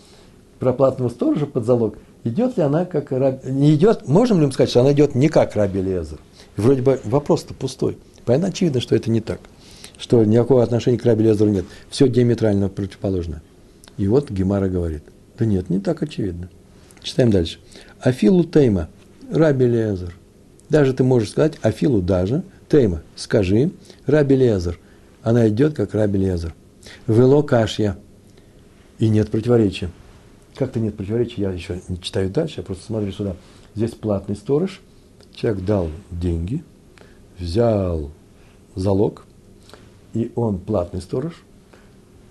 про 0.59 0.73
платного 0.73 1.09
сторожа 1.09 1.45
под 1.45 1.65
залог, 1.65 1.97
идет 2.23 2.57
ли 2.57 2.63
она 2.63 2.85
как 2.85 3.11
раб... 3.11 3.45
не 3.45 3.73
идет, 3.73 4.07
можем 4.07 4.41
ли 4.41 4.45
мы 4.45 4.51
сказать, 4.51 4.69
что 4.69 4.81
она 4.81 4.91
идет 4.91 5.15
не 5.15 5.29
как 5.29 5.55
Раби 5.55 5.81
Лезер? 5.81 6.19
Вроде 6.57 6.81
бы 6.81 6.99
вопрос-то 7.05 7.53
пустой. 7.53 7.97
Понятно, 8.25 8.49
очевидно, 8.49 8.81
что 8.81 8.95
это 8.95 9.09
не 9.09 9.21
так. 9.21 9.39
Что 9.97 10.23
никакого 10.25 10.61
отношения 10.61 10.97
к 10.97 11.05
Раби 11.05 11.23
Лезеру 11.23 11.49
нет. 11.49 11.65
Все 11.89 12.09
диаметрально 12.09 12.67
противоположно. 12.67 13.41
И 13.97 14.07
вот 14.07 14.29
Гемара 14.29 14.67
говорит, 14.67 15.03
да 15.39 15.45
нет, 15.45 15.69
не 15.69 15.79
так 15.79 16.03
очевидно. 16.03 16.49
Читаем 17.01 17.31
дальше. 17.31 17.59
Афилу 17.99 18.43
Тейма, 18.43 18.89
Раби 19.31 19.65
Лезер– 19.65 20.13
даже 20.69 20.93
ты 20.93 21.03
можешь 21.03 21.31
сказать, 21.31 21.57
Афилу 21.61 22.01
даже, 22.01 22.43
Тейма, 22.69 23.01
скажи, 23.15 23.71
Раби 24.05 24.35
Лезер. 24.35 24.79
Она 25.23 25.47
идет, 25.47 25.73
как 25.75 25.93
Раби 25.93 26.19
Лезер. 26.19 26.53
Вело 27.07 27.43
кашья. 27.43 27.97
И 28.99 29.09
нет 29.09 29.29
противоречия. 29.29 29.89
Как-то 30.55 30.79
нет 30.79 30.97
противоречия, 30.97 31.43
я 31.43 31.51
еще 31.51 31.81
не 31.87 32.01
читаю 32.01 32.29
дальше, 32.29 32.55
я 32.57 32.63
просто 32.63 32.85
смотрю 32.85 33.11
сюда. 33.11 33.35
Здесь 33.75 33.91
платный 33.91 34.35
сторож, 34.35 34.81
человек 35.37 35.63
дал 35.63 35.89
деньги, 36.09 36.63
взял 37.37 38.11
залог, 38.75 39.25
и 40.13 40.31
он 40.35 40.57
платный 40.57 40.99
сторож, 40.99 41.33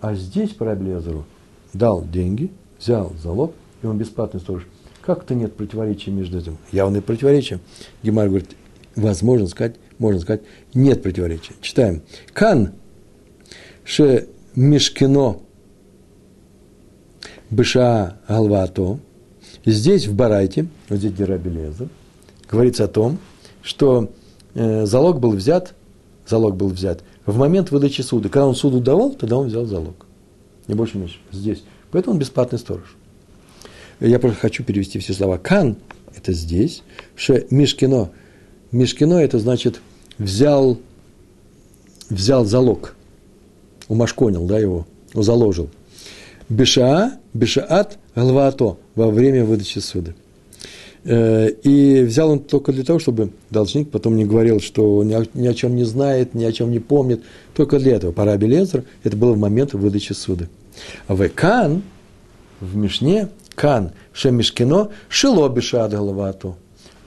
а 0.00 0.14
здесь 0.14 0.50
по 0.50 0.66
Раби 0.66 0.86
Лезеру 0.86 1.24
дал 1.72 2.04
деньги, 2.04 2.50
взял 2.78 3.12
залог, 3.22 3.54
и 3.82 3.86
он 3.86 3.96
бесплатный 3.96 4.40
сторож. 4.40 4.66
Как-то 5.02 5.34
нет 5.36 5.54
противоречия 5.54 6.10
между 6.10 6.38
этим. 6.38 6.58
Явное 6.72 7.00
противоречие. 7.00 7.60
Гемар 8.02 8.28
говорит, 8.28 8.56
возможно 8.96 9.46
сказать, 9.46 9.76
можно 9.98 10.20
сказать, 10.20 10.42
нет 10.74 11.02
противоречия. 11.02 11.54
Читаем. 11.60 12.02
Кан 12.32 12.72
ше 13.84 14.26
мешкино 14.56 15.38
быша 17.50 18.18
галвато. 18.26 18.98
здесь, 19.64 20.08
в 20.08 20.16
Барайте, 20.16 20.66
вот 20.88 20.98
здесь 20.98 21.12
Герабелеза, 21.12 21.88
говорится 22.50 22.84
о 22.84 22.88
том, 22.88 23.18
что 23.62 24.10
э, 24.54 24.86
залог 24.86 25.20
был 25.20 25.32
взят, 25.32 25.74
залог 26.26 26.56
был 26.56 26.68
взят 26.68 27.02
в 27.26 27.36
момент 27.36 27.70
выдачи 27.70 28.02
суда. 28.02 28.28
Когда 28.28 28.46
он 28.46 28.54
суду 28.54 28.80
давал, 28.80 29.12
тогда 29.12 29.36
он 29.36 29.48
взял 29.48 29.66
залог. 29.66 30.06
Не 30.68 30.74
больше, 30.74 30.96
не 30.96 31.02
меньше. 31.02 31.18
Здесь. 31.32 31.62
Поэтому 31.90 32.14
он 32.14 32.20
бесплатный 32.20 32.58
сторож. 32.58 32.96
Я 34.00 34.18
просто 34.18 34.38
хочу 34.40 34.62
перевести 34.64 34.98
все 34.98 35.12
слова. 35.12 35.38
Кан– 35.38 35.76
это 36.16 36.32
здесь. 36.32 36.82
Ше 37.16 37.46
Мишкино. 37.50 38.10
Мишкино– 38.70 39.14
это 39.14 39.38
значит 39.38 39.80
взял, 40.18 40.78
взял 42.10 42.44
залог. 42.44 42.94
Умашконил, 43.88 44.46
да, 44.46 44.58
его, 44.58 44.86
заложил. 45.14 45.70
Бешаа, 46.48 47.18
бешаат, 47.32 47.98
галваато 48.14 48.76
во 48.94 49.10
время 49.10 49.44
выдачи 49.44 49.78
суда. 49.78 50.12
Э, 51.08 51.50
и 51.62 52.02
взял 52.02 52.30
он 52.30 52.40
только 52.40 52.72
для 52.72 52.82
того, 52.82 52.98
чтобы 52.98 53.30
должник 53.50 53.90
потом 53.90 54.16
не 54.16 54.24
говорил, 54.24 54.58
что 54.60 55.04
ни 55.04 55.46
о, 55.46 55.54
чем 55.54 55.76
не 55.76 55.84
знает, 55.84 56.34
ни 56.34 56.44
о 56.44 56.50
чем 56.50 56.72
не 56.72 56.80
помнит. 56.80 57.22
Только 57.54 57.78
для 57.78 57.94
этого. 57.94 58.10
Пора 58.10 58.36
Белезер, 58.36 58.84
это 59.04 59.16
было 59.16 59.32
в 59.32 59.38
момент 59.38 59.72
выдачи 59.72 60.12
суда. 60.14 60.48
А 61.06 61.14
в 61.14 61.28
Кан, 61.28 61.82
в 62.60 62.74
Мишне, 62.76 63.28
Кан, 63.54 63.92
Шемишкино, 64.12 64.88
Шило 65.08 65.48
Бешад 65.48 65.92
Галавату. 65.92 66.56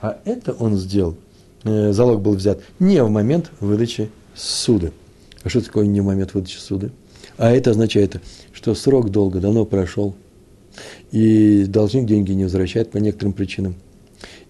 А 0.00 0.18
это 0.24 0.54
он 0.54 0.78
сделал, 0.78 1.16
э, 1.64 1.92
залог 1.92 2.22
был 2.22 2.34
взят 2.34 2.60
не 2.78 3.04
в 3.04 3.10
момент 3.10 3.50
выдачи 3.60 4.08
суда. 4.34 4.92
А 5.42 5.50
что 5.50 5.60
такое 5.60 5.86
не 5.86 6.00
в 6.00 6.04
момент 6.04 6.32
выдачи 6.32 6.56
суда? 6.56 6.88
А 7.36 7.50
это 7.50 7.72
означает, 7.72 8.16
что 8.52 8.74
срок 8.74 9.10
долго 9.10 9.40
давно 9.40 9.66
прошел, 9.66 10.14
и 11.12 11.66
должник 11.66 12.06
деньги 12.06 12.32
не 12.32 12.44
возвращает 12.44 12.90
по 12.90 12.96
некоторым 12.96 13.34
причинам. 13.34 13.76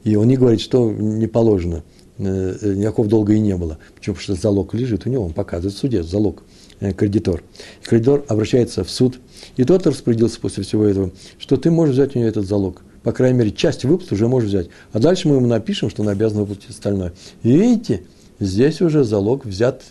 И 0.05 0.17
он 0.17 0.29
не 0.29 0.37
говорит, 0.37 0.61
что 0.61 0.91
не 0.91 1.27
положено, 1.27 1.83
э, 2.19 2.57
э, 2.61 2.75
никакого 2.75 3.09
долга 3.09 3.35
и 3.35 3.41
не 3.41 3.57
было. 3.57 3.79
Почему? 3.95 4.15
Потому 4.15 4.37
что 4.37 4.43
залог 4.43 4.75
лежит 4.75 5.07
у 5.07 5.11
него, 5.11 5.25
он 5.25 5.33
показывает 5.33 5.75
в 5.75 5.79
суде 5.79 6.03
залог, 6.03 6.43
э, 6.81 6.93
кредитор. 6.93 7.43
Кредитор 7.85 8.25
обращается 8.29 8.85
в 8.85 8.91
суд, 8.91 9.19
и 9.57 9.65
тот 9.65 9.87
распорядился 9.87 10.41
после 10.41 10.65
всего 10.65 10.85
этого, 10.85 11.11
что 11.39 11.57
ты 11.57 11.71
можешь 11.71 11.95
взять 11.95 12.17
у 12.17 12.19
него 12.19 12.29
этот 12.29 12.47
залог. 12.47 12.83
По 13.03 13.13
крайней 13.13 13.39
мере, 13.39 13.51
часть 13.51 13.85
выплаты 13.85 14.15
уже 14.15 14.29
можешь 14.29 14.51
взять. 14.51 14.69
А 14.93 14.99
дальше 14.99 15.29
мы 15.29 15.37
ему 15.37 15.47
напишем, 15.47 15.89
что 15.89 16.03
он 16.03 16.09
обязан 16.09 16.41
выплатить 16.41 16.71
остальное. 16.71 17.13
И 17.43 17.51
видите, 17.51 18.03
здесь 18.39 18.83
уже 18.83 19.05
залог 19.05 19.47
взят. 19.47 19.83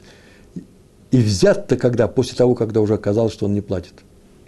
И 1.09 1.17
взят-то 1.17 1.75
когда? 1.75 2.07
После 2.07 2.37
того, 2.37 2.53
когда 2.53 2.81
уже 2.81 2.93
оказалось, 2.93 3.33
что 3.33 3.47
он 3.47 3.55
не 3.55 3.61
платит 3.61 3.93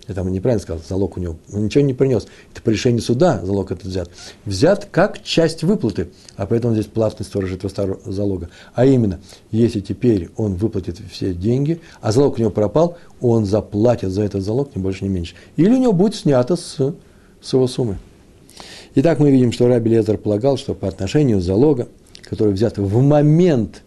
я 0.08 0.16
там 0.16 0.32
неправильно 0.32 0.62
сказал, 0.62 0.82
залог 0.88 1.18
у 1.18 1.20
него, 1.20 1.38
он 1.54 1.66
ничего 1.66 1.84
не 1.84 1.94
принес. 1.94 2.28
Это 2.52 2.62
по 2.62 2.70
решению 2.70 3.02
суда 3.02 3.40
залог 3.44 3.72
этот 3.72 3.86
взят. 3.86 4.10
Взят 4.46 4.88
как 4.92 5.24
часть 5.24 5.64
выплаты, 5.64 6.10
а 6.36 6.46
поэтому 6.46 6.74
здесь 6.74 6.88
платный 6.88 7.26
сторож 7.26 7.52
этого 7.52 7.70
старого 7.70 8.00
залога. 8.06 8.50
А 8.74 8.86
именно, 8.86 9.20
если 9.52 9.80
теперь 9.80 10.30
он 10.38 10.56
выплатит 10.56 11.00
все 11.12 11.34
деньги, 11.34 11.80
а 12.02 12.12
залог 12.12 12.38
у 12.38 12.42
него 12.42 12.52
пропал, 12.52 12.98
он 13.20 13.46
заплатит 13.46 14.12
за 14.12 14.24
этот 14.24 14.44
залог 14.44 14.76
ни 14.76 14.82
больше, 14.82 15.06
ни 15.06 15.10
меньше. 15.10 15.36
Или 15.56 15.72
у 15.72 15.78
него 15.78 15.94
будет 15.94 16.16
снято 16.16 16.56
с, 16.56 16.78
с 17.42 17.54
его 17.54 17.68
суммы. 17.68 17.98
Итак, 18.96 19.20
мы 19.20 19.32
видим, 19.32 19.52
что 19.52 19.68
Раби 19.68 19.90
Лезер 19.90 20.18
полагал, 20.18 20.58
что 20.58 20.74
по 20.74 20.88
отношению 20.88 21.40
залога, 21.40 21.88
который 22.24 22.54
взят 22.54 22.78
в 22.78 23.02
момент 23.02 23.84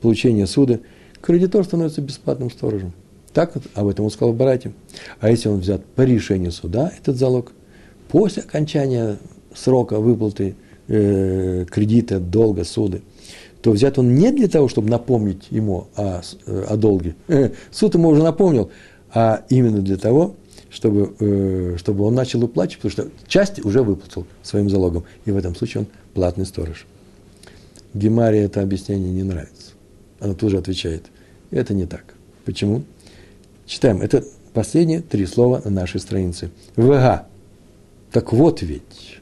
получения 0.00 0.46
суда, 0.46 0.80
кредитор 1.22 1.64
становится 1.64 2.02
бесплатным 2.02 2.50
сторожем. 2.50 2.92
Так 3.32 3.54
вот, 3.54 3.64
об 3.74 3.88
этом 3.88 4.06
он 4.06 4.10
сказал 4.10 4.32
Барате. 4.32 4.72
А 5.20 5.30
если 5.30 5.48
он 5.48 5.60
взят 5.60 5.84
по 5.84 6.02
решению 6.02 6.52
суда, 6.52 6.92
этот 6.98 7.16
залог, 7.16 7.52
после 8.08 8.42
окончания 8.42 9.18
срока 9.54 10.00
выплаты 10.00 10.56
э, 10.88 11.66
кредита, 11.70 12.20
долга, 12.20 12.64
суды, 12.64 13.02
то 13.62 13.72
взят 13.72 13.98
он 13.98 14.14
не 14.14 14.30
для 14.30 14.48
того, 14.48 14.68
чтобы 14.68 14.88
напомнить 14.88 15.48
ему 15.50 15.88
о, 15.96 16.22
о 16.46 16.76
долге. 16.76 17.16
Суд 17.70 17.94
ему 17.94 18.08
уже 18.08 18.22
напомнил, 18.22 18.70
а 19.12 19.44
именно 19.48 19.80
для 19.80 19.96
того, 19.96 20.36
чтобы, 20.70 21.14
э, 21.18 21.76
чтобы 21.78 22.04
он 22.04 22.14
начал 22.14 22.44
уплачивать, 22.44 22.94
потому 22.94 23.10
что 23.10 23.26
часть 23.26 23.64
уже 23.64 23.82
выплатил 23.82 24.26
своим 24.42 24.70
залогом. 24.70 25.04
И 25.24 25.30
в 25.30 25.36
этом 25.36 25.54
случае 25.54 25.82
он 25.82 25.86
платный 26.14 26.46
сторож. 26.46 26.86
Гемаре 27.94 28.40
это 28.42 28.62
объяснение 28.62 29.10
не 29.10 29.22
нравится. 29.22 29.72
Она 30.20 30.34
тоже 30.34 30.58
отвечает. 30.58 31.06
Это 31.50 31.74
не 31.74 31.86
так. 31.86 32.14
Почему? 32.44 32.82
Читаем. 33.68 34.00
Это 34.00 34.24
последние 34.54 35.02
три 35.02 35.26
слова 35.26 35.60
на 35.62 35.70
нашей 35.70 36.00
странице. 36.00 36.50
ВГ. 36.76 37.26
Так 38.10 38.32
вот 38.32 38.62
ведь. 38.62 39.20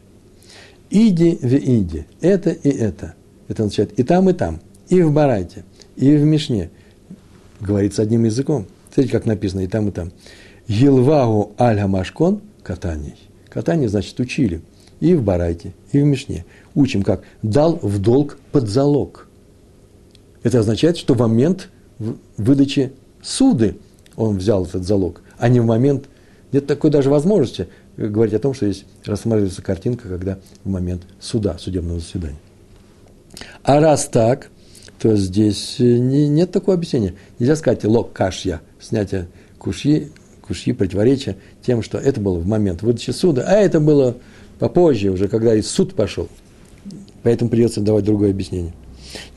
Иди 0.88 1.36
в 1.42 1.52
иди. 1.52 2.04
Это 2.20 2.50
и 2.50 2.68
это. 2.70 3.14
Это 3.48 3.64
означает 3.64 3.98
и 3.98 4.04
там, 4.04 4.30
и 4.30 4.32
там. 4.32 4.60
И 4.88 5.02
в 5.02 5.12
Барайте, 5.12 5.64
и 5.96 6.16
в 6.16 6.22
Мишне. 6.22 6.70
Говорится 7.60 8.02
одним 8.02 8.24
языком. 8.24 8.66
Смотрите, 8.92 9.12
как 9.12 9.26
написано 9.26 9.62
и 9.62 9.66
там, 9.66 9.88
и 9.88 9.90
там. 9.90 10.12
Елвагу 10.68 11.52
аль 11.58 11.84
Машкон 11.84 12.40
катаний. 12.62 13.16
Катание 13.48 13.88
значит 13.88 14.18
учили. 14.20 14.62
И 15.00 15.14
в 15.14 15.24
Барайте, 15.24 15.74
и 15.90 16.00
в 16.00 16.04
Мишне. 16.04 16.44
Учим 16.76 17.02
как? 17.02 17.24
Дал 17.42 17.80
в 17.82 17.98
долг 17.98 18.38
под 18.52 18.68
залог. 18.68 19.28
Это 20.44 20.60
означает, 20.60 20.98
что 20.98 21.14
в 21.14 21.18
момент 21.18 21.68
выдачи 22.36 22.92
суды 23.20 23.76
он 24.16 24.38
взял 24.38 24.64
этот 24.64 24.84
залог, 24.84 25.22
а 25.38 25.48
не 25.48 25.60
в 25.60 25.66
момент, 25.66 26.08
нет 26.52 26.66
такой 26.66 26.90
даже 26.90 27.10
возможности 27.10 27.68
говорить 27.96 28.34
о 28.34 28.38
том, 28.38 28.54
что 28.54 28.70
здесь 28.70 28.84
рассматривается 29.04 29.62
картинка, 29.62 30.08
когда 30.08 30.38
в 30.64 30.68
момент 30.68 31.02
суда, 31.20 31.56
судебного 31.58 32.00
заседания. 32.00 32.38
А 33.62 33.80
раз 33.80 34.06
так, 34.06 34.50
то 34.98 35.16
здесь 35.16 35.76
не, 35.78 36.28
нет 36.28 36.50
такого 36.50 36.74
объяснения. 36.74 37.14
Нельзя 37.38 37.56
сказать 37.56 37.84
лог 37.84 38.12
кашья, 38.12 38.60
снятие 38.80 39.28
кушьи, 39.58 40.10
кушьи 40.46 40.72
противоречия 40.72 41.36
тем, 41.62 41.82
что 41.82 41.98
это 41.98 42.20
было 42.20 42.38
в 42.38 42.46
момент 42.46 42.82
выдачи 42.82 43.10
суда, 43.10 43.44
а 43.46 43.54
это 43.54 43.80
было 43.80 44.16
попозже, 44.58 45.10
уже 45.10 45.28
когда 45.28 45.54
и 45.54 45.62
суд 45.62 45.94
пошел. 45.94 46.28
Поэтому 47.22 47.50
придется 47.50 47.80
давать 47.80 48.04
другое 48.04 48.30
объяснение. 48.30 48.72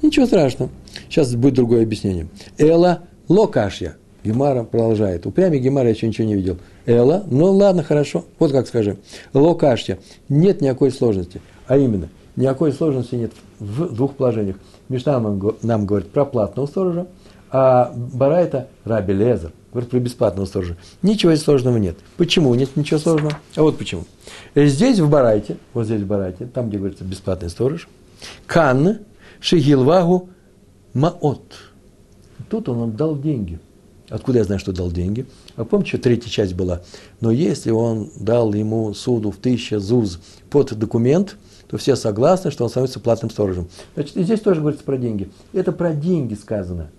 Ничего 0.01 0.25
страшного. 0.25 0.71
Сейчас 1.09 1.33
будет 1.35 1.55
другое 1.55 1.83
объяснение. 1.83 2.27
Эла 2.57 3.03
локашья. 3.27 3.95
Гемара 4.23 4.63
продолжает. 4.63 5.25
Упрямый 5.25 5.59
Гемара 5.59 5.87
я 5.87 5.93
еще 5.93 6.07
ничего 6.07 6.27
не 6.27 6.35
видел. 6.35 6.57
Эла, 6.85 7.23
ну 7.27 7.51
ладно, 7.51 7.83
хорошо. 7.83 8.25
Вот 8.37 8.51
как 8.51 8.67
скажи. 8.67 8.97
Локашья. 9.33 9.99
Нет 10.27 10.61
никакой 10.61 10.91
сложности. 10.91 11.41
А 11.67 11.77
именно, 11.77 12.09
никакой 12.35 12.73
сложности 12.73 13.15
нет 13.15 13.31
в 13.59 13.93
двух 13.93 14.15
положениях. 14.15 14.57
Мишна 14.89 15.19
нам, 15.19 15.41
нам 15.61 15.85
говорит 15.85 16.09
про 16.09 16.25
платного 16.25 16.67
сторожа, 16.67 17.07
а 17.51 17.93
Барайта 17.95 18.67
Раби 18.83 19.13
Лезер 19.13 19.51
говорит 19.71 19.89
про 19.89 19.99
бесплатного 19.99 20.45
сторожа. 20.45 20.75
Ничего 21.01 21.35
сложного 21.35 21.77
нет. 21.77 21.97
Почему 22.17 22.53
нет 22.55 22.75
ничего 22.75 22.99
сложного? 22.99 23.33
А 23.55 23.61
вот 23.61 23.77
почему. 23.77 24.03
Здесь 24.55 24.99
в 24.99 25.09
Барайте, 25.09 25.57
вот 25.73 25.85
здесь 25.85 26.01
в 26.01 26.07
Барайте, 26.07 26.45
там, 26.45 26.69
где 26.69 26.77
говорится 26.77 27.03
бесплатный 27.03 27.49
сторож, 27.49 27.87
Кан 28.47 28.99
Шигилвагу 29.39 30.29
Маот. 30.93 31.53
Тут 32.49 32.67
он 32.67 32.89
отдал 32.89 33.17
деньги– 33.17 33.59
Откуда 34.09 34.39
я 34.39 34.43
знаю, 34.43 34.59
что 34.59 34.71
дал 34.71 34.91
деньги? 34.91 35.25
А 35.55 35.63
помните, 35.63 35.97
третья 35.97 36.29
часть 36.29 36.55
была? 36.55 36.81
Но 37.21 37.31
если 37.31 37.69
он 37.69 38.09
дал 38.19 38.53
ему 38.53 38.93
суду 38.93 39.31
в 39.31 39.37
тысяча 39.37 39.79
ЗУЗ 39.79 40.19
под 40.49 40.77
документ, 40.77 41.37
то 41.67 41.77
все 41.77 41.95
согласны, 41.95 42.49
что 42.49 42.63
он 42.63 42.71
становится 42.71 42.99
платным 42.99 43.29
сторожем. 43.29 43.67
Значит, 43.93 44.17
и 44.17 44.23
здесь 44.23 44.41
тоже 44.41 44.61
говорится 44.61 44.83
про 44.83 44.97
деньги. 44.97 45.29
Это 45.53 45.71
про 45.71 45.93
деньги 45.93 46.33
сказано. 46.33 46.89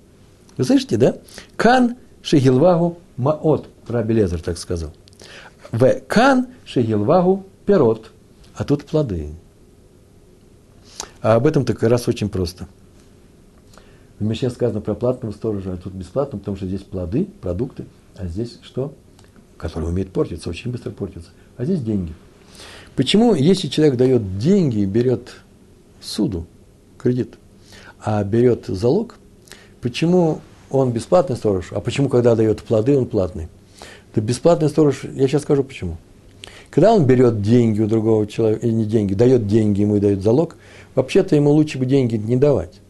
Вы 0.57 0.64
слышите, 0.64 0.96
да? 0.96 1.16
Кан 1.57 1.96
шигилвагу 2.23 2.99
маот. 3.16 3.68
Раби 3.88 4.14
Лезер 4.14 4.40
так 4.40 4.57
сказал. 4.57 4.92
В 5.73 6.01
кан 6.07 6.46
шигилвагу 6.64 7.44
перот. 7.66 8.12
А 8.55 8.62
тут 8.62 8.85
плоды. 8.85 9.31
А 11.23 11.35
об 11.35 11.46
этом 11.46 11.64
так 11.64 11.83
раз 11.83 12.07
очень 12.07 12.29
просто– 12.29 12.68
в 14.20 14.22
Мишне 14.22 14.50
сказано 14.50 14.83
про 14.83 14.94
платного 14.94 15.33
сторожа, 15.33 15.72
а 15.72 15.76
тут 15.78 15.94
бесплатно, 15.94 16.38
потому 16.38 16.56
что 16.56 16.66
здесь 16.66 16.83
плоды, 16.83 17.26
продукты, 17.40 17.87
а 18.16 18.26
здесь 18.26 18.59
что? 18.62 18.92
Которые 19.56 19.90
умеют 19.90 20.12
портиться, 20.12 20.50
очень 20.50 20.70
быстро 20.70 20.90
портятся. 20.90 21.30
А 21.56 21.64
здесь 21.64 21.80
деньги. 21.80 22.12
Почему, 22.96 23.35
если 23.35 23.68
человек 23.68 23.96
дает 23.96 24.38
деньги 24.38 24.80
и 24.80 24.85
берет 24.85 25.37
суду, 26.02 26.46
кредит, 26.98 27.35
а 27.98 28.22
берет 28.22 28.66
залог, 28.66 29.16
почему 29.80 30.40
он 30.68 30.92
бесплатный 30.92 31.37
сторож, 31.37 31.72
а 31.72 31.80
почему, 31.80 32.11
когда 32.11 32.37
дает 32.37 32.62
плоды, 32.62 32.98
он 32.98 33.06
платный? 33.06 33.48
Да 34.14 34.20
бесплатный 34.20 34.68
сторож, 34.68 35.04
я 35.04 35.28
сейчас 35.28 35.42
скажу 35.42 35.64
почему. 35.64 35.96
Когда 36.70 36.92
он 36.92 37.06
берет 37.06 37.40
деньги 37.40 37.80
у 37.80 37.87
другого 37.87 38.26
человека, 38.26 38.66
или 38.66 38.74
не 38.74 38.85
деньги, 38.85 39.14
дает 39.14 39.46
деньги, 39.46 39.80
ему 39.80 39.96
и 39.96 40.00
дает 40.00 40.22
залог, 40.22 40.56
вообще-то 40.94 41.37
ему 41.37 41.50
лучше 41.50 41.78
бы 41.78 41.87
деньги 41.87 42.16
не 42.16 42.37
давать. 42.37 42.80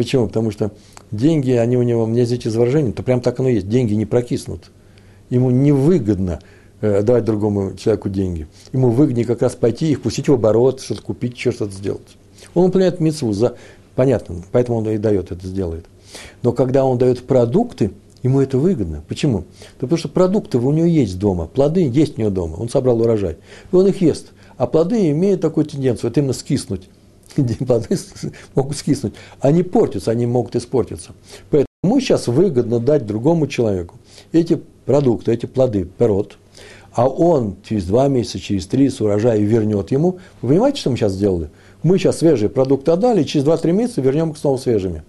Почему? 0.00 0.28
Потому 0.28 0.50
что 0.50 0.70
деньги, 1.10 1.50
они 1.50 1.76
у 1.76 1.82
него, 1.82 2.06
мне 2.06 2.22
извините 2.22 2.48
за 2.48 2.58
выражение, 2.58 2.94
то 2.94 3.02
прям 3.02 3.20
так 3.20 3.38
оно 3.38 3.50
есть, 3.50 3.68
деньги 3.68 3.92
не 3.92 4.06
прокиснут. 4.06 4.70
Ему 5.28 5.50
невыгодно 5.50 6.40
э, 6.80 7.02
давать 7.02 7.26
другому 7.26 7.76
человеку 7.76 8.08
деньги. 8.08 8.46
Ему 8.72 8.88
выгоднее 8.88 9.26
как 9.26 9.42
раз 9.42 9.56
пойти 9.56 9.90
их 9.90 10.00
пустить 10.00 10.30
в 10.30 10.32
оборот, 10.32 10.80
что-то 10.80 11.02
купить, 11.02 11.38
что-то 11.38 11.68
сделать. 11.68 12.16
Он 12.54 12.64
выполняет 12.64 12.98
митцву, 12.98 13.30
за, 13.34 13.56
понятно, 13.94 14.36
поэтому 14.52 14.78
он 14.78 14.88
и 14.88 14.96
дает 14.96 15.32
это, 15.32 15.46
сделает. 15.46 15.84
Но 16.42 16.52
когда 16.52 16.86
он 16.86 16.96
дает 16.96 17.26
продукты, 17.26 17.90
ему 18.22 18.40
это 18.40 18.56
выгодно. 18.56 19.04
Почему? 19.06 19.40
Да 19.40 19.80
потому 19.80 19.98
что 19.98 20.08
продукты 20.08 20.56
у 20.56 20.72
него 20.72 20.86
есть 20.86 21.18
дома, 21.18 21.46
плоды 21.46 21.86
есть 21.86 22.16
у 22.16 22.22
него 22.22 22.30
дома, 22.30 22.54
он 22.54 22.70
собрал 22.70 23.02
урожай, 23.02 23.36
и 23.70 23.76
он 23.76 23.86
их 23.86 24.00
ест. 24.00 24.28
А 24.56 24.66
плоды 24.66 25.10
имеют 25.10 25.42
такую 25.42 25.66
тенденцию, 25.66 26.08
вот 26.08 26.16
именно 26.16 26.32
скиснуть. 26.32 26.88
Плоды 27.66 27.98
могут 28.54 28.76
скиснуть. 28.76 29.14
Они 29.40 29.62
портятся, 29.62 30.10
они 30.10 30.26
могут 30.26 30.56
испортиться. 30.56 31.12
Поэтому 31.50 31.66
ему 31.82 32.00
сейчас 32.00 32.26
выгодно 32.28 32.80
дать 32.80 33.06
другому 33.06 33.46
человеку 33.46 33.96
эти 34.32 34.60
продукты, 34.84 35.32
эти 35.32 35.46
плоды, 35.46 35.84
пирот, 35.84 36.38
а 36.92 37.08
он 37.08 37.56
через 37.66 37.84
два 37.84 38.08
месяца, 38.08 38.40
через 38.40 38.66
три 38.66 38.90
с 38.90 39.00
урожая 39.00 39.38
вернет 39.38 39.90
ему. 39.92 40.18
Вы 40.42 40.50
понимаете, 40.50 40.80
что 40.80 40.90
мы 40.90 40.96
сейчас 40.96 41.12
сделали? 41.12 41.50
Мы 41.82 41.98
сейчас 41.98 42.18
свежие 42.18 42.50
продукты 42.50 42.90
отдали, 42.90 43.22
через 43.22 43.46
2-3 43.46 43.72
месяца 43.72 44.00
вернем 44.00 44.30
их 44.30 44.38
снова 44.38 44.56
свежими 44.56 45.02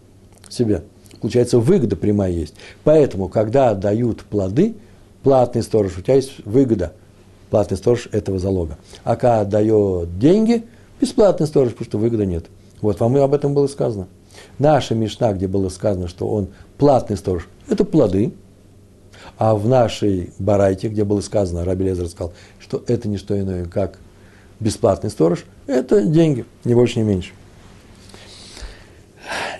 себе. 0.47 0.83
Получается, 1.19 1.59
выгода 1.59 1.95
прямая 1.95 2.31
есть. 2.31 2.55
Поэтому, 2.83 3.27
когда 3.27 3.73
дают 3.73 4.23
плоды, 4.23 4.75
платный 5.23 5.63
сторож, 5.63 5.97
у 5.97 6.01
тебя 6.01 6.15
есть 6.15 6.33
выгода, 6.45 6.93
платный 7.49 7.77
сторож 7.77 8.07
этого 8.11 8.39
залога. 8.39 8.77
А 9.03 9.15
когда 9.15 9.43
дает 9.43 10.17
деньги, 10.17 10.63
бесплатный 11.01 11.47
сторож, 11.47 11.71
потому 11.71 11.85
что 11.85 11.97
выгоды 11.97 12.25
нет. 12.25 12.45
Вот 12.81 12.99
вам 12.99 13.17
и 13.17 13.19
об 13.19 13.33
этом 13.33 13.53
было 13.53 13.67
сказано. 13.67 14.07
Наша 14.59 14.95
Мишна, 14.95 15.33
где 15.33 15.47
было 15.47 15.69
сказано, 15.69 16.07
что 16.07 16.27
он 16.27 16.49
платный 16.77 17.17
сторож, 17.17 17.47
это 17.67 17.83
плоды. 17.83 18.33
А 19.37 19.55
в 19.55 19.67
нашей 19.67 20.31
Барайте, 20.39 20.87
где 20.87 21.03
было 21.03 21.21
сказано, 21.21 21.65
Раби 21.65 21.85
Лезер 21.85 22.07
сказал, 22.07 22.33
что 22.59 22.83
это 22.87 23.07
не 23.07 23.17
что 23.17 23.39
иное, 23.39 23.65
как 23.65 23.97
бесплатный 24.59 25.09
сторож, 25.09 25.45
это 25.67 26.03
деньги, 26.03 26.45
не 26.63 26.75
больше, 26.75 26.99
не 26.99 27.05
меньше. 27.05 27.31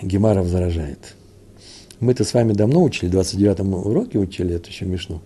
Гемаров 0.02 0.48
заражает. 0.48 1.16
Мы-то 2.00 2.24
с 2.24 2.34
вами 2.34 2.54
давно 2.54 2.84
учили, 2.84 3.10
в 3.10 3.20
29-м 3.20 3.74
уроке 3.74 4.18
учили 4.20 4.56
эту 4.56 4.70
еще 4.70 4.86
Мишну. 4.86 5.22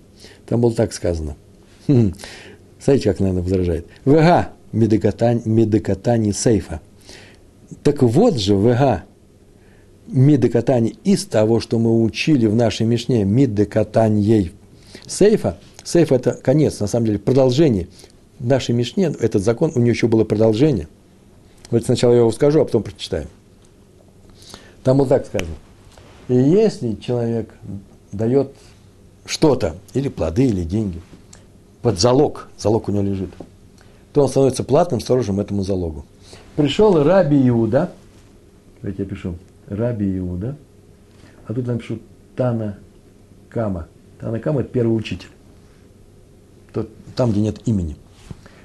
Там 0.46 0.62
было 0.62 0.74
так 0.74 0.94
сказано. 0.94 1.36
Хм. 1.88 2.14
Смотрите, 2.80 3.10
как, 3.10 3.20
наверное, 3.20 3.44
возражает. 3.44 3.88
ВГ 4.06 4.50
медокатани 4.76 6.32
сейфа. 6.32 6.82
Так 7.84 8.04
вот 8.04 8.38
же 8.38 8.56
ВГ 8.56 9.06
медокатани 10.08 10.96
из 11.04 11.26
того, 11.26 11.60
что 11.60 11.80
мы 11.80 12.02
учили 12.04 12.46
в 12.46 12.56
нашей 12.56 12.86
Мишне, 12.86 13.24
медокатаньей 13.24 14.52
сейфа. 15.08 15.58
Сейф– 15.84 16.12
это 16.14 16.34
конец, 16.34 16.80
на 16.80 16.88
самом 16.88 17.08
деле, 17.08 17.20
продолжение. 17.20 17.88
В 18.40 18.48
нашей 18.48 18.74
Мишне 18.74 19.14
этот 19.20 19.44
закон, 19.44 19.72
у 19.76 19.80
нее 19.80 19.92
еще 19.92 20.08
было 20.08 20.24
продолжение. 20.24 20.88
Вот 21.72 21.86
сначала 21.86 22.14
я 22.14 22.20
его 22.20 22.32
скажу, 22.32 22.62
а 22.62 22.66
потом 22.66 22.84
прочитаем. 22.84 23.28
Там 24.84 24.98
вот 24.98 25.10
так 25.10 25.26
сказано. 25.26 25.56
И 26.28 26.36
если 26.36 26.94
человек 26.96 27.54
дает 28.12 28.52
что-то, 29.26 29.76
или 29.94 30.10
плоды, 30.10 30.46
или 30.46 30.64
деньги, 30.64 31.02
под 31.82 32.00
залог, 32.00 32.50
залог 32.58 32.90
у 32.90 32.92
него 32.92 33.04
лежит, 33.04 33.30
то 34.16 34.22
он 34.22 34.30
становится 34.30 34.64
платным 34.64 35.02
сторожем 35.02 35.42
этому 35.42 35.64
залогу. 35.64 36.06
Пришел 36.56 37.04
Раби 37.04 37.50
Иуда, 37.50 37.92
давайте 38.82 39.04
я 39.04 39.10
пишу, 39.10 39.36
Раби 39.68 40.18
Иуда, 40.20 40.56
а 41.46 41.54
тут 41.54 41.68
напишу 41.68 42.00
Тана 42.38 42.78
Кама. 43.50 43.88
Тана 44.22 44.40
Кама– 44.40 44.62
это 44.62 44.70
первый 44.70 44.96
учитель. 44.96 45.28
Тот, 46.72 46.88
там, 47.18 47.32
где 47.32 47.42
нет 47.42 47.68
имени. 47.68 47.98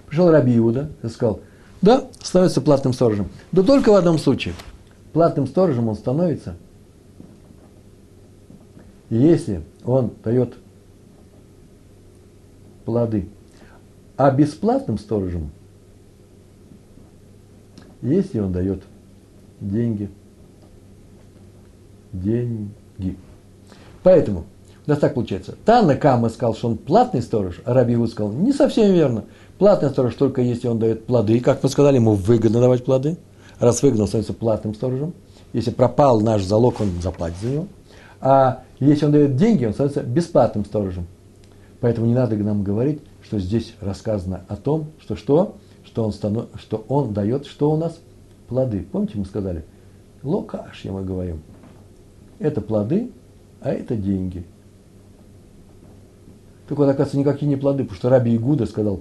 Пришел 0.06 0.30
Раби 0.30 0.56
Иуда 0.56 0.88
и 1.02 1.08
сказал, 1.08 1.40
да, 1.82 2.04
становится 2.22 2.60
платным 2.60 2.92
сторожем. 2.92 3.28
Да 3.50 3.64
только 3.64 3.90
в 3.90 3.96
одном 3.96 4.18
случае– 4.18 4.54
платным 5.12 5.48
сторожем 5.48 5.88
он 5.88 5.96
становится, 5.96 6.54
если 9.08 9.62
он 9.84 10.12
дает 10.22 10.54
плоды. 12.84 13.26
А 14.20 14.30
бесплатным 14.30 14.98
сторожем, 14.98 15.50
если 18.02 18.38
он 18.38 18.52
дает 18.52 18.82
деньги. 19.62 20.10
Деньги. 22.12 23.16
Поэтому 24.02 24.44
у 24.86 24.90
нас 24.90 24.98
так 24.98 25.14
получается. 25.14 25.54
Танна 25.64 25.96
Кама 25.96 26.28
сказал, 26.28 26.54
что 26.54 26.68
он 26.68 26.76
платный 26.76 27.22
сторож, 27.22 27.62
а 27.64 27.72
Раби 27.72 27.94
Иуд 27.94 28.10
сказал, 28.10 28.30
не 28.30 28.52
совсем 28.52 28.92
верно. 28.92 29.24
Платный 29.56 29.88
сторож 29.88 30.14
только 30.16 30.42
если 30.42 30.68
он 30.68 30.78
дает 30.78 31.06
плоды, 31.06 31.40
как 31.40 31.62
мы 31.62 31.70
сказали, 31.70 31.96
ему 31.96 32.12
выгодно 32.12 32.60
давать 32.60 32.84
плоды– 32.84 33.16
раз 33.58 33.82
выгнал, 33.82 34.06
становится 34.06 34.34
платным 34.34 34.74
сторожем. 34.74 35.14
Если 35.54 35.70
пропал 35.70 36.20
наш 36.20 36.42
залог, 36.42 36.78
он 36.82 36.90
заплатит 37.00 37.38
за 37.40 37.48
него. 37.48 37.66
А 38.20 38.64
если 38.80 39.06
он 39.06 39.12
дает 39.12 39.36
деньги, 39.36 39.64
он 39.64 39.72
становится 39.72 40.02
бесплатным 40.02 40.66
сторожем. 40.66 41.06
Поэтому 41.80 42.06
не 42.06 42.12
надо 42.12 42.36
нам 42.36 42.62
говорить, 42.62 43.00
что 43.30 43.38
здесь 43.38 43.74
рассказано 43.80 44.42
о 44.48 44.56
том, 44.56 44.88
что 45.00 45.14
что? 45.14 45.56
Что 45.84 46.04
он, 46.04 46.12
станов... 46.12 46.48
что 46.56 46.84
он 46.88 47.14
дает, 47.14 47.46
что 47.46 47.70
у 47.70 47.76
нас? 47.76 48.00
Плоды. 48.48 48.84
Помните, 48.90 49.18
мы 49.18 49.24
сказали? 49.24 49.64
Локаш, 50.24 50.84
я 50.84 50.90
мы 50.90 51.04
говорим. 51.04 51.40
Это 52.40 52.60
плоды, 52.60 53.12
а 53.60 53.70
это 53.70 53.94
деньги. 53.94 54.44
Так 56.68 56.76
вот, 56.76 56.84
оказывается, 56.88 57.18
никакие 57.18 57.48
не 57.48 57.54
плоды, 57.54 57.84
потому 57.84 57.96
что 57.96 58.08
Раби 58.08 58.34
Игуда 58.34 58.66
сказал, 58.66 59.00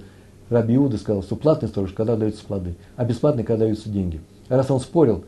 Раби 0.50 0.76
Иуда 0.76 0.98
сказал, 0.98 1.24
что 1.24 1.36
платный 1.36 1.68
сторож, 1.68 1.94
когда 1.94 2.16
даются 2.16 2.46
плоды, 2.46 2.76
а 2.96 3.06
бесплатный, 3.06 3.44
когда 3.44 3.66
даются 3.66 3.90
деньги 3.90 4.22
раз 4.48 4.70
он 4.72 4.80
спорил, 4.80 5.26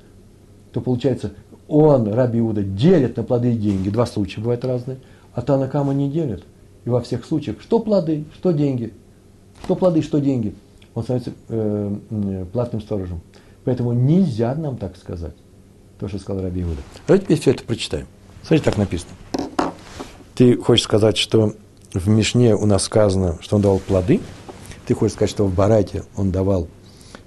то 0.74 0.82
получается, 0.82 1.32
он, 1.68 2.12
Раби 2.12 2.40
Иуда, 2.40 2.64
делит 2.64 3.18
на 3.18 3.24
плоды 3.24 3.54
и 3.54 3.58
деньги. 3.58 3.90
Два 3.90 4.06
случая 4.06 4.42
бывают 4.42 4.66
разные. 4.66 4.98
А 5.34 5.42
Танакама 5.42 5.94
не 5.94 6.10
делит. 6.10 6.44
И 6.86 6.90
во 6.90 7.02
всех 7.02 7.26
случаях, 7.26 7.62
что 7.62 7.80
плоды, 7.80 8.26
что 8.36 8.52
деньги. 8.52 8.94
Что 9.64 9.76
плоды, 9.76 10.02
что 10.02 10.20
деньги. 10.20 10.56
Он 10.94 11.04
становится 11.04 11.34
э, 11.48 12.46
платным 12.52 12.82
сторожем. 12.82 13.22
Поэтому 13.64 13.94
нельзя 13.94 14.56
нам 14.56 14.78
так 14.78 14.98
сказать. 14.98 15.36
То, 16.00 16.08
что 16.08 16.18
сказал 16.18 16.42
Раби 16.44 16.64
Иуда. 16.64 16.82
Давайте 17.08 17.26
теперь 17.26 17.40
все 17.40 17.52
это 17.52 17.64
прочитаем. 17.64 18.08
Смотрите, 18.42 18.66
так 18.66 18.78
написано. 18.78 19.12
Ты 20.34 20.58
хочешь 20.58 20.84
сказать, 20.84 21.18
что 21.18 21.54
в 21.94 22.10
Мишне 22.10 22.56
у 22.56 22.66
нас 22.66 22.84
сказано, 22.84 23.38
что 23.42 23.58
он 23.58 23.62
давал 23.62 23.80
плоды? 23.80 24.20
Ты 24.88 24.96
хочешь 24.96 25.14
сказать, 25.14 25.30
что 25.30 25.46
в 25.46 25.54
Барате 25.54 26.04
он 26.16 26.32
давал 26.32 26.68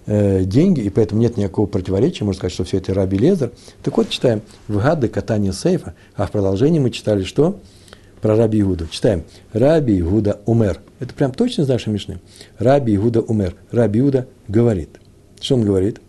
э, 0.06 0.42
деньги, 0.44 0.80
и 0.80 0.90
поэтому 0.90 1.20
нет 1.20 1.36
никакого 1.36 1.66
противоречия, 1.66 2.24
можно 2.24 2.38
сказать, 2.38 2.52
что 2.52 2.64
все 2.64 2.78
это 2.78 2.92
Раби 2.92 3.16
Лезер. 3.16 3.52
Так 3.82 3.96
вот, 3.96 4.08
читаем 4.08 4.42
в 4.66 4.82
Гады 4.82 5.08
катание 5.08 5.52
сейфа, 5.52 5.94
а 6.16 6.26
в 6.26 6.32
продолжении 6.32 6.80
мы 6.80 6.90
читали 6.90 7.22
что? 7.22 7.60
Про 8.24 8.36
Раби 8.36 8.58
Игуду. 8.60 8.86
Читаем. 8.86 9.22
Раби 9.52 10.00
Игуда 10.00 10.40
умер. 10.46 10.80
Это 10.98 11.12
прям 11.12 11.30
точно 11.30 11.60
из 11.60 11.68
нашей 11.68 11.92
Мишны. 11.92 12.20
Раби 12.58 12.94
Игуда 12.94 13.20
умер. 13.20 13.54
Раби 13.70 14.00
Игуда 14.00 14.26
говорит. 14.48 14.98
Что 15.42 15.56
он 15.56 15.64
говорит? 15.66 16.00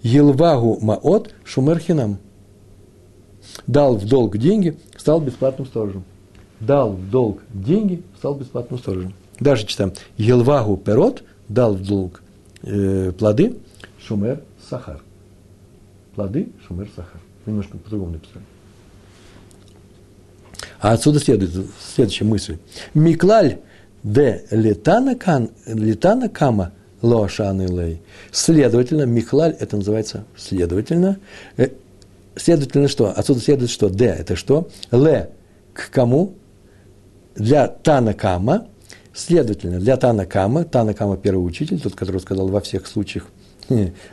Елвагу 0.00 0.78
маот 0.80 1.34
шумерхинам. 1.44 2.16
Дал 3.66 3.98
в 3.98 4.08
долг 4.08 4.38
деньги, 4.38 4.78
стал 4.96 5.20
бесплатным 5.20 5.66
сторожем. 5.66 6.04
Дал 6.60 6.92
в 6.92 7.10
долг 7.10 7.42
деньги, 7.52 8.02
стал 8.16 8.36
бесплатным 8.36 8.80
сторожем. 8.80 9.12
Даже 9.38 9.66
читаем. 9.66 9.92
Елвагу 10.16 10.78
перот 10.78 11.22
дал 11.50 11.74
в 11.74 11.86
долг 11.86 12.22
э, 12.62 13.12
плоды 13.12 13.58
шумер 13.98 14.42
сахар. 14.66 15.02
Плоды 16.14 16.48
шумер 16.66 16.88
сахар. 16.96 17.20
Немножко 17.44 17.76
по-другому 17.76 18.12
написали. 18.12 18.46
А 20.80 20.92
отсюда 20.92 21.20
следует 21.20 21.52
следующая 21.94 22.24
мысль. 22.24 22.56
Миклаль 22.94 23.58
де 24.02 24.44
летана, 24.50 25.14
кан, 25.14 25.50
летана 25.66 26.28
кама 26.28 26.72
лоашаны 27.02 27.66
лей. 27.66 28.00
Следовательно, 28.32 29.02
Миклаль, 29.02 29.56
это 29.58 29.76
называется 29.76 30.24
следовательно. 30.36 31.18
Э, 31.56 31.68
следовательно, 32.36 32.88
что? 32.88 33.10
Отсюда 33.10 33.40
следует, 33.40 33.70
что 33.70 33.88
Д– 33.88 34.04
это 34.18 34.36
что? 34.36 34.68
Ле– 34.90 35.30
к 35.74 35.90
кому? 35.90 36.34
Для 37.36 37.68
Танакама– 37.68 38.66
Следовательно, 39.12 39.80
для 39.80 39.96
Танакама, 39.96 40.64
Танакама 40.64 41.16
первый 41.16 41.44
учитель, 41.44 41.80
тот, 41.80 41.94
который 41.94 42.20
сказал 42.20 42.48
во 42.48 42.60
всех 42.60 42.86
случаях, 42.86 43.26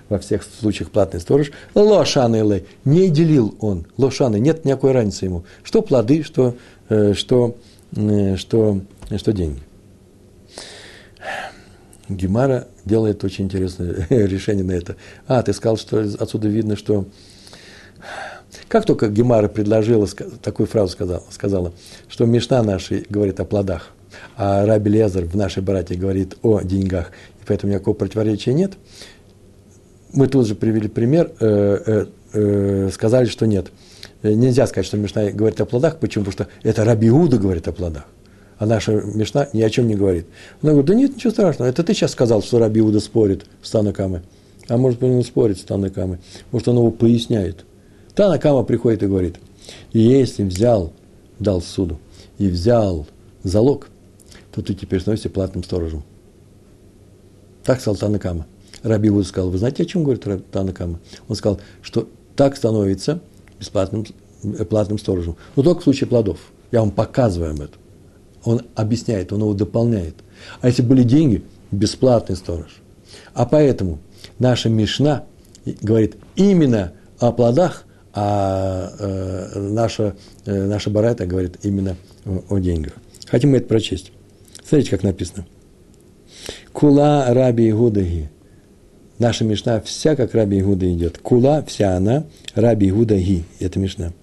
во 0.09 0.19
всех 0.19 0.43
случаях 0.43 0.91
платный 0.91 1.19
сторож, 1.19 1.51
лошаны 1.73 2.43
лэ, 2.43 2.63
не 2.85 3.09
делил 3.09 3.55
он, 3.59 3.85
лошаны, 3.97 4.39
нет 4.39 4.65
никакой 4.65 4.91
разницы 4.91 5.25
ему, 5.25 5.45
что 5.63 5.81
плоды, 5.81 6.23
что, 6.23 6.55
э, 6.89 7.13
что, 7.13 7.55
э, 7.95 8.35
что, 8.35 8.81
что 9.15 9.33
деньги. 9.33 9.61
Гемара 12.09 12.67
делает 12.85 13.23
очень 13.23 13.45
интересное 13.45 14.07
решение 14.09 14.63
на 14.63 14.71
это. 14.71 14.95
А, 15.27 15.41
ты 15.41 15.53
сказал, 15.53 15.77
что 15.77 15.99
отсюда 15.99 16.47
видно, 16.47 16.75
что 16.75 17.05
как 18.69 18.85
только 18.85 19.07
Гемара 19.07 19.47
предложила, 19.49 20.07
такую 20.07 20.67
фразу 20.67 20.93
сказала, 20.93 21.23
сказала, 21.29 21.73
что 22.07 22.25
Мишна 22.25 22.63
наша 22.63 23.03
говорит 23.09 23.39
о 23.39 23.45
плодах– 23.45 23.91
а 24.35 24.65
Раби 24.65 24.91
Лезер 24.91 25.25
в 25.25 25.35
нашей 25.35 25.63
братье 25.63 25.97
говорит 25.97 26.37
о 26.41 26.61
деньгах, 26.61 27.11
и 27.41 27.45
поэтому 27.45 27.73
никакого 27.73 27.95
противоречия 27.95 28.53
нет, 28.53 28.73
мы 30.17 30.27
тут 30.27 30.47
же 30.47 30.55
привели 30.55 30.87
пример, 30.87 31.31
э, 31.39 31.77
э, 31.85 32.05
э, 32.33 32.89
сказали, 32.91 33.25
что 33.27 33.45
нет. 33.45 33.67
Нельзя 34.23 34.65
сказать, 34.65 34.87
что 34.87 34.97
Мишна 34.97 35.29
говорит 35.29 35.61
о 35.61 35.65
плодах. 35.65 35.99
Почему? 35.99 36.25
Потому 36.25 36.45
что 36.45 36.67
это 36.67 36.83
Раби 36.83 37.07
Иуда 37.07 37.37
говорит 37.37 37.67
о 37.67 37.71
плодах. 37.71 38.05
А 38.57 38.65
наша 38.65 38.93
Мишна 38.93 39.47
ни 39.53 39.61
о 39.61 39.69
чем 39.69 39.87
не 39.87 39.95
говорит. 39.95 40.25
Она 40.63 40.71
говорит, 40.71 40.87
да 40.87 40.95
нет, 40.95 41.15
ничего 41.15 41.31
страшного. 41.31 41.69
Это 41.69 41.83
ты 41.83 41.93
сейчас 41.93 42.11
сказал, 42.13 42.41
что 42.41 42.57
Раби 42.57 42.79
Иуда 42.79 42.99
спорит 42.99 43.45
с 43.61 43.69
Танакамой. 43.69 44.21
А 44.67 44.77
может 44.77 44.99
быть, 44.99 45.11
он 45.11 45.23
спорит 45.23 45.59
с 45.59 45.63
Танакамой. 45.63 46.17
Может, 46.51 46.67
он 46.67 46.77
его 46.77 46.89
поясняет. 46.89 47.63
Танакама 48.15 48.63
приходит 48.63 49.03
и 49.03 49.07
говорит, 49.07 49.35
если 49.93 50.43
взял, 50.43 50.93
дал 51.37 51.61
суду, 51.61 51.99
и 52.39 52.47
взял 52.47 53.05
залог, 53.43 53.87
то 54.51 54.63
ты 54.63 54.73
теперь 54.73 54.99
становишься 54.99 55.29
платным 55.29 55.63
сторожем. 55.63 56.03
Так 57.63 57.79
сказал 57.79 57.97
Танакама. 57.97 58.47
Раби 58.83 59.09
Иуда 59.09 59.27
сказал, 59.27 59.49
вы 59.49 59.57
знаете, 59.57 59.83
о 59.83 59.85
чем 59.85 60.03
говорит 60.03 60.25
Танакама? 60.51 60.99
Он 61.27 61.35
сказал, 61.35 61.59
что 61.81 62.07
так 62.35 62.55
становится 62.55 63.19
бесплатным 63.59 64.05
э, 64.43 64.65
платным 64.65 64.99
сторожем. 64.99 65.35
Но 65.55 65.63
только 65.63 65.81
в 65.81 65.83
случае 65.83 66.07
плодов. 66.07 66.39
Я 66.71 66.81
вам 66.81 66.91
показываю 66.91 67.51
об 67.51 67.61
этом. 67.61 67.81
Он 68.43 68.61
объясняет, 68.75 69.33
он 69.33 69.41
его 69.41 69.53
дополняет. 69.53 70.15
А 70.61 70.67
если 70.67 70.81
были 70.81 71.03
деньги, 71.03 71.43
бесплатный 71.71 72.35
сторож. 72.35 72.81
А 73.33 73.45
поэтому 73.45 73.99
наша 74.39 74.69
Мишна 74.69 75.25
говорит 75.81 76.17
именно 76.35 76.93
о 77.19 77.31
плодах, 77.31 77.85
а 78.13 78.91
э, 78.99 79.59
наша, 79.59 80.15
э, 80.45 80.65
наша 80.65 80.89
Барайта 80.89 81.25
говорит 81.25 81.57
именно 81.63 81.95
о, 82.25 82.55
о 82.55 82.59
деньгах. 82.59 82.93
Хотим 83.27 83.51
мы 83.51 83.57
это 83.57 83.67
прочесть. 83.67 84.11
Смотрите, 84.63 84.91
как 84.91 85.03
написано. 85.03 85.45
Кула 86.73 87.25
раби 87.33 87.69
Игудаги. 87.69 88.29
Наша 89.19 89.43
Мишна 89.45 89.81
вся 89.81 90.15
как 90.15 90.35
Раби 90.35 90.59
Игуда 90.59 90.91
идет. 90.91 91.17
Кула, 91.17 91.63
вся 91.63 91.95
она, 91.95 92.25
Раби 92.53 92.89
Игуда 92.89 93.17
Ги. 93.17 93.43
Это 93.59 93.79
Мишна. 93.79 94.13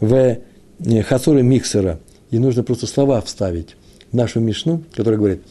В 0.00 0.38
э, 0.84 1.02
Хасуры 1.02 1.42
Миксера. 1.42 2.00
И 2.30 2.38
нужно 2.38 2.62
просто 2.62 2.86
слова 2.86 3.20
вставить 3.20 3.76
в 4.10 4.14
нашу 4.14 4.40
Мишну, 4.40 4.82
которая 4.92 5.18
говорит, 5.18 5.42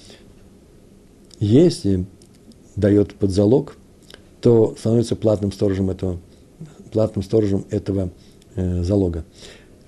если 1.39 2.05
дает 2.75 3.15
под 3.15 3.31
залог, 3.31 3.77
то 4.41 4.75
становится 4.77 5.15
платным 5.15 5.51
сторожем 5.51 5.89
этого, 5.89 6.19
платным 6.91 7.23
сторожем 7.23 7.65
этого 7.69 8.09
э, 8.55 8.83
залога. 8.83 9.25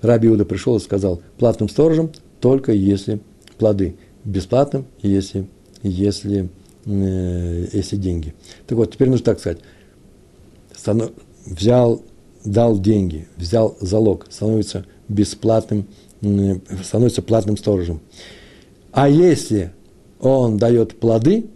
Раби 0.00 0.28
Иуда 0.28 0.44
пришел 0.44 0.76
и 0.76 0.80
сказал, 0.80 1.22
платным 1.38 1.68
сторожем 1.68 2.10
только 2.40 2.72
если 2.72 3.20
плоды, 3.58 3.96
бесплатным, 4.24 4.86
если, 5.00 5.46
если 5.82 6.48
Э, 6.84 7.66
если 7.72 7.96
деньги. 7.96 8.34
Так 8.66 8.76
вот, 8.76 8.92
теперь 8.92 9.08
нужно 9.08 9.24
так 9.24 9.40
сказать. 9.40 9.58
Взял, 11.46 12.02
дал 12.44 12.78
деньги, 12.78 13.28
взял 13.36 13.76
залог, 13.80 14.26
становится 14.30 14.84
бесплатным, 15.08 15.86
становится 16.82 17.22
платным 17.22 17.56
сторожем. 17.56 18.00
А 18.90 19.08
если 19.08 19.72
он 20.20 20.58
дает 20.58 20.98
плоды, 20.98 21.46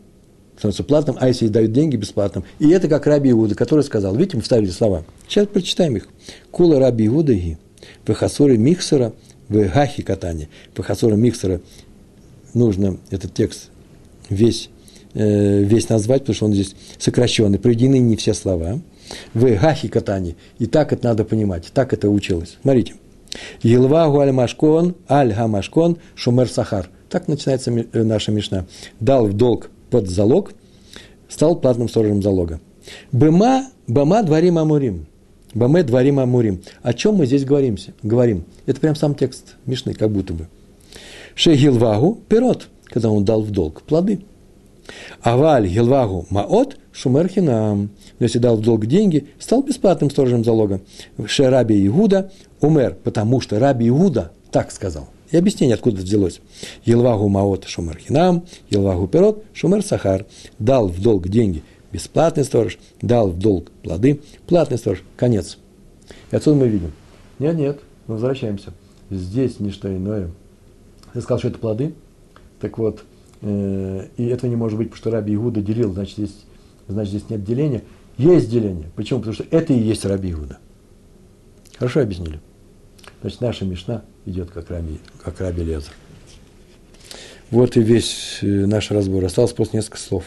становится 0.57 0.85
платным, 0.85 1.17
а 1.21 1.29
если 1.29 1.49
дают 1.49 1.73
деньги 1.73 1.97
бесплатным. 1.97 2.45
И 2.59 2.69
это 2.71 2.89
как 2.89 3.07
Раби 3.07 3.31
Иуда, 3.31 3.55
который 3.55 3.83
сказал, 3.83 4.15
видите, 4.15 4.37
мы 4.37 4.43
вставили 4.43 4.71
слова. 4.71 5.05
Сейчас 5.29 5.47
прочитаем 5.49 5.97
их. 5.97 6.09
Кула 6.51 6.79
Раби 6.79 7.07
Иуда 7.07 7.35
ги, 7.35 7.59
Вехасуры 8.07 8.57
Миксера, 8.57 9.13
Вехахи 9.49 10.03
Катани. 10.03 10.49
Вехасуры 10.77 11.17
Миксера 11.17 11.61
нужно 12.55 12.99
этот 13.11 13.35
текст 13.35 13.71
весь 14.31 14.71
весь 15.17 15.89
назвать, 15.89 16.23
потому 16.23 16.35
что 16.35 16.45
он 16.47 16.53
здесь 16.53 16.75
сокращенный, 16.99 17.59
проведены 17.59 17.99
не 17.99 18.17
все 18.17 18.35
слова. 18.35 18.81
В 19.35 19.45
гахи 19.61 19.89
катани. 19.89 20.37
И 20.59 20.67
так 20.67 20.93
это 20.93 21.09
надо 21.09 21.25
понимать, 21.25 21.71
так 21.73 21.93
это 21.93 22.09
училось. 22.09 22.59
Смотрите. 22.61 22.95
Елвагу 23.63 24.21
аль 24.21 24.33
машкон, 24.33 24.95
аль 25.09 25.33
гамашкон, 25.33 25.99
шумер 26.15 26.49
сахар. 26.49 26.91
Так 27.09 27.29
начинается 27.29 27.71
э, 27.71 28.03
наша 28.03 28.33
мишна. 28.33 28.67
Дал 29.01 29.27
в 29.27 29.33
долг 29.33 29.71
под 29.91 30.09
залог, 30.09 30.53
стал 31.29 31.57
платным 31.57 31.89
сторожем 31.89 32.23
залога. 32.23 32.61
Бема, 33.13 33.67
бама 33.87 34.23
дворим 34.23 34.59
амурим. 34.59 35.07
Баме 35.55 35.83
дворим 35.83 36.19
амурим. 36.19 36.61
О 36.83 36.93
чем 36.93 37.15
мы 37.15 37.27
здесь 37.27 37.45
говоримся? 37.45 37.95
говорим? 38.03 38.45
Это 38.67 38.81
прям 38.81 38.95
сам 38.95 39.15
текст 39.15 39.57
Мишны, 39.65 39.95
как 39.95 40.11
будто 40.11 40.35
бы. 40.35 40.49
Шегилвагу 41.35 42.21
пирот, 42.29 42.69
когда 42.85 43.11
он 43.11 43.25
дал 43.25 43.43
в 43.43 43.51
долг 43.51 43.83
плоды. 43.83 44.21
Аваль 45.23 45.69
Гилвагу 45.69 46.27
Маот 46.31 46.77
Шумерхинам. 46.93 47.91
Но 48.19 48.25
если 48.25 48.39
дал 48.39 48.57
в 48.57 48.63
долг 48.63 48.87
деньги, 48.87 49.29
стал 49.39 49.63
бесплатным 49.63 50.11
сторожем 50.11 50.45
залога. 50.45 50.81
Шераби 51.27 51.87
Игуда 51.87 52.31
умер, 52.61 52.97
потому 53.03 53.41
что 53.41 53.59
Раби 53.59 53.89
Иуда 53.89 54.33
так 54.51 54.71
сказал. 54.71 55.09
И 55.31 55.37
объяснение, 55.37 55.75
откуда 55.75 55.97
это 55.97 56.07
взялось. 56.07 56.41
Елвагу 56.85 57.29
Маот 57.29 57.65
Шумерхинам, 57.67 58.45
Елвагу 58.71 59.09
Перот 59.09 59.45
Шумер 59.53 59.83
Сахар. 59.83 60.25
Дал 60.59 60.89
в 60.89 61.01
долг 61.03 61.29
деньги, 61.29 61.63
бесплатный 61.93 62.45
сторож, 62.45 62.79
дал 63.03 63.31
в 63.31 63.39
долг 63.39 63.71
плоды, 63.83 64.21
платный 64.47 64.79
сторож. 64.79 65.03
Конец. 65.17 65.59
И 66.31 66.37
отсюда 66.37 66.57
мы 66.57 66.69
видим. 66.69 66.93
Нет, 67.39 67.57
нет, 67.57 67.81
мы 68.07 68.15
возвращаемся. 68.15 68.73
Здесь 69.11 69.61
не 69.61 69.71
что 69.71 69.95
иное. 69.95 70.31
Я 71.15 71.21
сказал, 71.21 71.39
что 71.39 71.49
это 71.49 71.59
плоды. 71.59 71.95
Так 72.61 72.79
вот, 72.79 73.03
и 73.47 74.27
этого 74.27 74.49
не 74.51 74.57
может 74.57 74.79
быть, 74.79 74.89
потому 74.89 74.99
что 74.99 75.11
Раби 75.11 75.35
Иуда 75.35 75.61
делил, 75.61 75.93
значит, 75.93 76.17
здесь, 76.17 76.37
значит, 76.89 77.15
здесь 77.15 77.31
нет 77.31 77.45
деления. 77.45 77.83
Есть 78.17 78.51
деление. 78.51 78.91
Почему? 78.97 79.21
Потому 79.21 79.35
что 79.35 79.45
это 79.51 79.73
и 79.73 79.79
есть 79.79 80.05
Раби 80.05 80.33
Иуда. 80.33 80.59
Хорошо 81.79 82.01
объяснили? 82.01 82.41
Значит, 83.21 83.41
наша 83.41 83.65
Мишна 83.65 84.03
идет 84.25 84.51
как 84.51 84.71
Раби, 84.71 84.99
как 85.23 85.41
Раби 85.41 85.63
Лезер. 85.63 85.93
Вот 87.51 87.77
и 87.77 87.81
весь 87.81 88.39
э, 88.43 88.47
наш 88.47 88.91
разбор. 88.91 89.25
Осталось 89.25 89.53
просто 89.53 89.77
несколько 89.77 89.99
слов. 89.99 90.25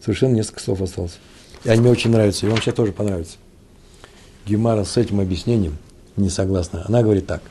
Совершенно 0.00 0.34
несколько 0.34 0.60
слов 0.60 0.80
осталось. 0.82 1.18
И 1.64 1.68
они 1.68 1.80
мне 1.80 1.90
очень 1.90 2.10
нравятся, 2.10 2.46
и 2.46 2.48
вам 2.48 2.60
сейчас 2.60 2.74
тоже 2.74 2.92
понравится. 2.92 3.36
Гемара 4.46 4.84
с 4.84 4.96
этим 4.96 5.20
объяснением 5.20 5.76
не 6.16 6.30
согласна. 6.30 6.84
Она 6.86 7.02
говорит 7.02 7.26
так. 7.26 7.42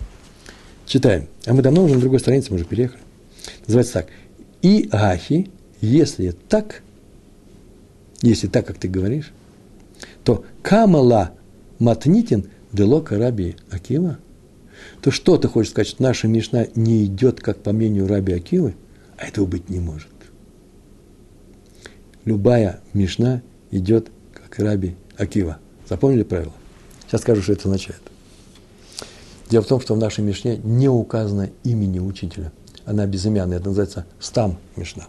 Читаем. 0.85 1.27
А 1.45 1.53
мы 1.53 1.61
давно 1.61 1.83
уже 1.83 1.95
на 1.95 2.01
другой 2.01 2.19
странице, 2.19 2.51
мы 2.51 2.57
уже 2.57 2.65
переехали. 2.65 3.01
Называется 3.67 3.93
так. 3.93 4.07
И 4.65 4.89
Ахи, 4.91 5.51
если 5.79 6.31
так, 6.31 6.81
если 8.23 8.47
так, 8.47 8.65
как 8.65 8.79
ты 8.79 8.87
говоришь, 8.87 9.31
то 10.23 10.43
Камала 10.63 11.33
Матнитин 11.77 12.47
Делока 12.71 13.19
Раби 13.19 13.57
Акива, 13.69 14.17
то 15.03 15.11
что 15.11 15.37
ты 15.37 15.47
хочешь 15.47 15.69
сказать, 15.69 15.89
что 15.89 16.01
наша 16.01 16.27
Мишна 16.27 16.65
не 16.73 17.05
идет, 17.05 17.41
как 17.41 17.61
по 17.61 17.73
мнению 17.73 18.07
Раби 18.07 18.33
Акивы? 18.33 18.73
А 19.19 19.27
этого 19.27 19.45
быть 19.45 19.69
не 19.69 19.79
может. 19.79 20.09
Любая 22.23 22.81
Мишна 22.93 23.43
идет, 23.69 24.09
как 24.33 24.57
Раби 24.57 24.95
Акива. 25.15 25.59
Запомнили 25.87 26.23
правило? 26.23 26.53
Сейчас 27.05 27.21
скажу, 27.21 27.43
что 27.43 27.53
это 27.53 27.65
означает. 27.65 28.01
Дело 29.47 29.61
в 29.61 29.67
том, 29.67 29.79
что 29.79 29.93
в 29.93 29.99
нашей 29.99 30.23
Мишне 30.23 30.57
не 30.57 30.89
указано 30.89 31.51
имени 31.63 31.99
учителя– 31.99 32.51
она 32.85 33.05
безымянная, 33.05 33.57
это 33.57 33.67
называется 33.67 34.05
стам 34.19 34.57
Мишна. 34.75 35.05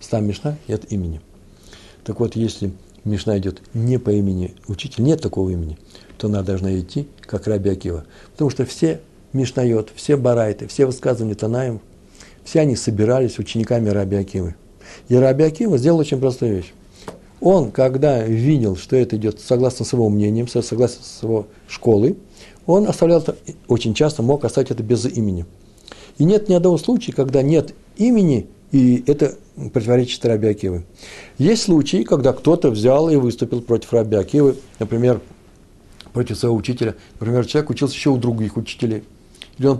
Стам 0.00 0.26
Мишна 0.26 0.56
нет 0.68 0.92
имени. 0.92 1.20
Так 2.04 2.20
вот, 2.20 2.36
если 2.36 2.72
Мишна 3.04 3.38
идет 3.38 3.62
не 3.72 3.98
по 3.98 4.10
имени 4.10 4.54
учителя, 4.68 5.04
нет 5.04 5.22
такого 5.22 5.50
имени, 5.50 5.78
то 6.18 6.28
она 6.28 6.42
должна 6.42 6.78
идти 6.78 7.08
как 7.22 7.46
Раби 7.46 7.70
Акива. 7.70 8.04
Потому 8.32 8.50
что 8.50 8.64
все 8.64 9.00
Мишнает, 9.32 9.90
все 9.94 10.16
барайты, 10.16 10.66
все 10.68 10.86
высказывания 10.86 11.34
Танаем, 11.34 11.80
все 12.44 12.60
они 12.60 12.76
собирались 12.76 13.38
учениками 13.38 13.88
Раби 13.88 14.16
Акивы. 14.16 14.54
И 15.08 15.16
Раби 15.16 15.44
Акива 15.44 15.78
сделал 15.78 15.98
очень 15.98 16.20
простую 16.20 16.56
вещь. 16.56 16.72
Он, 17.40 17.72
когда 17.72 18.22
видел, 18.22 18.76
что 18.76 18.96
это 18.96 19.16
идет 19.16 19.40
согласно 19.40 19.84
своему 19.84 20.08
мнению, 20.08 20.46
согласно 20.48 21.02
своей 21.04 21.44
школы, 21.68 22.16
он 22.66 22.88
оставлял 22.88 23.20
это, 23.20 23.36
очень 23.68 23.92
часто 23.92 24.22
мог 24.22 24.44
оставить 24.44 24.70
это 24.70 24.82
без 24.82 25.04
имени. 25.04 25.44
И 26.18 26.24
нет 26.24 26.48
ни 26.48 26.54
одного 26.54 26.78
случая, 26.78 27.12
когда 27.12 27.42
нет 27.42 27.74
имени, 27.96 28.46
и 28.72 29.02
это 29.06 29.36
противоречит 29.72 30.24
Раби 30.24 30.48
Акивы. 30.48 30.84
Есть 31.38 31.62
случаи, 31.62 32.02
когда 32.02 32.32
кто-то 32.32 32.70
взял 32.70 33.08
и 33.08 33.16
выступил 33.16 33.60
против 33.60 33.92
Раби 33.92 34.16
Акивы, 34.16 34.56
например, 34.78 35.20
против 36.12 36.38
своего 36.38 36.56
учителя. 36.56 36.94
Например, 37.20 37.46
человек 37.46 37.70
учился 37.70 37.94
еще 37.94 38.10
у 38.10 38.16
других 38.16 38.56
учителей, 38.56 39.04
или 39.58 39.66
он 39.66 39.78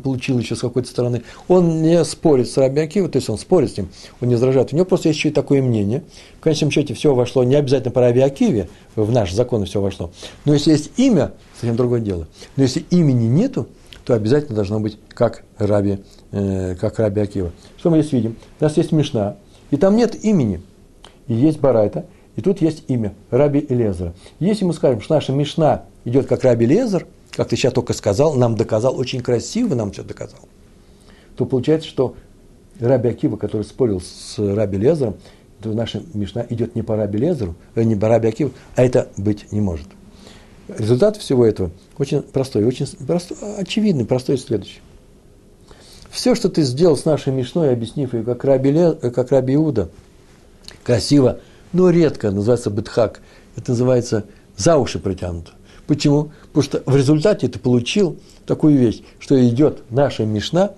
получил 0.00 0.38
еще 0.38 0.54
с 0.54 0.60
какой-то 0.60 0.88
стороны. 0.88 1.22
Он 1.48 1.82
не 1.82 2.04
спорит 2.04 2.48
с 2.48 2.56
Раби 2.56 2.80
Акивой, 2.80 3.08
то 3.08 3.16
есть 3.16 3.28
он 3.28 3.38
спорит 3.38 3.72
с 3.72 3.76
ним, 3.76 3.88
он 4.20 4.28
не 4.28 4.34
возражает. 4.34 4.72
У 4.72 4.76
него 4.76 4.84
просто 4.84 5.08
есть 5.08 5.18
еще 5.18 5.30
и 5.30 5.32
такое 5.32 5.62
мнение. 5.62 6.04
В 6.38 6.42
конечном 6.42 6.70
счете 6.70 6.94
все 6.94 7.14
вошло, 7.14 7.42
не 7.42 7.56
обязательно 7.56 7.90
по 7.90 8.00
Раби 8.00 8.20
Акиве, 8.20 8.68
в 8.94 9.10
наш 9.10 9.32
закон 9.32 9.64
все 9.64 9.80
вошло. 9.80 10.10
Но 10.44 10.54
если 10.54 10.72
есть 10.72 10.90
имя, 10.96 11.32
совсем 11.54 11.76
другое 11.76 12.00
дело. 12.00 12.28
Но 12.56 12.62
если 12.62 12.84
имени 12.90 13.26
нету, 13.26 13.66
то 14.06 14.14
обязательно 14.14 14.54
должно 14.54 14.78
быть 14.78 14.98
как 15.08 15.42
Раби, 15.58 15.98
э, 16.30 16.76
как 16.76 17.00
Раби 17.00 17.20
Акива. 17.20 17.50
Что 17.76 17.90
мы 17.90 18.00
здесь 18.00 18.12
видим? 18.12 18.36
У 18.60 18.64
нас 18.64 18.76
есть 18.76 18.92
Мишна, 18.92 19.36
и 19.72 19.76
там 19.76 19.96
нет 19.96 20.24
имени. 20.24 20.62
И 21.26 21.34
есть 21.34 21.58
Барайта, 21.58 22.06
и 22.36 22.40
тут 22.40 22.60
есть 22.60 22.84
имя 22.86 23.14
Раби 23.30 23.66
Элезера. 23.68 24.14
Если 24.38 24.64
мы 24.64 24.74
скажем, 24.74 25.00
что 25.00 25.14
наша 25.14 25.32
Мишна 25.32 25.82
идет 26.04 26.26
как 26.26 26.44
Раби 26.44 26.66
Лезер, 26.66 27.04
как 27.32 27.48
ты 27.48 27.56
сейчас 27.56 27.72
только 27.72 27.94
сказал, 27.94 28.34
нам 28.34 28.54
доказал, 28.54 28.96
очень 28.96 29.22
красиво 29.22 29.74
нам 29.74 29.90
все 29.90 30.04
доказал, 30.04 30.40
то 31.36 31.44
получается, 31.44 31.88
что 31.88 32.14
Раби 32.78 33.08
Акива, 33.08 33.36
который 33.36 33.62
спорил 33.62 34.00
с 34.00 34.38
Раби 34.38 34.78
Лезером, 34.78 35.16
то 35.60 35.70
наша 35.70 36.00
Мишна 36.14 36.46
идет 36.48 36.76
не 36.76 36.82
по 36.82 36.94
Раби 36.94 37.18
Лезеру, 37.18 37.56
э, 37.74 37.82
не 37.82 37.96
по 37.96 38.06
Раби 38.06 38.28
Акиву, 38.28 38.52
а 38.76 38.84
это 38.84 39.08
быть 39.16 39.50
не 39.50 39.60
может. 39.60 39.88
Результат 40.68 41.16
всего 41.16 41.46
этого 41.46 41.70
очень 41.96 42.22
простой, 42.22 42.64
очень 42.64 42.86
простой, 43.06 43.36
очевидный, 43.56 44.04
простой 44.04 44.36
следующий. 44.36 44.80
Все, 46.10 46.34
что 46.34 46.48
ты 46.48 46.62
сделал 46.62 46.96
с 46.96 47.04
нашей 47.04 47.32
Мишной, 47.32 47.72
объяснив 47.72 48.14
ее 48.14 48.24
как 48.24 48.44
Раби, 48.44 48.72
Ле, 48.72 48.92
как 48.94 49.30
Раби 49.30 49.54
Иуда, 49.54 49.90
красиво, 50.82 51.40
но 51.72 51.90
редко 51.90 52.30
называется 52.30 52.70
бытхак, 52.70 53.20
это 53.54 53.72
называется 53.72 54.24
за 54.56 54.76
уши 54.76 54.98
притянуто. 54.98 55.52
Почему? 55.86 56.32
Потому 56.48 56.62
что 56.62 56.82
в 56.86 56.96
результате 56.96 57.46
ты 57.48 57.58
получил 57.58 58.18
такую 58.44 58.76
вещь, 58.76 59.02
что 59.20 59.40
идет 59.48 59.82
наша 59.90 60.24
Мишна, 60.24 60.72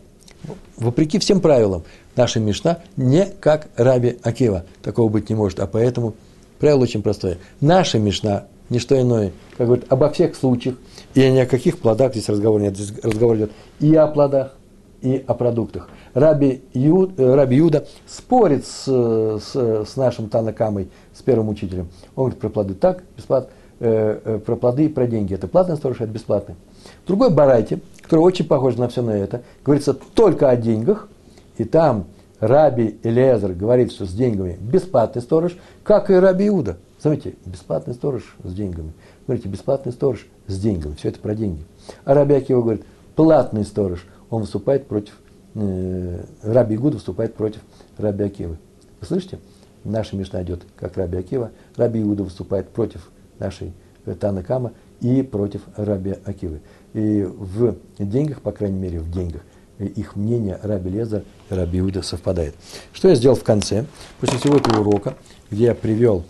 вопреки 0.77 1.19
всем 1.19 1.41
правилам, 1.41 1.85
наша 2.15 2.41
Мишна 2.41 2.81
не 2.97 3.25
как 3.25 3.69
Раби 3.77 4.19
Акива. 4.23 4.67
Такого 4.83 5.09
быть 5.09 5.31
не 5.31 5.35
может. 5.35 5.61
А 5.61 5.67
поэтому 5.67 6.15
правило 6.59 6.83
очень 6.83 7.03
простое. 7.03 7.39
Наша 7.61 7.99
Мишна– 7.99 8.47
не 8.71 8.79
что 8.79 9.01
иное, 9.01 9.33
как 9.57 9.67
говорит, 9.67 9.87
обо 9.89 10.11
всех 10.11 10.37
случаях, 10.37 10.77
и 11.15 11.31
ни 11.31 11.39
о 11.39 11.47
каких 11.47 11.79
плодах 11.79 12.13
здесь 12.13 12.29
разговор 12.29 12.61
нет. 12.61 12.77
Здесь 12.77 12.99
разговор 13.03 13.37
идет 13.37 13.53
и 13.81 13.95
о 13.95 14.07
плодах, 14.07 14.55
и 15.01 15.23
о 15.27 15.35
продуктах. 15.35 15.89
Раби, 16.15 16.63
Ю, 16.73 17.13
э, 17.17 17.35
Раби 17.35 17.57
Юда 17.57 17.87
спорит 18.07 18.67
с, 18.67 18.85
с, 18.87 19.55
с 19.55 19.97
нашим 19.97 20.29
Танакамой, 20.29 20.89
с 21.15 21.23
первым 21.23 21.49
учителем. 21.49 21.89
Он 22.17 22.25
говорит 22.25 22.41
про 22.41 22.49
плоды 22.49 22.75
так, 22.75 23.05
бесплатно, 23.17 23.51
э, 23.81 24.21
э, 24.25 24.39
про 24.39 24.57
плоды 24.57 24.87
и 24.87 24.89
про 24.89 25.07
деньги. 25.07 25.35
Это 25.35 25.47
платный 25.47 25.77
сторож, 25.77 26.01
это 26.01 26.11
бесплатный. 26.11 26.57
В 27.05 27.07
другой 27.07 27.31
барайте, 27.31 27.81
который 28.03 28.21
очень 28.21 28.47
похож 28.47 28.77
на 28.77 28.89
все 28.89 29.03
на 29.03 29.13
это, 29.13 29.43
говорится 29.65 29.95
только 29.95 30.49
о 30.49 30.57
деньгах, 30.57 31.09
и 31.57 31.65
там 31.65 32.07
Раби 32.41 32.99
Элиезер 33.03 33.53
говорит, 33.53 33.93
что 33.93 34.07
с 34.07 34.11
деньгами 34.11 34.57
бесплатный 34.61 35.23
сторож, 35.23 35.57
как 35.83 36.11
и 36.11 36.15
Раби 36.15 36.49
Иуда. 36.49 36.79
Заметьте, 37.01 37.35
бесплатный 37.47 37.95
сторож 37.95 38.37
с 38.43 38.53
деньгами. 38.53 38.93
Говорите, 39.27 39.49
бесплатный 39.49 39.93
сторож 39.93 40.27
с 40.47 40.59
деньгами. 40.59 40.95
Все 40.95 41.09
это 41.09 41.21
про 41.21 41.35
деньги. 41.35 41.65
А 42.05 42.15
Раби 42.15 42.35
Акива 42.35 42.63
говорит, 42.63 42.85
платный 43.15 43.65
сторож. 43.65 44.07
Он 44.31 44.43
выступает 44.43 44.87
против, 44.87 45.15
э, 45.55 46.25
Раби 46.43 46.75
Игуда 46.75 46.97
выступает 46.97 47.35
против 47.35 47.61
Раби 47.97 48.25
Акивы. 48.25 48.59
Вы 49.01 49.07
слышите? 49.07 49.39
Наша 49.85 50.17
Мишна 50.17 50.43
идет 50.43 50.63
как 50.77 50.97
Раби 50.97 51.19
Акива. 51.19 51.51
Раби 51.77 52.03
Иуда 52.03 52.25
выступает 52.25 52.69
против 52.69 53.11
нашей 53.39 53.73
э, 54.05 54.15
Тана 54.15 54.43
Кама 54.43 54.73
и 55.01 55.23
против 55.23 55.63
Раби 55.77 56.17
Акивы. 56.25 56.61
И 56.95 57.23
в 57.23 57.77
деньгах, 57.99 58.43
по 58.43 58.51
крайней 58.51 58.79
мере, 58.79 58.99
в 58.99 59.11
деньгах, 59.11 59.43
их 59.79 60.17
мнение 60.17 60.59
Раби 60.63 60.91
Лезар 60.91 61.23
и 61.51 61.55
Раби 61.55 61.79
Иуда 61.79 62.03
совпадает. 62.03 62.55
Что 62.93 63.09
я 63.09 63.15
сделал 63.15 63.37
в 63.37 63.45
конце? 63.45 63.85
После 64.21 64.39
всего 64.39 64.57
этого 64.57 64.81
урока, 64.81 65.15
где 65.51 65.67
я 65.67 65.75
привел, 65.75 66.25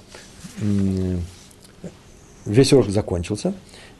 весь 2.47 2.73
урок 2.73 2.91
закончился, 2.91 3.55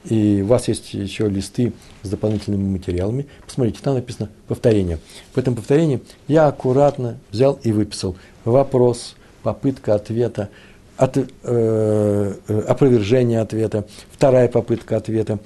и 0.05 0.41
у 0.43 0.47
вас 0.47 0.69
есть 0.69 0.95
еще 0.95 1.29
листы 1.29 1.73
с 2.03 2.09
дополнительными 2.09 2.69
материалами. 2.69 3.27
Посмотрите, 3.47 3.81
там 3.83 3.95
написано 3.95 4.31
повторение. 4.47 4.99
В 5.35 5.39
этом 5.39 5.55
повторении 5.55 6.01
я 6.29 6.47
аккуратно 6.47 7.19
взял 7.31 7.59
и 7.63 7.73
выписал 7.73 8.17
вопрос, 8.45 9.17
попытка 9.43 9.95
ответа, 9.95 10.49
от, 10.97 11.17
э, 11.17 11.25
э, 11.45 12.61
опровержение 12.67 13.41
ответа, 13.41 13.87
вторая 14.11 14.49
попытка 14.49 14.97
ответа, 14.97 15.39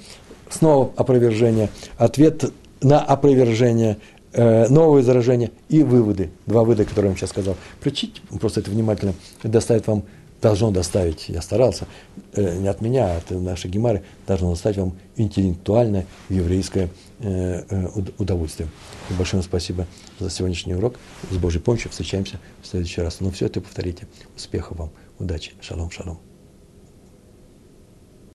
снова 0.49 0.91
опровержение, 0.95 1.69
ответ 1.97 2.51
на 2.81 2.99
опровержение, 2.99 3.97
э, 4.33 4.67
новое 4.67 4.97
возражение 4.97 5.51
и 5.69 5.83
выводы. 5.83 6.31
Два 6.47 6.63
вывода, 6.63 6.85
которые 6.85 7.05
я 7.05 7.09
вам 7.11 7.17
сейчас 7.17 7.29
сказал. 7.29 7.55
Прочтите 7.81 8.21
просто 8.39 8.61
это 8.61 8.71
внимательно, 8.71 9.13
доставит 9.43 9.85
вам, 9.85 10.03
должно 10.43 10.71
доставить, 10.71 11.29
я 11.29 11.41
старался, 11.41 11.87
э, 12.33 12.57
не 12.57 12.67
от 12.67 12.81
меня, 12.81 13.13
а 13.13 13.17
от 13.17 13.31
нашей 13.31 13.71
Гемары, 13.71 14.03
должно 14.27 14.51
доставить 14.51 14.77
вам 14.77 14.97
интеллектуальное 15.15 16.05
еврейское 16.29 16.89
э, 17.19 17.63
э, 17.69 17.87
удовольствие. 18.17 18.69
И 19.09 19.13
большое 19.13 19.41
вам 19.41 19.49
спасибо 19.49 19.87
за 20.19 20.29
сегодняшний 20.29 20.75
урок. 20.75 20.99
С 21.31 21.37
Божьей 21.37 21.61
помощью 21.61 21.89
встречаемся 21.89 22.39
в 22.61 22.67
следующий 22.67 23.01
раз. 23.01 23.21
Но 23.21 23.31
все 23.31 23.45
это 23.45 23.61
повторите. 23.61 24.05
Успехов 24.35 24.77
вам, 24.77 24.91
удачи. 25.17 25.53
Шалом, 25.61 25.89
шалом. 25.89 26.32